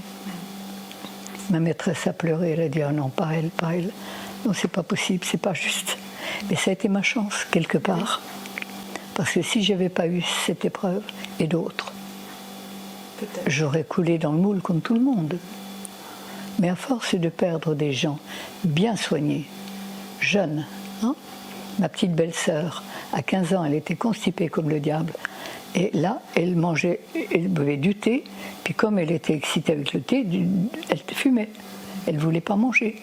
Ma 1.49 1.59
maîtresse 1.59 2.07
a 2.07 2.13
pleuré, 2.13 2.51
elle 2.51 2.61
a 2.61 2.69
dit 2.69 2.81
ah 2.81 2.91
non, 2.91 3.09
pas 3.09 3.31
elle, 3.33 3.49
pas 3.49 3.75
elle. 3.75 3.91
Non, 4.45 4.53
c'est 4.53 4.69
pas 4.69 4.83
possible, 4.83 5.25
c'est 5.25 5.41
pas 5.41 5.53
juste. 5.53 5.97
Mais 6.49 6.55
ça 6.55 6.71
a 6.71 6.73
été 6.73 6.87
ma 6.87 7.01
chance, 7.01 7.45
quelque 7.51 7.77
part. 7.77 8.21
Parce 9.15 9.31
que 9.31 9.41
si 9.41 9.63
j'avais 9.63 9.89
pas 9.89 10.07
eu 10.07 10.23
cette 10.45 10.63
épreuve 10.63 11.03
et 11.39 11.47
d'autres, 11.47 11.91
j'aurais 13.47 13.83
coulé 13.83 14.17
dans 14.17 14.31
le 14.31 14.37
moule 14.37 14.61
comme 14.61 14.81
tout 14.81 14.93
le 14.93 15.01
monde. 15.01 15.37
Mais 16.59 16.69
à 16.69 16.75
force 16.75 17.15
de 17.15 17.29
perdre 17.29 17.73
des 17.73 17.93
gens 17.93 18.19
bien 18.65 18.95
soignés, 18.97 19.45
jeunes, 20.19 20.65
hein, 21.03 21.15
ma 21.79 21.87
petite 21.87 22.13
belle-sœur, 22.13 22.83
à 23.13 23.21
15 23.21 23.53
ans, 23.53 23.63
elle 23.63 23.75
était 23.75 23.95
constipée 23.95 24.49
comme 24.49 24.69
le 24.69 24.81
diable. 24.81 25.13
Et 25.73 25.91
là, 25.93 26.21
elle 26.35 26.55
mangeait, 26.55 26.99
elle 27.31 27.47
buvait 27.47 27.77
du 27.77 27.95
thé, 27.95 28.23
puis 28.63 28.73
comme 28.73 28.99
elle 28.99 29.11
était 29.11 29.33
excitée 29.33 29.73
avec 29.73 29.93
le 29.93 30.01
thé, 30.01 30.25
elle 30.89 30.99
fumait. 31.15 31.49
Elle 32.07 32.15
ne 32.15 32.19
voulait 32.19 32.41
pas 32.41 32.55
manger. 32.55 33.01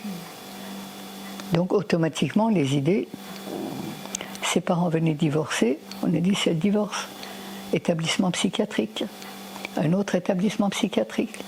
Donc 1.53 1.73
automatiquement, 1.73 2.49
les 2.49 2.77
idées, 2.77 3.09
ses 4.43 4.61
parents 4.61 4.89
venaient 4.89 5.15
divorcer, 5.15 5.79
on 6.03 6.13
a 6.15 6.21
dit 6.21 6.35
c'est 6.35 6.51
le 6.51 6.57
divorce. 6.57 7.09
Établissement 7.73 8.31
psychiatrique, 8.31 9.05
un 9.77 9.93
autre 9.93 10.15
établissement 10.15 10.71
psychiatrique. 10.71 11.39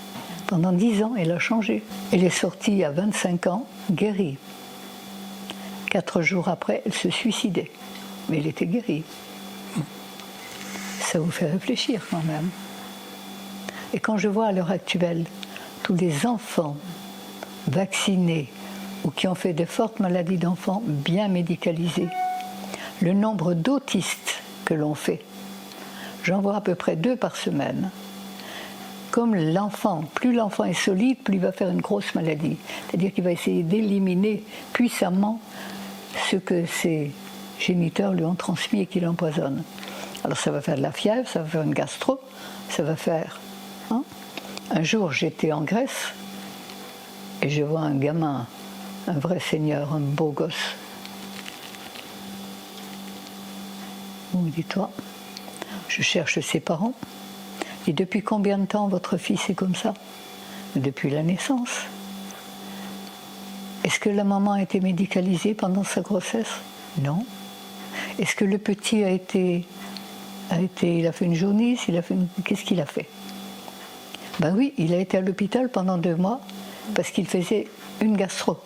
Pendant 0.49 0.71
10 0.71 1.03
ans, 1.03 1.13
elle 1.15 1.31
a 1.31 1.37
changé. 1.37 1.83
Elle 2.11 2.23
est 2.23 2.31
sortie 2.31 2.83
à 2.83 2.89
25 2.89 3.45
ans, 3.45 3.67
guérie. 3.91 4.35
Quatre 5.91 6.23
jours 6.23 6.47
après, 6.47 6.81
elle 6.87 6.93
se 6.93 7.11
suicidait. 7.11 7.69
Mais 8.27 8.39
elle 8.39 8.47
était 8.47 8.65
guérie. 8.65 9.03
Ça 11.01 11.19
vous 11.19 11.29
fait 11.29 11.51
réfléchir 11.51 12.01
quand 12.09 12.23
même. 12.23 12.49
Et 13.93 13.99
quand 13.99 14.17
je 14.17 14.27
vois 14.27 14.47
à 14.47 14.51
l'heure 14.51 14.71
actuelle 14.71 15.25
tous 15.83 15.93
les 15.93 16.25
enfants 16.25 16.77
vaccinés 17.67 18.51
ou 19.03 19.11
qui 19.11 19.27
ont 19.27 19.35
fait 19.35 19.53
de 19.53 19.65
fortes 19.65 19.99
maladies 19.99 20.37
d'enfants 20.37 20.81
bien 20.83 21.27
médicalisés, 21.27 22.09
le 23.01 23.13
nombre 23.13 23.53
d'autistes 23.53 24.41
que 24.65 24.73
l'on 24.73 24.95
fait, 24.95 25.21
j'en 26.23 26.41
vois 26.41 26.55
à 26.55 26.61
peu 26.61 26.73
près 26.73 26.95
deux 26.95 27.15
par 27.15 27.35
semaine. 27.35 27.91
Comme 29.19 29.35
l'enfant, 29.35 30.05
plus 30.13 30.31
l'enfant 30.31 30.63
est 30.63 30.71
solide, 30.73 31.17
plus 31.17 31.33
il 31.33 31.39
va 31.41 31.51
faire 31.51 31.67
une 31.67 31.81
grosse 31.81 32.15
maladie. 32.15 32.55
C'est-à-dire 32.87 33.13
qu'il 33.13 33.25
va 33.25 33.33
essayer 33.33 33.63
d'éliminer 33.63 34.45
puissamment 34.71 35.41
ce 36.29 36.37
que 36.37 36.65
ses 36.65 37.11
géniteurs 37.59 38.13
lui 38.13 38.23
ont 38.23 38.35
transmis 38.35 38.83
et 38.83 38.85
qui 38.85 39.01
l'empoisonnent. 39.01 39.63
Alors 40.23 40.37
ça 40.37 40.51
va 40.51 40.61
faire 40.61 40.77
de 40.77 40.81
la 40.81 40.93
fièvre, 40.93 41.27
ça 41.27 41.41
va 41.41 41.49
faire 41.49 41.63
une 41.63 41.73
gastro, 41.73 42.21
ça 42.69 42.83
va 42.83 42.95
faire. 42.95 43.41
hein. 43.91 44.03
Un 44.71 44.83
jour, 44.83 45.11
j'étais 45.11 45.51
en 45.51 45.63
Grèce 45.63 46.13
et 47.41 47.49
je 47.49 47.63
vois 47.63 47.81
un 47.81 47.95
gamin, 47.95 48.47
un 49.09 49.19
vrai 49.19 49.41
seigneur, 49.41 49.93
un 49.93 49.99
beau 49.99 50.31
gosse. 50.31 50.75
Dit-toi 54.33 54.89
Je 55.89 56.01
cherche 56.03 56.39
ses 56.39 56.61
parents. 56.61 56.93
Et 57.89 57.93
depuis 57.93 58.21
combien 58.21 58.59
de 58.59 58.67
temps 58.67 58.87
votre 58.87 59.17
fils 59.17 59.49
est 59.49 59.55
comme 59.55 59.73
ça 59.73 59.95
Depuis 60.75 61.09
la 61.09 61.23
naissance. 61.23 61.71
Est-ce 63.83 63.99
que 63.99 64.11
la 64.11 64.23
maman 64.23 64.51
a 64.51 64.61
été 64.61 64.79
médicalisée 64.79 65.55
pendant 65.55 65.83
sa 65.83 66.01
grossesse 66.01 66.51
Non. 67.01 67.25
Est-ce 68.19 68.35
que 68.35 68.45
le 68.45 68.59
petit 68.59 69.03
a 69.03 69.09
été 69.09 69.65
a 70.51 70.61
été, 70.61 70.99
il 70.99 71.07
a 71.07 71.11
fait 71.11 71.25
une 71.25 71.33
jaunisse, 71.33 71.87
il 71.87 71.97
a 71.97 72.03
fait. 72.03 72.15
Qu'est-ce 72.45 72.63
qu'il 72.63 72.79
a 72.79 72.85
fait 72.85 73.07
Ben 74.39 74.53
oui, 74.55 74.75
il 74.77 74.93
a 74.93 74.97
été 74.97 75.17
à 75.17 75.21
l'hôpital 75.21 75.69
pendant 75.69 75.97
deux 75.97 76.15
mois 76.15 76.41
parce 76.93 77.09
qu'il 77.09 77.25
faisait 77.25 77.65
une 78.01 78.15
gastro. 78.15 78.59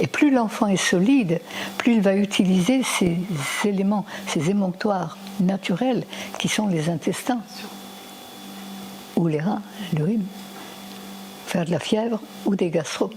Et 0.00 0.06
plus 0.06 0.30
l'enfant 0.30 0.68
est 0.68 0.76
solide, 0.76 1.42
plus 1.76 1.96
il 1.96 2.00
va 2.00 2.16
utiliser 2.16 2.82
ces 2.82 3.18
éléments, 3.66 4.06
ces 4.26 4.48
émonctoires 4.48 5.18
naturels 5.38 6.04
qui 6.38 6.48
sont 6.48 6.66
les 6.66 6.88
intestins 6.88 7.42
ou 9.16 9.28
les 9.28 9.40
reins, 9.40 9.62
l'urine, 9.92 10.24
faire 11.46 11.64
de 11.64 11.70
la 11.70 11.78
fièvre 11.78 12.20
ou 12.46 12.56
des 12.56 12.70
gastro. 12.70 13.10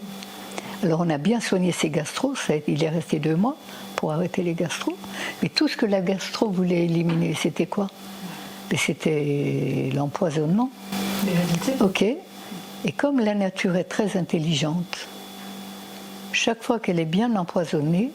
Alors 0.84 1.02
on 1.02 1.10
a 1.10 1.18
bien 1.18 1.40
soigné 1.40 1.72
ses 1.72 1.90
gastro, 1.90 2.34
il 2.68 2.84
est 2.84 2.90
resté 2.90 3.20
deux 3.20 3.36
mois 3.36 3.58
pour 3.96 4.12
arrêter 4.12 4.44
les 4.44 4.54
gastro, 4.54 4.96
mais 5.42 5.50
tout 5.50 5.68
ce 5.68 5.76
que 5.76 5.88
la 5.88 6.02
gastro 6.02 6.50
voulait 6.50 6.86
éliminer, 6.86 7.34
c'était 7.34 7.66
quoi? 7.66 7.90
C'était 8.76 9.90
l'empoisonnement. 9.96 10.70
Ok. 11.80 12.04
Et 12.04 12.92
comme 12.92 13.20
la 13.20 13.34
nature 13.34 13.76
est 13.76 13.86
très 13.86 14.18
intelligente, 14.18 15.08
chaque 16.32 16.62
fois 16.62 16.80
qu'elle 16.80 17.00
est 17.00 17.06
bien 17.06 17.36
empoisonnée, 17.36 18.12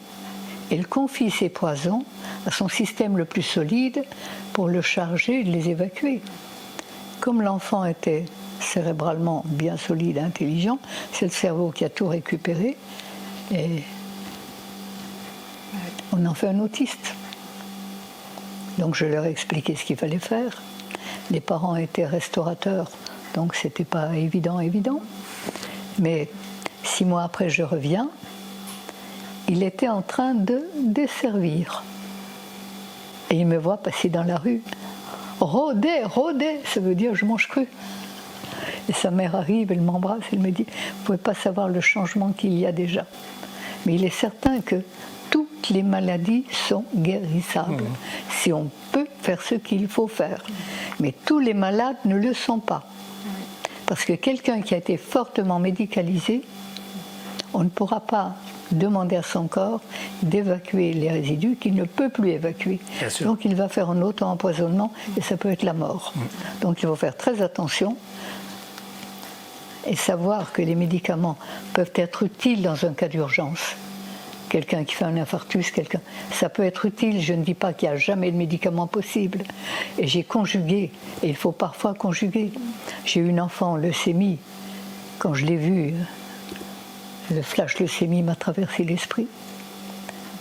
elle 0.71 0.87
confie 0.87 1.31
ses 1.31 1.49
poisons 1.49 2.05
à 2.45 2.51
son 2.51 2.69
système 2.69 3.17
le 3.17 3.25
plus 3.25 3.41
solide 3.41 4.05
pour 4.53 4.69
le 4.69 4.81
charger 4.81 5.41
et 5.41 5.43
les 5.43 5.69
évacuer. 5.69 6.21
Comme 7.23 7.41
l'enfant 7.41 7.85
était 7.85 8.25
cérébralement 8.59 9.43
bien 9.45 9.77
solide, 9.77 10.17
intelligent, 10.17 10.77
c'est 11.13 11.23
le 11.23 11.31
cerveau 11.31 11.71
qui 11.71 11.85
a 11.85 11.89
tout 11.89 12.09
récupéré 12.09 12.75
et 13.49 13.81
on 16.11 16.25
en 16.25 16.33
fait 16.33 16.47
un 16.49 16.59
autiste. 16.59 17.15
Donc 18.77 18.95
je 18.95 19.05
leur 19.05 19.23
ai 19.23 19.29
expliqué 19.29 19.73
ce 19.77 19.85
qu'il 19.85 19.95
fallait 19.95 20.19
faire. 20.19 20.61
Les 21.31 21.39
parents 21.39 21.77
étaient 21.77 22.05
restaurateurs, 22.05 22.91
donc 23.35 23.55
c'était 23.55 23.85
pas 23.85 24.17
évident, 24.17 24.59
évident. 24.59 24.99
Mais 25.99 26.29
six 26.83 27.05
mois 27.05 27.23
après, 27.23 27.49
je 27.49 27.63
reviens. 27.63 28.09
Il 29.47 29.63
était 29.63 29.87
en 29.87 30.01
train 30.01 30.33
de 30.33 30.67
desservir. 30.77 31.85
Et 33.29 33.37
il 33.37 33.47
me 33.47 33.57
voit 33.57 33.77
passer 33.77 34.09
dans 34.09 34.23
la 34.23 34.35
rue. 34.35 34.61
Rôder, 35.39 36.03
rôder, 36.03 36.59
ça 36.65 36.79
veut 36.79 36.95
dire 36.95 37.15
je 37.15 37.25
mange 37.25 37.47
cru. 37.47 37.67
Et 38.89 38.93
sa 38.93 39.11
mère 39.11 39.35
arrive, 39.35 39.71
elle 39.71 39.81
m'embrasse, 39.81 40.23
elle 40.31 40.39
me 40.39 40.51
dit, 40.51 40.65
vous 40.65 40.99
ne 40.99 41.05
pouvez 41.05 41.17
pas 41.17 41.33
savoir 41.33 41.69
le 41.69 41.81
changement 41.81 42.31
qu'il 42.31 42.53
y 42.53 42.65
a 42.65 42.71
déjà. 42.71 43.05
Mais 43.85 43.95
il 43.95 44.03
est 44.03 44.09
certain 44.09 44.61
que 44.61 44.81
toutes 45.29 45.69
les 45.69 45.83
maladies 45.83 46.45
sont 46.51 46.85
guérissables 46.95 47.83
mmh. 47.83 47.95
si 48.29 48.53
on 48.53 48.69
peut 48.91 49.07
faire 49.21 49.41
ce 49.41 49.55
qu'il 49.55 49.87
faut 49.87 50.07
faire. 50.07 50.43
Mais 50.99 51.13
tous 51.25 51.39
les 51.39 51.53
malades 51.53 51.97
ne 52.05 52.15
le 52.15 52.33
sont 52.33 52.59
pas. 52.59 52.83
Parce 53.85 54.05
que 54.05 54.13
quelqu'un 54.13 54.61
qui 54.61 54.73
a 54.73 54.77
été 54.77 54.97
fortement 54.97 55.59
médicalisé, 55.59 56.41
on 57.53 57.63
ne 57.63 57.69
pourra 57.69 57.99
pas 57.99 58.35
demander 58.71 59.15
à 59.15 59.23
son 59.23 59.47
corps 59.47 59.81
d'évacuer 60.21 60.93
les 60.93 61.11
résidus 61.11 61.57
qu'il 61.59 61.75
ne 61.75 61.83
peut 61.83 62.09
plus 62.09 62.31
évacuer. 62.31 62.79
Donc 63.21 63.45
il 63.45 63.55
va 63.55 63.69
faire 63.69 63.89
un 63.89 64.01
auto-empoisonnement 64.01 64.91
et 65.17 65.21
ça 65.21 65.37
peut 65.37 65.51
être 65.51 65.63
la 65.63 65.73
mort. 65.73 66.13
Mmh. 66.15 66.21
Donc 66.61 66.81
il 66.81 66.87
faut 66.87 66.95
faire 66.95 67.15
très 67.15 67.41
attention 67.41 67.97
et 69.85 69.95
savoir 69.95 70.51
que 70.53 70.61
les 70.61 70.75
médicaments 70.75 71.37
peuvent 71.73 71.91
être 71.95 72.23
utiles 72.23 72.61
dans 72.61 72.85
un 72.85 72.93
cas 72.93 73.07
d'urgence. 73.07 73.75
Quelqu'un 74.49 74.83
qui 74.83 74.93
fait 74.93 75.05
un 75.05 75.17
infarctus, 75.17 75.71
quelqu'un, 75.71 75.99
ça 76.31 76.47
peut 76.47 76.63
être 76.63 76.85
utile. 76.85 77.19
Je 77.21 77.33
ne 77.33 77.43
dis 77.43 77.55
pas 77.55 77.73
qu'il 77.73 77.89
n'y 77.89 77.95
a 77.95 77.97
jamais 77.97 78.31
de 78.31 78.37
médicament 78.37 78.85
possible. 78.85 79.39
Et 79.97 80.05
j'ai 80.05 80.23
conjugué, 80.23 80.91
et 81.23 81.29
il 81.29 81.35
faut 81.35 81.51
parfois 81.51 81.95
conjuguer. 81.95 82.51
J'ai 83.03 83.21
eu 83.21 83.29
une 83.29 83.41
enfant 83.41 83.77
leucémie. 83.77 84.37
Quand 85.17 85.33
je 85.33 85.45
l'ai 85.45 85.55
vue, 85.55 85.95
le 87.33 87.41
flash 87.41 87.79
leucémie 87.79 88.23
m'a 88.23 88.35
traversé 88.35 88.83
l'esprit. 88.83 89.27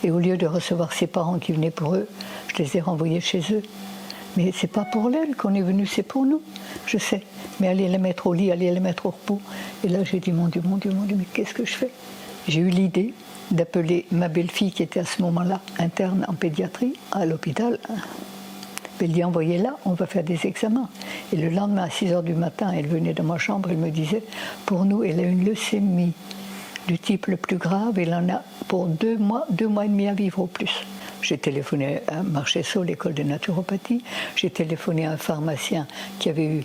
Et 0.05 0.11
au 0.11 0.19
lieu 0.19 0.37
de 0.37 0.47
recevoir 0.47 0.93
ses 0.93 1.07
parents 1.07 1.39
qui 1.39 1.53
venaient 1.53 1.71
pour 1.71 1.95
eux, 1.95 2.09
je 2.49 2.63
les 2.63 2.77
ai 2.77 2.81
renvoyés 2.81 3.21
chez 3.21 3.43
eux. 3.53 3.63
Mais 4.37 4.51
c'est 4.53 4.67
pas 4.67 4.85
pour 4.85 5.11
elle 5.11 5.37
qu'on 5.37 5.55
est 5.55 5.63
venu, 5.63 5.87
c'est 5.87 6.03
pour 6.03 6.25
nous. 6.25 6.43
Je 6.87 6.99
sais. 6.99 7.23
Mais 7.61 7.69
allez 7.69 7.89
la 7.89 7.99
mettre 7.99 8.27
au 8.27 8.33
lit, 8.33 8.51
allez 8.51 8.71
la 8.73 8.81
mettre 8.81 9.07
au 9.07 9.11
repos. 9.11 9.41
Et 9.85 9.89
là, 9.89 10.05
j'ai 10.05 10.21
dit, 10.21 10.33
mon 10.33 10.49
Dieu, 10.49 10.63
mon 10.65 10.77
Dieu, 10.77 10.91
mon 10.91 11.03
Dieu, 11.03 11.17
mais 11.19 11.27
qu'est-ce 11.33 11.55
que 11.55 11.65
je 11.65 11.75
fais? 11.75 11.91
J'ai 12.49 12.61
eu 12.61 12.71
l'idée 12.71 13.15
d'appeler 13.51 14.07
ma 14.11 14.29
belle-fille, 14.29 14.73
qui 14.73 14.83
était 14.83 15.01
à 15.01 15.05
ce 15.05 15.21
moment-là 15.23 15.61
interne 15.79 16.25
en 16.29 16.33
pédiatrie, 16.33 16.95
à 17.13 17.27
l'hôpital. 17.27 17.79
Elle 19.01 19.13
dit, 19.13 19.25
envoyez-la, 19.25 19.77
on 19.85 19.93
va 19.93 20.07
faire 20.07 20.25
des 20.25 20.47
examens. 20.47 20.89
Et 21.33 21.37
le 21.37 21.49
lendemain, 21.49 21.85
à 21.85 21.91
6 21.91 22.07
h 22.07 22.23
du 22.23 22.35
matin, 22.35 22.73
elle 22.73 22.87
venait 22.87 23.13
dans 23.13 23.25
ma 23.25 23.37
chambre, 23.37 23.69
elle 23.71 23.79
me 23.79 23.91
disait, 23.91 24.23
pour 24.65 24.85
nous, 24.85 25.05
elle 25.05 25.21
a 25.21 25.25
une 25.25 25.45
leucémie 25.45 26.13
du 26.89 26.99
type 26.99 27.27
le 27.27 27.37
plus 27.37 27.57
grave, 27.57 27.99
elle 27.99 28.15
en 28.15 28.29
a 28.29 28.43
pour 28.69 28.87
deux 28.87 29.17
mois, 29.17 29.45
deux 29.51 29.69
mois 29.69 29.85
et 29.85 29.89
demi 29.89 30.09
à 30.09 30.15
vivre 30.15 30.41
au 30.41 30.47
plus. 30.47 30.85
J'ai 31.23 31.39
téléphoné 31.39 32.01
à 32.09 32.23
Marchesso, 32.23 32.83
l'école 32.83 33.15
de 33.15 33.23
naturopathie. 33.23 34.03
J'ai 34.35 34.51
téléphoné 34.51 35.07
à 35.07 35.13
un 35.13 35.17
pharmacien 35.17 35.87
qui 36.19 36.29
avait 36.29 36.47
eu 36.47 36.65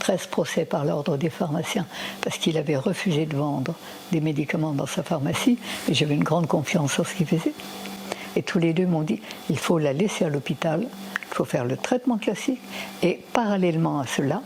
13 0.00 0.26
procès 0.26 0.64
par 0.64 0.84
l'ordre 0.84 1.16
des 1.16 1.30
pharmaciens 1.30 1.86
parce 2.20 2.36
qu'il 2.38 2.58
avait 2.58 2.76
refusé 2.76 3.24
de 3.24 3.36
vendre 3.36 3.74
des 4.10 4.20
médicaments 4.20 4.72
dans 4.72 4.86
sa 4.86 5.02
pharmacie. 5.02 5.58
Et 5.88 5.94
j'avais 5.94 6.14
une 6.14 6.24
grande 6.24 6.48
confiance 6.48 6.98
en 6.98 7.04
ce 7.04 7.14
qu'il 7.14 7.26
faisait. 7.26 7.54
Et 8.36 8.42
tous 8.42 8.58
les 8.58 8.72
deux 8.72 8.86
m'ont 8.86 9.02
dit 9.02 9.20
il 9.48 9.58
faut 9.58 9.78
la 9.78 9.92
laisser 9.92 10.24
à 10.24 10.28
l'hôpital, 10.28 10.80
il 10.82 11.34
faut 11.34 11.44
faire 11.44 11.64
le 11.64 11.76
traitement 11.76 12.18
classique. 12.18 12.60
Et 13.02 13.20
parallèlement 13.32 14.00
à 14.00 14.06
cela, 14.06 14.42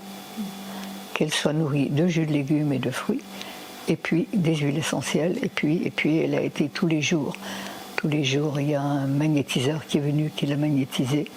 qu'elle 1.15 1.33
soit 1.33 1.55
nourrie 1.55 1.89
de 1.89 2.07
jus 2.07 2.27
de 2.27 2.33
légumes 2.33 2.73
et 2.73 2.79
de 2.79 2.91
fruits, 2.91 3.23
et 3.89 3.97
puis 3.97 4.29
des 4.33 4.55
huiles 4.57 4.79
essentielles, 4.79 5.39
et 5.43 5.49
puis, 5.49 5.83
et 5.85 5.91
puis 5.91 6.19
elle 6.19 6.35
a 6.35 6.43
été 6.43 6.69
tous 6.69 6.87
les 6.87 7.03
jours 7.03 7.35
tous 7.99 8.07
les 8.07 8.23
jours, 8.23 8.61
il 8.61 8.71
y 8.71 8.75
a 8.77 8.81
un 8.81 9.09
magnétiseur 9.09 9.85
qui 9.85 9.99
est 9.99 10.01
venu, 10.01 10.31
qui 10.31 10.47
l'a 10.47 10.57
magnétisée. 10.57 11.29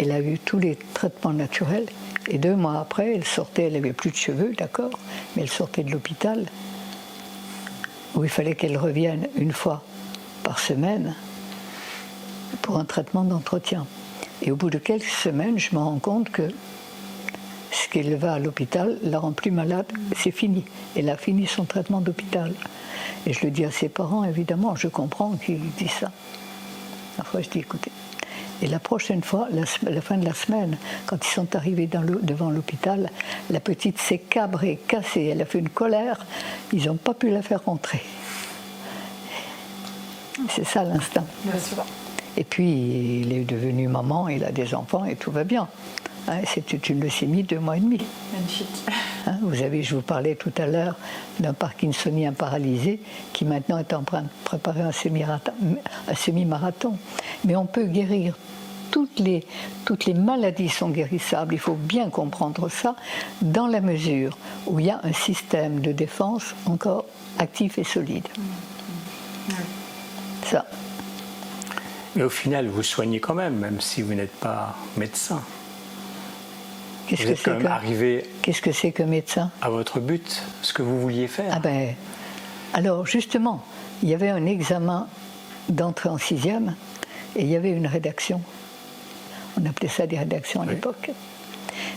Elle 0.00 0.10
a 0.10 0.18
eu 0.18 0.36
tous 0.36 0.58
les 0.58 0.74
traitements 0.74 1.32
naturels. 1.32 1.86
Et 2.26 2.38
deux 2.38 2.56
mois 2.56 2.80
après, 2.80 3.14
elle 3.14 3.24
sortait, 3.24 3.66
elle 3.66 3.74
n'avait 3.74 3.92
plus 3.92 4.10
de 4.10 4.16
cheveux, 4.16 4.52
d'accord, 4.58 4.90
mais 5.36 5.42
elle 5.42 5.48
sortait 5.48 5.84
de 5.84 5.92
l'hôpital, 5.92 6.46
où 8.16 8.24
il 8.24 8.30
fallait 8.30 8.56
qu'elle 8.56 8.76
revienne 8.76 9.28
une 9.36 9.52
fois 9.52 9.84
par 10.42 10.58
semaine 10.58 11.14
pour 12.62 12.76
un 12.76 12.84
traitement 12.84 13.22
d'entretien. 13.22 13.86
Et 14.42 14.50
au 14.50 14.56
bout 14.56 14.70
de 14.70 14.78
quelques 14.78 15.04
semaines, 15.04 15.56
je 15.56 15.76
me 15.76 15.78
rends 15.78 16.00
compte 16.00 16.30
que 16.30 16.50
ce 17.70 17.88
qu'elle 17.88 18.14
va 18.16 18.34
à 18.34 18.38
l'hôpital 18.38 18.98
la 19.02 19.18
rend 19.18 19.32
plus 19.32 19.50
malade, 19.50 19.86
c'est 20.16 20.30
fini. 20.30 20.64
Elle 20.96 21.08
a 21.08 21.16
fini 21.16 21.46
son 21.46 21.64
traitement 21.64 22.00
d'hôpital. 22.00 22.52
Et 23.26 23.32
je 23.32 23.44
le 23.44 23.50
dis 23.50 23.64
à 23.64 23.70
ses 23.70 23.88
parents, 23.88 24.24
évidemment, 24.24 24.74
je 24.76 24.88
comprends 24.88 25.32
qu'il 25.32 25.60
dit 25.72 25.88
ça. 25.88 26.10
Parfois, 27.16 27.42
je 27.42 27.50
dis, 27.50 27.58
écoutez. 27.58 27.92
Et 28.62 28.66
la 28.66 28.78
prochaine 28.78 29.22
fois, 29.22 29.48
la, 29.50 29.64
fin 30.00 30.18
de 30.18 30.24
la 30.24 30.34
semaine, 30.34 30.76
quand 31.06 31.24
ils 31.24 31.30
sont 31.30 31.56
arrivés 31.56 31.88
devant 32.22 32.50
l'hôpital, 32.50 33.10
la 33.48 33.60
petite 33.60 33.98
s'est 33.98 34.18
cabrée, 34.18 34.78
cassée, 34.86 35.26
elle 35.26 35.40
a 35.40 35.46
fait 35.46 35.60
une 35.60 35.70
colère, 35.70 36.26
ils 36.72 36.86
n'ont 36.86 36.96
pas 36.96 37.14
pu 37.14 37.30
la 37.30 37.40
faire 37.40 37.64
rentrer. 37.64 38.02
C'est 40.50 40.66
ça 40.66 40.84
l'instinct. 40.84 41.24
Et 42.36 42.44
puis, 42.44 43.22
il 43.22 43.32
est 43.32 43.44
devenu 43.44 43.88
maman, 43.88 44.28
il 44.28 44.44
a 44.44 44.52
des 44.52 44.74
enfants 44.74 45.04
et 45.04 45.16
tout 45.16 45.30
va 45.30 45.44
bien. 45.44 45.68
Hein, 46.28 46.40
C'était 46.46 46.76
une 46.76 47.00
leucémie 47.00 47.42
de 47.42 47.48
deux 47.48 47.58
mois 47.58 47.76
et 47.76 47.80
demi. 47.80 47.98
Magnifique. 48.32 48.66
Hein, 49.26 49.38
vous 49.42 49.62
avez, 49.62 49.82
je 49.82 49.94
vous 49.94 50.02
parlais 50.02 50.34
tout 50.34 50.52
à 50.58 50.66
l'heure 50.66 50.96
d'un 51.38 51.52
parkinsonien 51.52 52.32
paralysé 52.32 53.00
qui 53.32 53.44
maintenant 53.44 53.78
est 53.78 53.92
en 53.92 54.02
train 54.02 54.22
de 54.22 54.28
préparer 54.44 54.82
un 54.82 54.92
semi-marathon. 54.92 56.98
Mais 57.44 57.56
on 57.56 57.66
peut 57.66 57.86
guérir 57.86 58.34
toutes 58.90 59.20
les, 59.20 59.46
toutes 59.84 60.06
les 60.06 60.14
maladies 60.14 60.68
sont 60.68 60.90
guérissables, 60.90 61.54
il 61.54 61.60
faut 61.60 61.74
bien 61.74 62.10
comprendre 62.10 62.68
ça, 62.68 62.96
dans 63.40 63.66
la 63.66 63.80
mesure 63.80 64.36
où 64.66 64.80
il 64.80 64.86
y 64.86 64.90
a 64.90 65.00
un 65.04 65.12
système 65.12 65.80
de 65.80 65.92
défense 65.92 66.54
encore 66.66 67.04
actif 67.38 67.78
et 67.78 67.84
solide. 67.84 68.26
Ça. 70.44 70.66
Mais 72.16 72.24
au 72.24 72.30
final, 72.30 72.66
vous 72.66 72.82
soignez 72.82 73.20
quand 73.20 73.34
même, 73.34 73.56
même 73.56 73.80
si 73.80 74.02
vous 74.02 74.14
n'êtes 74.14 74.34
pas 74.36 74.76
médecin. 74.96 75.40
Qu'est-ce 77.10 77.26
que 77.26 77.34
c'est 77.34 77.58
que 77.58 77.66
arrivé 77.66 78.24
Qu'est-ce 78.40 78.62
que 78.62 78.70
c'est 78.70 78.92
que 78.92 79.02
médecin? 79.02 79.50
À 79.62 79.68
votre 79.68 79.98
but, 79.98 80.44
ce 80.62 80.72
que 80.72 80.82
vous 80.82 81.00
vouliez 81.00 81.26
faire. 81.26 81.52
Ah 81.52 81.58
ben, 81.58 81.94
alors 82.72 83.04
justement, 83.04 83.64
il 84.04 84.08
y 84.08 84.14
avait 84.14 84.28
un 84.30 84.46
examen 84.46 85.08
d'entrée 85.68 86.08
en 86.08 86.18
sixième 86.18 86.76
et 87.34 87.42
il 87.42 87.48
y 87.48 87.56
avait 87.56 87.72
une 87.72 87.88
rédaction. 87.88 88.40
On 89.60 89.66
appelait 89.66 89.88
ça 89.88 90.06
des 90.06 90.18
rédactions 90.18 90.62
à 90.62 90.66
l'époque. 90.66 91.10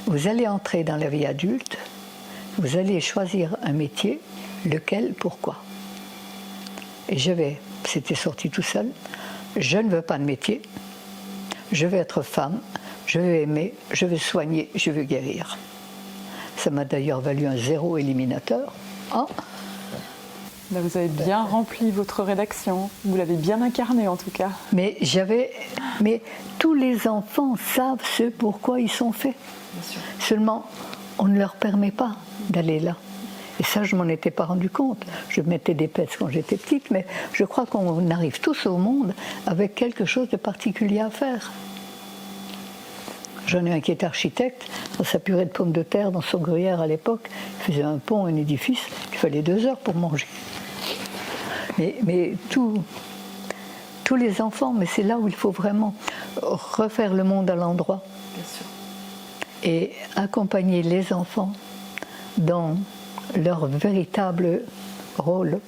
Vous 0.07 0.27
allez 0.27 0.47
entrer 0.47 0.83
dans 0.83 0.97
la 0.97 1.09
vie 1.09 1.27
adulte, 1.27 1.77
vous 2.57 2.77
allez 2.77 2.99
choisir 2.99 3.55
un 3.61 3.73
métier, 3.73 4.19
lequel, 4.65 5.13
pourquoi. 5.13 5.57
Et 7.07 7.19
j'avais, 7.19 7.59
c'était 7.85 8.15
sorti 8.15 8.49
tout 8.49 8.63
seul, 8.63 8.87
je 9.57 9.77
ne 9.77 9.89
veux 9.91 10.01
pas 10.01 10.17
de 10.17 10.23
métier, 10.23 10.63
je 11.71 11.85
veux 11.85 11.99
être 11.99 12.23
femme, 12.23 12.59
je 13.13 13.19
veux 13.19 13.35
aimer, 13.35 13.75
je 13.91 14.07
veux 14.07 14.17
soigner, 14.17 14.71
je 14.73 14.89
veux 14.89 15.03
guérir. 15.03 15.59
Ça 16.57 16.71
m'a 16.71 16.83
d'ailleurs 16.83 17.21
valu 17.21 17.45
un 17.45 17.55
zéro 17.55 17.99
éliminateur. 17.99 18.73
Ah, 19.11 19.27
Là, 20.71 20.79
vous 20.81 20.97
avez 20.97 21.09
bien 21.09 21.43
rempli 21.43 21.91
votre 21.91 22.23
rédaction. 22.23 22.89
Vous 23.05 23.15
l'avez 23.15 23.35
bien 23.35 23.61
incarné 23.61 24.07
en 24.07 24.15
tout 24.15 24.31
cas. 24.31 24.49
mais 24.71 24.97
j'avais. 25.01 25.51
Mais 26.01 26.23
tous 26.57 26.73
les 26.73 27.07
enfants 27.07 27.55
savent 27.75 28.03
ce 28.17 28.23
pourquoi 28.23 28.79
ils 28.79 28.89
sont 28.89 29.11
faits. 29.11 29.35
Seulement, 30.19 30.65
on 31.19 31.27
ne 31.27 31.37
leur 31.37 31.53
permet 31.53 31.91
pas 31.91 32.15
d'aller 32.49 32.79
là. 32.79 32.95
Et 33.59 33.63
ça, 33.63 33.83
je 33.83 33.95
m'en 33.95 34.07
étais 34.07 34.31
pas 34.31 34.45
rendu 34.45 34.71
compte. 34.71 35.05
Je 35.29 35.41
mettais 35.41 35.75
des 35.75 35.87
pets 35.87 36.17
quand 36.17 36.29
j'étais 36.29 36.57
petite, 36.57 36.89
mais 36.89 37.05
je 37.31 37.43
crois 37.43 37.67
qu'on 37.67 38.09
arrive 38.09 38.39
tous 38.39 38.65
au 38.65 38.77
monde 38.77 39.13
avec 39.45 39.75
quelque 39.75 40.05
chose 40.05 40.29
de 40.29 40.37
particulier 40.37 41.01
à 41.01 41.11
faire. 41.11 41.51
J'en 43.47 43.65
ai 43.65 43.73
un 43.73 43.81
qui 43.81 43.91
est 43.91 44.03
architecte, 44.03 44.65
dans 44.97 45.03
sa 45.03 45.19
purée 45.19 45.45
de 45.45 45.49
pommes 45.49 45.71
de 45.71 45.83
terre, 45.83 46.11
dans 46.11 46.21
son 46.21 46.39
gruyère 46.39 46.81
à 46.81 46.87
l'époque, 46.87 47.29
il 47.59 47.73
faisait 47.73 47.83
un 47.83 47.97
pont, 47.97 48.25
un 48.25 48.35
édifice, 48.35 48.81
il 49.11 49.17
fallait 49.17 49.41
deux 49.41 49.65
heures 49.65 49.77
pour 49.77 49.95
manger. 49.95 50.27
Mais, 51.77 51.95
mais 52.03 52.33
tout, 52.49 52.83
tous 54.03 54.15
les 54.15 54.41
enfants, 54.41 54.73
mais 54.73 54.85
c'est 54.85 55.03
là 55.03 55.17
où 55.17 55.27
il 55.27 55.35
faut 55.35 55.51
vraiment 55.51 55.93
refaire 56.41 57.13
le 57.13 57.23
monde 57.23 57.49
à 57.49 57.55
l'endroit. 57.55 58.03
Et 59.63 59.91
accompagner 60.15 60.83
les 60.83 61.13
enfants 61.13 61.53
dans 62.37 62.75
leur 63.35 63.67
véritable 63.67 64.61
rôle. 65.17 65.59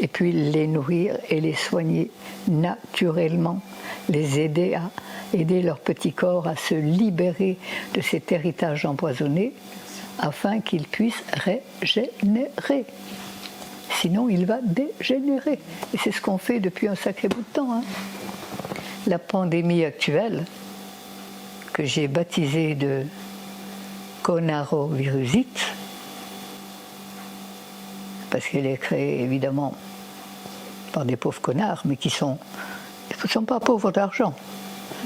Et 0.00 0.08
puis 0.08 0.32
les 0.32 0.66
nourrir 0.66 1.18
et 1.28 1.40
les 1.40 1.54
soigner 1.54 2.10
naturellement, 2.46 3.60
les 4.08 4.38
aider 4.38 4.74
à 4.74 4.90
aider 5.34 5.62
leur 5.62 5.78
petit 5.78 6.12
corps 6.12 6.46
à 6.48 6.56
se 6.56 6.74
libérer 6.74 7.58
de 7.94 8.00
cet 8.00 8.32
héritage 8.32 8.84
empoisonné 8.84 9.52
afin 10.18 10.60
qu'ils 10.60 10.86
puissent 10.86 11.22
régénérer. 11.32 12.84
Sinon, 14.00 14.28
il 14.28 14.46
va 14.46 14.58
dégénérer. 14.62 15.58
Et 15.94 15.98
c'est 15.98 16.12
ce 16.12 16.20
qu'on 16.20 16.38
fait 16.38 16.60
depuis 16.60 16.88
un 16.88 16.94
sacré 16.94 17.28
bout 17.28 17.40
de 17.40 17.52
temps. 17.52 17.72
hein. 17.72 17.82
La 19.06 19.18
pandémie 19.18 19.84
actuelle, 19.84 20.44
que 21.72 21.84
j'ai 21.84 22.08
baptisée 22.08 22.74
de 22.74 23.04
conarovirusite, 24.22 25.66
parce 28.30 28.46
qu'elle 28.46 28.66
est 28.66 28.76
créée 28.76 29.22
évidemment 29.22 29.74
par 30.92 31.04
des 31.04 31.16
pauvres 31.16 31.40
connards, 31.40 31.82
mais 31.84 31.96
qui 31.96 32.08
ne 32.08 33.28
sont 33.28 33.44
pas 33.44 33.60
pauvres 33.60 33.90
d'argent, 33.90 34.34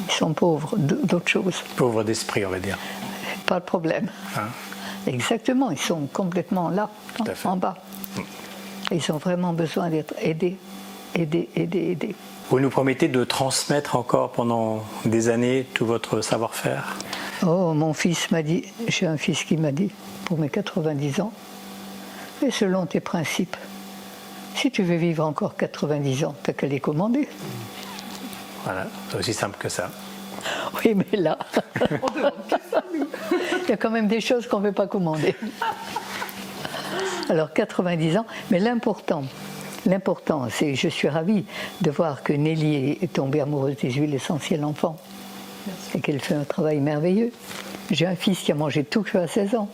ils 0.09 0.13
sont 0.13 0.33
pauvres 0.33 0.77
d- 0.77 0.97
d'autres 1.05 1.29
choses. 1.29 1.63
Pauvre 1.77 2.05
d'esprit, 2.05 2.45
on 2.47 2.51
va 2.51 2.59
dire. 2.61 2.79
Pas 3.47 3.61
de 3.61 3.65
problème. 3.65 4.11
Hein? 4.37 4.49
Exactement, 5.07 5.71
ils 5.71 5.79
sont 5.79 6.07
complètement 6.13 6.69
là, 6.71 6.89
en 7.45 7.57
bas. 7.57 7.75
Ils 8.91 9.11
ont 9.13 9.17
vraiment 9.19 9.53
besoin 9.53 9.89
d'être 9.91 10.15
aidés, 10.21 10.57
aidés, 11.15 11.49
aidés, 11.57 11.91
aidés. 11.93 12.15
Vous 12.51 12.61
nous 12.61 12.71
promettez 12.71 13.09
de 13.09 13.25
transmettre 13.25 13.97
encore 13.97 14.33
pendant 14.33 14.85
des 15.05 15.29
années 15.29 15.67
tout 15.75 15.87
votre 15.87 16.21
savoir-faire? 16.21 16.97
Oh, 17.45 17.73
mon 17.73 17.95
fils 17.95 18.31
m'a 18.31 18.43
dit, 18.43 18.65
j'ai 18.89 19.07
un 19.07 19.17
fils 19.17 19.45
qui 19.45 19.57
m'a 19.57 19.73
dit, 19.73 19.91
pour 20.27 20.39
mes 20.39 20.49
90 20.51 21.21
ans, 21.21 21.33
et 22.45 22.51
selon 22.51 22.87
tes 22.87 23.01
principes, 23.01 23.57
si 24.55 24.71
tu 24.71 24.83
veux 24.83 24.97
vivre 24.97 25.25
encore 25.25 25.57
90 25.57 26.25
ans, 26.25 26.35
t'as 26.43 26.53
qu'à 26.53 26.67
les 26.67 26.79
commander. 26.81 27.27
Voilà, 28.65 28.87
c'est 29.11 29.19
aussi 29.19 29.35
simple 29.35 29.57
que 29.59 29.69
ça. 29.69 29.91
Oui, 30.85 30.95
mais 30.95 31.19
là, 31.19 31.39
il 33.65 33.69
y 33.69 33.73
a 33.73 33.77
quand 33.77 33.91
même 33.91 34.09
des 34.09 34.21
choses 34.21 34.47
qu'on 34.47 34.61
ne 34.61 34.69
peut 34.69 34.75
pas 34.75 34.87
commander. 34.87 35.35
Alors 37.29 37.53
90 37.53 38.17
ans, 38.19 38.27
mais 38.51 38.59
l'important, 38.59 39.25
l'important, 39.87 40.49
c'est, 40.51 40.75
je 40.75 40.89
suis 40.89 41.09
ravie 41.09 41.45
de 41.81 41.91
voir 41.91 42.23
que 42.23 42.33
Nelly 42.33 42.99
est 43.01 43.13
tombée 43.13 43.41
amoureuse 43.41 43.77
des 43.77 43.91
huiles 43.91 44.15
essentielles 44.15 44.65
enfants 44.65 44.97
et 45.95 46.01
qu'elle 46.01 46.21
fait 46.21 46.35
un 46.35 46.45
travail 46.45 46.81
merveilleux. 46.81 47.33
J'ai 47.91 48.07
un 48.07 48.17
fils 48.17 48.41
qui 48.41 48.53
a 48.53 48.55
mangé 48.55 48.85
tout 48.85 49.03
cru 49.03 49.19
à 49.19 49.27
16 49.27 49.55
ans, 49.55 49.69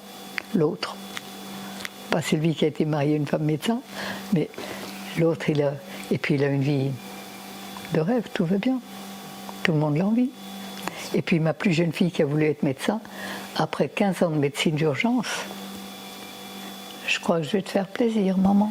l'autre. 0.55 0.97
Pas 2.11 2.23
celui 2.23 2.55
qui 2.55 2.65
a 2.65 2.69
été 2.69 2.85
marié 2.85 3.15
à 3.15 3.17
une 3.17 3.27
femme 3.27 3.45
médecin, 3.45 3.81
mais 4.33 4.49
l'autre, 5.19 5.51
il 5.51 5.63
a, 5.63 5.73
et 6.11 6.19
puis 6.19 6.35
il 6.35 6.45
a 6.45 6.49
une 6.49 6.63
vie 6.63 6.91
de 7.95 8.01
rêve, 8.01 8.29
tout 8.35 8.45
va 8.45 8.59
bien. 8.59 8.81
Tout 9.63 9.73
le 9.73 9.79
monde 9.79 9.97
l'envie. 9.97 10.31
Et 11.15 11.23
puis 11.23 11.41
ma 11.41 11.55
plus 11.55 11.73
jeune 11.73 11.93
fille 11.93 12.11
qui 12.11 12.23
a 12.23 12.27
voulu 12.27 12.45
être 12.45 12.63
médecin, 12.63 13.01
après 13.57 13.89
15 13.89 14.23
ans 14.23 14.31
de 14.31 14.37
médecine 14.37 14.75
d'urgence, 14.75 15.27
je 17.07 17.19
crois 17.21 17.39
que 17.39 17.45
je 17.45 17.53
vais 17.53 17.63
te 17.63 17.71
faire 17.71 17.87
plaisir, 17.87 18.37
maman. 18.37 18.71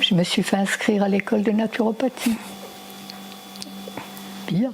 Je 0.00 0.14
me 0.14 0.22
suis 0.22 0.44
fait 0.44 0.56
inscrire 0.56 1.02
à 1.02 1.08
l'école 1.08 1.42
de 1.42 1.50
naturopathie. 1.50 2.36
Bien. 4.46 4.72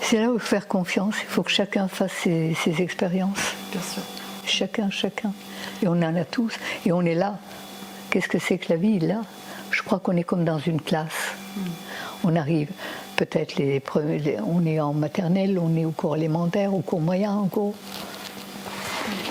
C'est 0.00 0.20
là 0.20 0.30
où 0.30 0.34
il 0.34 0.40
faut 0.40 0.46
faire 0.46 0.68
confiance, 0.68 1.14
il 1.22 1.28
faut 1.28 1.42
que 1.42 1.50
chacun 1.50 1.88
fasse 1.88 2.12
ses, 2.22 2.54
ses 2.54 2.82
expériences. 2.82 3.54
Bien 3.70 3.80
sûr. 3.80 4.02
Chacun, 4.44 4.90
chacun. 4.90 5.32
Et 5.82 5.88
on 5.88 5.92
en 5.92 6.14
a 6.16 6.24
tous. 6.24 6.52
Et 6.84 6.92
on 6.92 7.02
est 7.02 7.14
là. 7.14 7.38
Qu'est-ce 8.10 8.28
que 8.28 8.38
c'est 8.38 8.58
que 8.58 8.72
la 8.72 8.76
vie 8.76 8.98
là? 8.98 9.22
Je 9.70 9.82
crois 9.82 9.98
qu'on 9.98 10.16
est 10.16 10.24
comme 10.24 10.44
dans 10.44 10.58
une 10.58 10.80
classe. 10.80 11.35
On 12.24 12.36
arrive, 12.36 12.70
peut-être 13.16 13.56
les, 13.56 13.80
premiers- 13.80 14.18
les- 14.18 14.38
on 14.40 14.64
est 14.66 14.80
en 14.80 14.92
maternelle, 14.92 15.58
on 15.58 15.76
est 15.76 15.84
au 15.84 15.90
cours 15.90 16.16
élémentaire, 16.16 16.74
au 16.74 16.80
cours 16.80 17.00
moyen, 17.00 17.36
au 17.38 17.46
cours. 17.46 17.74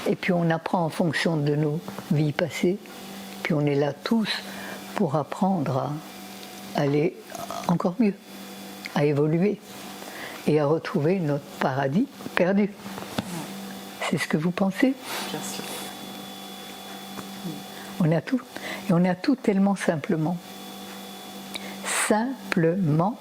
Et 0.07 0.15
puis 0.15 0.33
on 0.33 0.49
apprend 0.49 0.85
en 0.85 0.89
fonction 0.89 1.37
de 1.37 1.55
nos 1.55 1.79
vies 2.11 2.31
passées. 2.31 2.77
Puis 3.43 3.53
on 3.53 3.61
est 3.65 3.75
là 3.75 3.93
tous 3.93 4.29
pour 4.95 5.15
apprendre 5.15 5.91
à 6.75 6.81
aller 6.81 7.15
encore 7.67 7.95
mieux, 7.99 8.13
à 8.95 9.05
évoluer 9.05 9.59
et 10.47 10.59
à 10.59 10.65
retrouver 10.65 11.19
notre 11.19 11.43
paradis 11.59 12.07
perdu. 12.35 12.71
C'est 14.09 14.17
ce 14.17 14.27
que 14.27 14.37
vous 14.37 14.51
pensez? 14.51 14.93
Bien 15.31 15.39
sûr. 15.41 15.63
On 17.99 18.11
a 18.11 18.21
tout. 18.21 18.41
Et 18.89 18.93
on 18.93 19.03
a 19.05 19.15
tout 19.15 19.35
tellement 19.35 19.75
simplement. 19.75 20.37
Simplement 22.07 23.17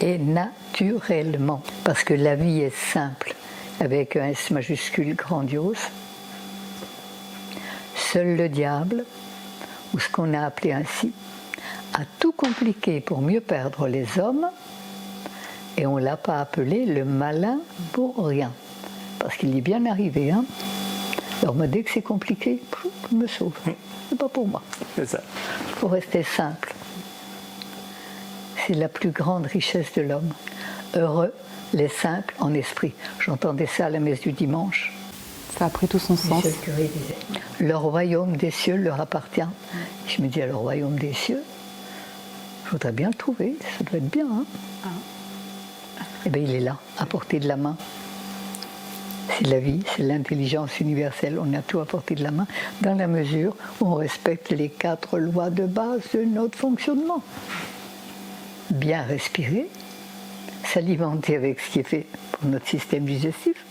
et 0.00 0.18
naturellement. 0.18 1.62
Parce 1.84 2.02
que 2.04 2.14
la 2.14 2.34
vie 2.34 2.60
est 2.60 2.74
simple, 2.74 3.34
avec 3.80 4.16
un 4.16 4.28
S 4.28 4.50
majuscule 4.50 5.14
grandiose. 5.14 5.78
Seul 7.94 8.36
le 8.36 8.48
diable, 8.48 9.04
ou 9.94 9.98
ce 9.98 10.08
qu'on 10.08 10.34
a 10.34 10.44
appelé 10.44 10.72
ainsi, 10.72 11.12
a 11.94 12.00
tout 12.18 12.32
compliqué 12.32 13.00
pour 13.00 13.20
mieux 13.20 13.40
perdre 13.40 13.86
les 13.86 14.18
hommes, 14.18 14.48
et 15.76 15.86
on 15.86 15.96
ne 15.96 16.04
l'a 16.04 16.16
pas 16.16 16.40
appelé 16.40 16.86
le 16.86 17.04
malin 17.04 17.60
pour 17.92 18.26
rien. 18.26 18.52
Parce 19.18 19.36
qu'il 19.36 19.56
est 19.56 19.62
bien 19.62 19.86
arrivé. 19.86 20.30
Hein 20.30 20.44
Alors, 21.42 21.54
dès 21.54 21.82
que 21.82 21.90
c'est 21.90 22.02
compliqué, 22.02 22.62
je 23.10 23.16
me 23.16 23.26
sauve. 23.26 23.54
C'est 24.08 24.18
pas 24.18 24.28
pour 24.28 24.48
moi. 24.48 24.62
C'est 24.96 25.06
ça. 25.06 25.20
Il 25.68 25.74
faut 25.74 25.88
rester 25.88 26.22
simple. 26.22 26.74
C'est 28.66 28.74
la 28.74 28.88
plus 28.88 29.10
grande 29.10 29.46
richesse 29.46 29.92
de 29.96 30.02
l'homme. 30.02 30.32
Heureux 30.94 31.32
les 31.74 31.88
simples 31.88 32.34
en 32.38 32.52
esprit. 32.54 32.92
J'entendais 33.18 33.66
ça 33.66 33.86
à 33.86 33.90
la 33.90 34.00
messe 34.00 34.20
du 34.20 34.32
dimanche. 34.32 34.92
Ça 35.58 35.66
a 35.66 35.70
pris 35.70 35.88
tout 35.88 35.98
son 35.98 36.16
sens. 36.16 36.42
Disait 36.44 36.90
Le 37.60 37.76
royaume 37.76 38.36
des 38.36 38.50
cieux 38.50 38.76
leur 38.76 39.00
appartient. 39.00 39.40
Je 40.06 40.22
me 40.22 40.28
dis, 40.28 40.40
le 40.40 40.54
royaume 40.54 40.96
des 40.96 41.12
cieux, 41.12 41.42
je 42.66 42.70
voudrais 42.70 42.92
bien 42.92 43.08
le 43.08 43.14
trouver, 43.14 43.56
ça 43.78 43.84
doit 43.84 43.98
être 43.98 44.10
bien. 44.10 44.26
Hein? 44.26 44.44
Eh 46.24 46.30
bien, 46.30 46.42
il 46.42 46.54
est 46.54 46.60
là, 46.60 46.78
à 46.98 47.06
portée 47.06 47.40
de 47.40 47.48
la 47.48 47.56
main. 47.56 47.76
C'est 49.38 49.46
la 49.46 49.60
vie, 49.60 49.80
c'est 49.96 50.02
l'intelligence 50.02 50.78
universelle. 50.80 51.38
On 51.40 51.52
a 51.54 51.62
tout 51.62 51.80
à 51.80 51.86
portée 51.86 52.14
de 52.14 52.22
la 52.22 52.30
main 52.30 52.46
dans 52.80 52.94
la 52.94 53.06
mesure 53.06 53.56
où 53.80 53.86
on 53.86 53.94
respecte 53.94 54.50
les 54.50 54.68
quatre 54.68 55.18
lois 55.18 55.50
de 55.50 55.66
base 55.66 56.02
de 56.14 56.24
notre 56.24 56.58
fonctionnement. 56.58 57.22
Bien 58.72 59.02
respirer, 59.02 59.68
s'alimenter 60.64 61.36
avec 61.36 61.60
ce 61.60 61.70
qui 61.70 61.80
est 61.80 61.82
fait 61.82 62.06
pour 62.32 62.48
notre 62.48 62.66
système 62.66 63.04
digestif, 63.04 63.66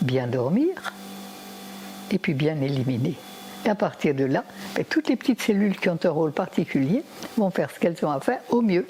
bien 0.00 0.28
dormir, 0.28 0.92
et 2.12 2.18
puis 2.18 2.32
bien 2.32 2.60
éliminer. 2.60 3.16
Et 3.66 3.68
à 3.68 3.74
partir 3.74 4.14
de 4.14 4.24
là, 4.24 4.44
ben, 4.76 4.84
toutes 4.84 5.08
les 5.08 5.16
petites 5.16 5.42
cellules 5.42 5.76
qui 5.76 5.88
ont 5.88 5.98
un 6.04 6.10
rôle 6.10 6.30
particulier 6.30 7.02
vont 7.36 7.50
faire 7.50 7.68
ce 7.72 7.80
qu'elles 7.80 7.96
ont 8.04 8.12
à 8.12 8.20
faire 8.20 8.38
au 8.50 8.62
mieux. 8.62 8.86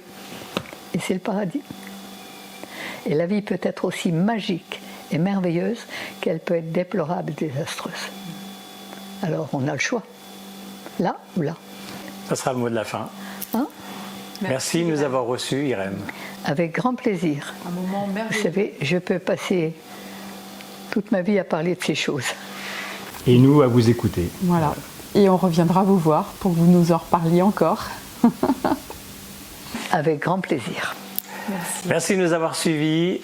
Et 0.93 0.99
c'est 0.99 1.14
le 1.14 1.20
paradis. 1.20 1.62
Et 3.07 3.14
la 3.14 3.26
vie 3.26 3.41
peut 3.41 3.61
être 3.62 3.87
aussi 3.87 4.12
magique 4.12 4.83
et 5.11 5.16
merveilleuse 5.16 5.80
qu'elle 6.20 6.41
peut 6.41 6.57
être 6.57 6.72
déplorable 6.72 7.33
et 7.33 7.47
désastreuse. 7.47 8.11
Alors 9.22 9.49
on 9.55 9.66
a 9.66 9.72
le 9.72 9.78
choix. 9.78 10.03
Là 11.01 11.16
ou 11.39 11.41
là? 11.41 11.57
Ça 12.28 12.37
sera 12.37 12.53
le 12.53 12.59
mot 12.59 12.68
de 12.68 12.74
la 12.74 12.85
fin. 12.85 13.09
Hein? 13.55 13.66
Merci, 14.43 14.84
de 14.84 14.90
nous 14.90 15.03
avoir 15.03 15.24
reçus, 15.24 15.66
Irène. 15.66 15.99
Avec 16.45 16.72
grand 16.72 16.95
plaisir. 16.95 17.55
Un 17.66 17.70
moment 17.70 18.09
Vous 18.30 18.43
savez, 18.43 18.74
je 18.80 18.99
peux 18.99 19.18
passer 19.18 19.72
toute 20.90 21.12
ma 21.12 21.22
vie 21.22 21.38
à 21.38 21.45
parler 21.45 21.74
de 21.74 21.82
ces 21.82 21.95
choses. 21.95 22.24
Et 23.26 23.38
nous 23.38 23.62
à 23.62 23.66
vous 23.66 23.88
écouter. 23.88 24.28
Voilà. 24.43 24.74
Et 25.14 25.28
on 25.28 25.36
reviendra 25.36 25.82
vous 25.82 25.99
voir 25.99 26.24
pour 26.40 26.53
que 26.53 26.59
vous 26.59 26.66
nous 26.66 26.93
en 26.93 26.99
reparliez 26.99 27.43
encore. 27.43 27.84
Avec 29.93 30.20
grand 30.20 30.40
plaisir. 30.40 30.95
Merci 31.86 32.16
de 32.16 32.22
nous 32.22 32.32
avoir 32.32 32.57
suivis. 32.57 33.20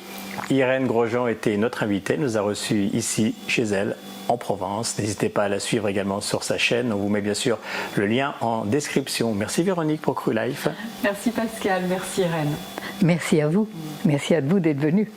Irène 0.51 0.87
Grosjean 0.87 1.27
était 1.27 1.57
notre 1.57 1.83
invitée, 1.83 2.15
elle 2.15 2.21
nous 2.21 2.37
a 2.37 2.41
reçus 2.41 2.89
ici, 2.93 3.35
chez 3.49 3.65
elle, 3.65 3.97
en 4.29 4.37
Provence. 4.37 4.99
N'hésitez 4.99 5.29
pas 5.29 5.45
à 5.45 5.49
la 5.49 5.61
suivre 5.61 5.89
également 5.89 6.21
sur 6.21 6.45
sa 6.45 6.59
chaîne. 6.59 6.93
On 6.93 6.97
vous 6.97 7.09
met 7.09 7.21
bien 7.21 7.35
sûr 7.35 7.59
le 7.97 8.07
lien 8.07 8.35
en 8.41 8.65
description. 8.65 9.35
Merci 9.35 9.63
Véronique 9.63 10.01
pour 10.01 10.15
Cru 10.15 10.35
Life. 10.35 10.69
Merci 11.03 11.31
Pascal, 11.31 11.83
merci 11.89 12.23
Irène. 12.23 12.55
Merci 13.03 13.41
à 13.41 13.49
vous. 13.49 13.69
Merci 14.05 14.35
à 14.35 14.41
vous 14.41 14.61
d'être 14.61 14.81
venu. 14.81 15.11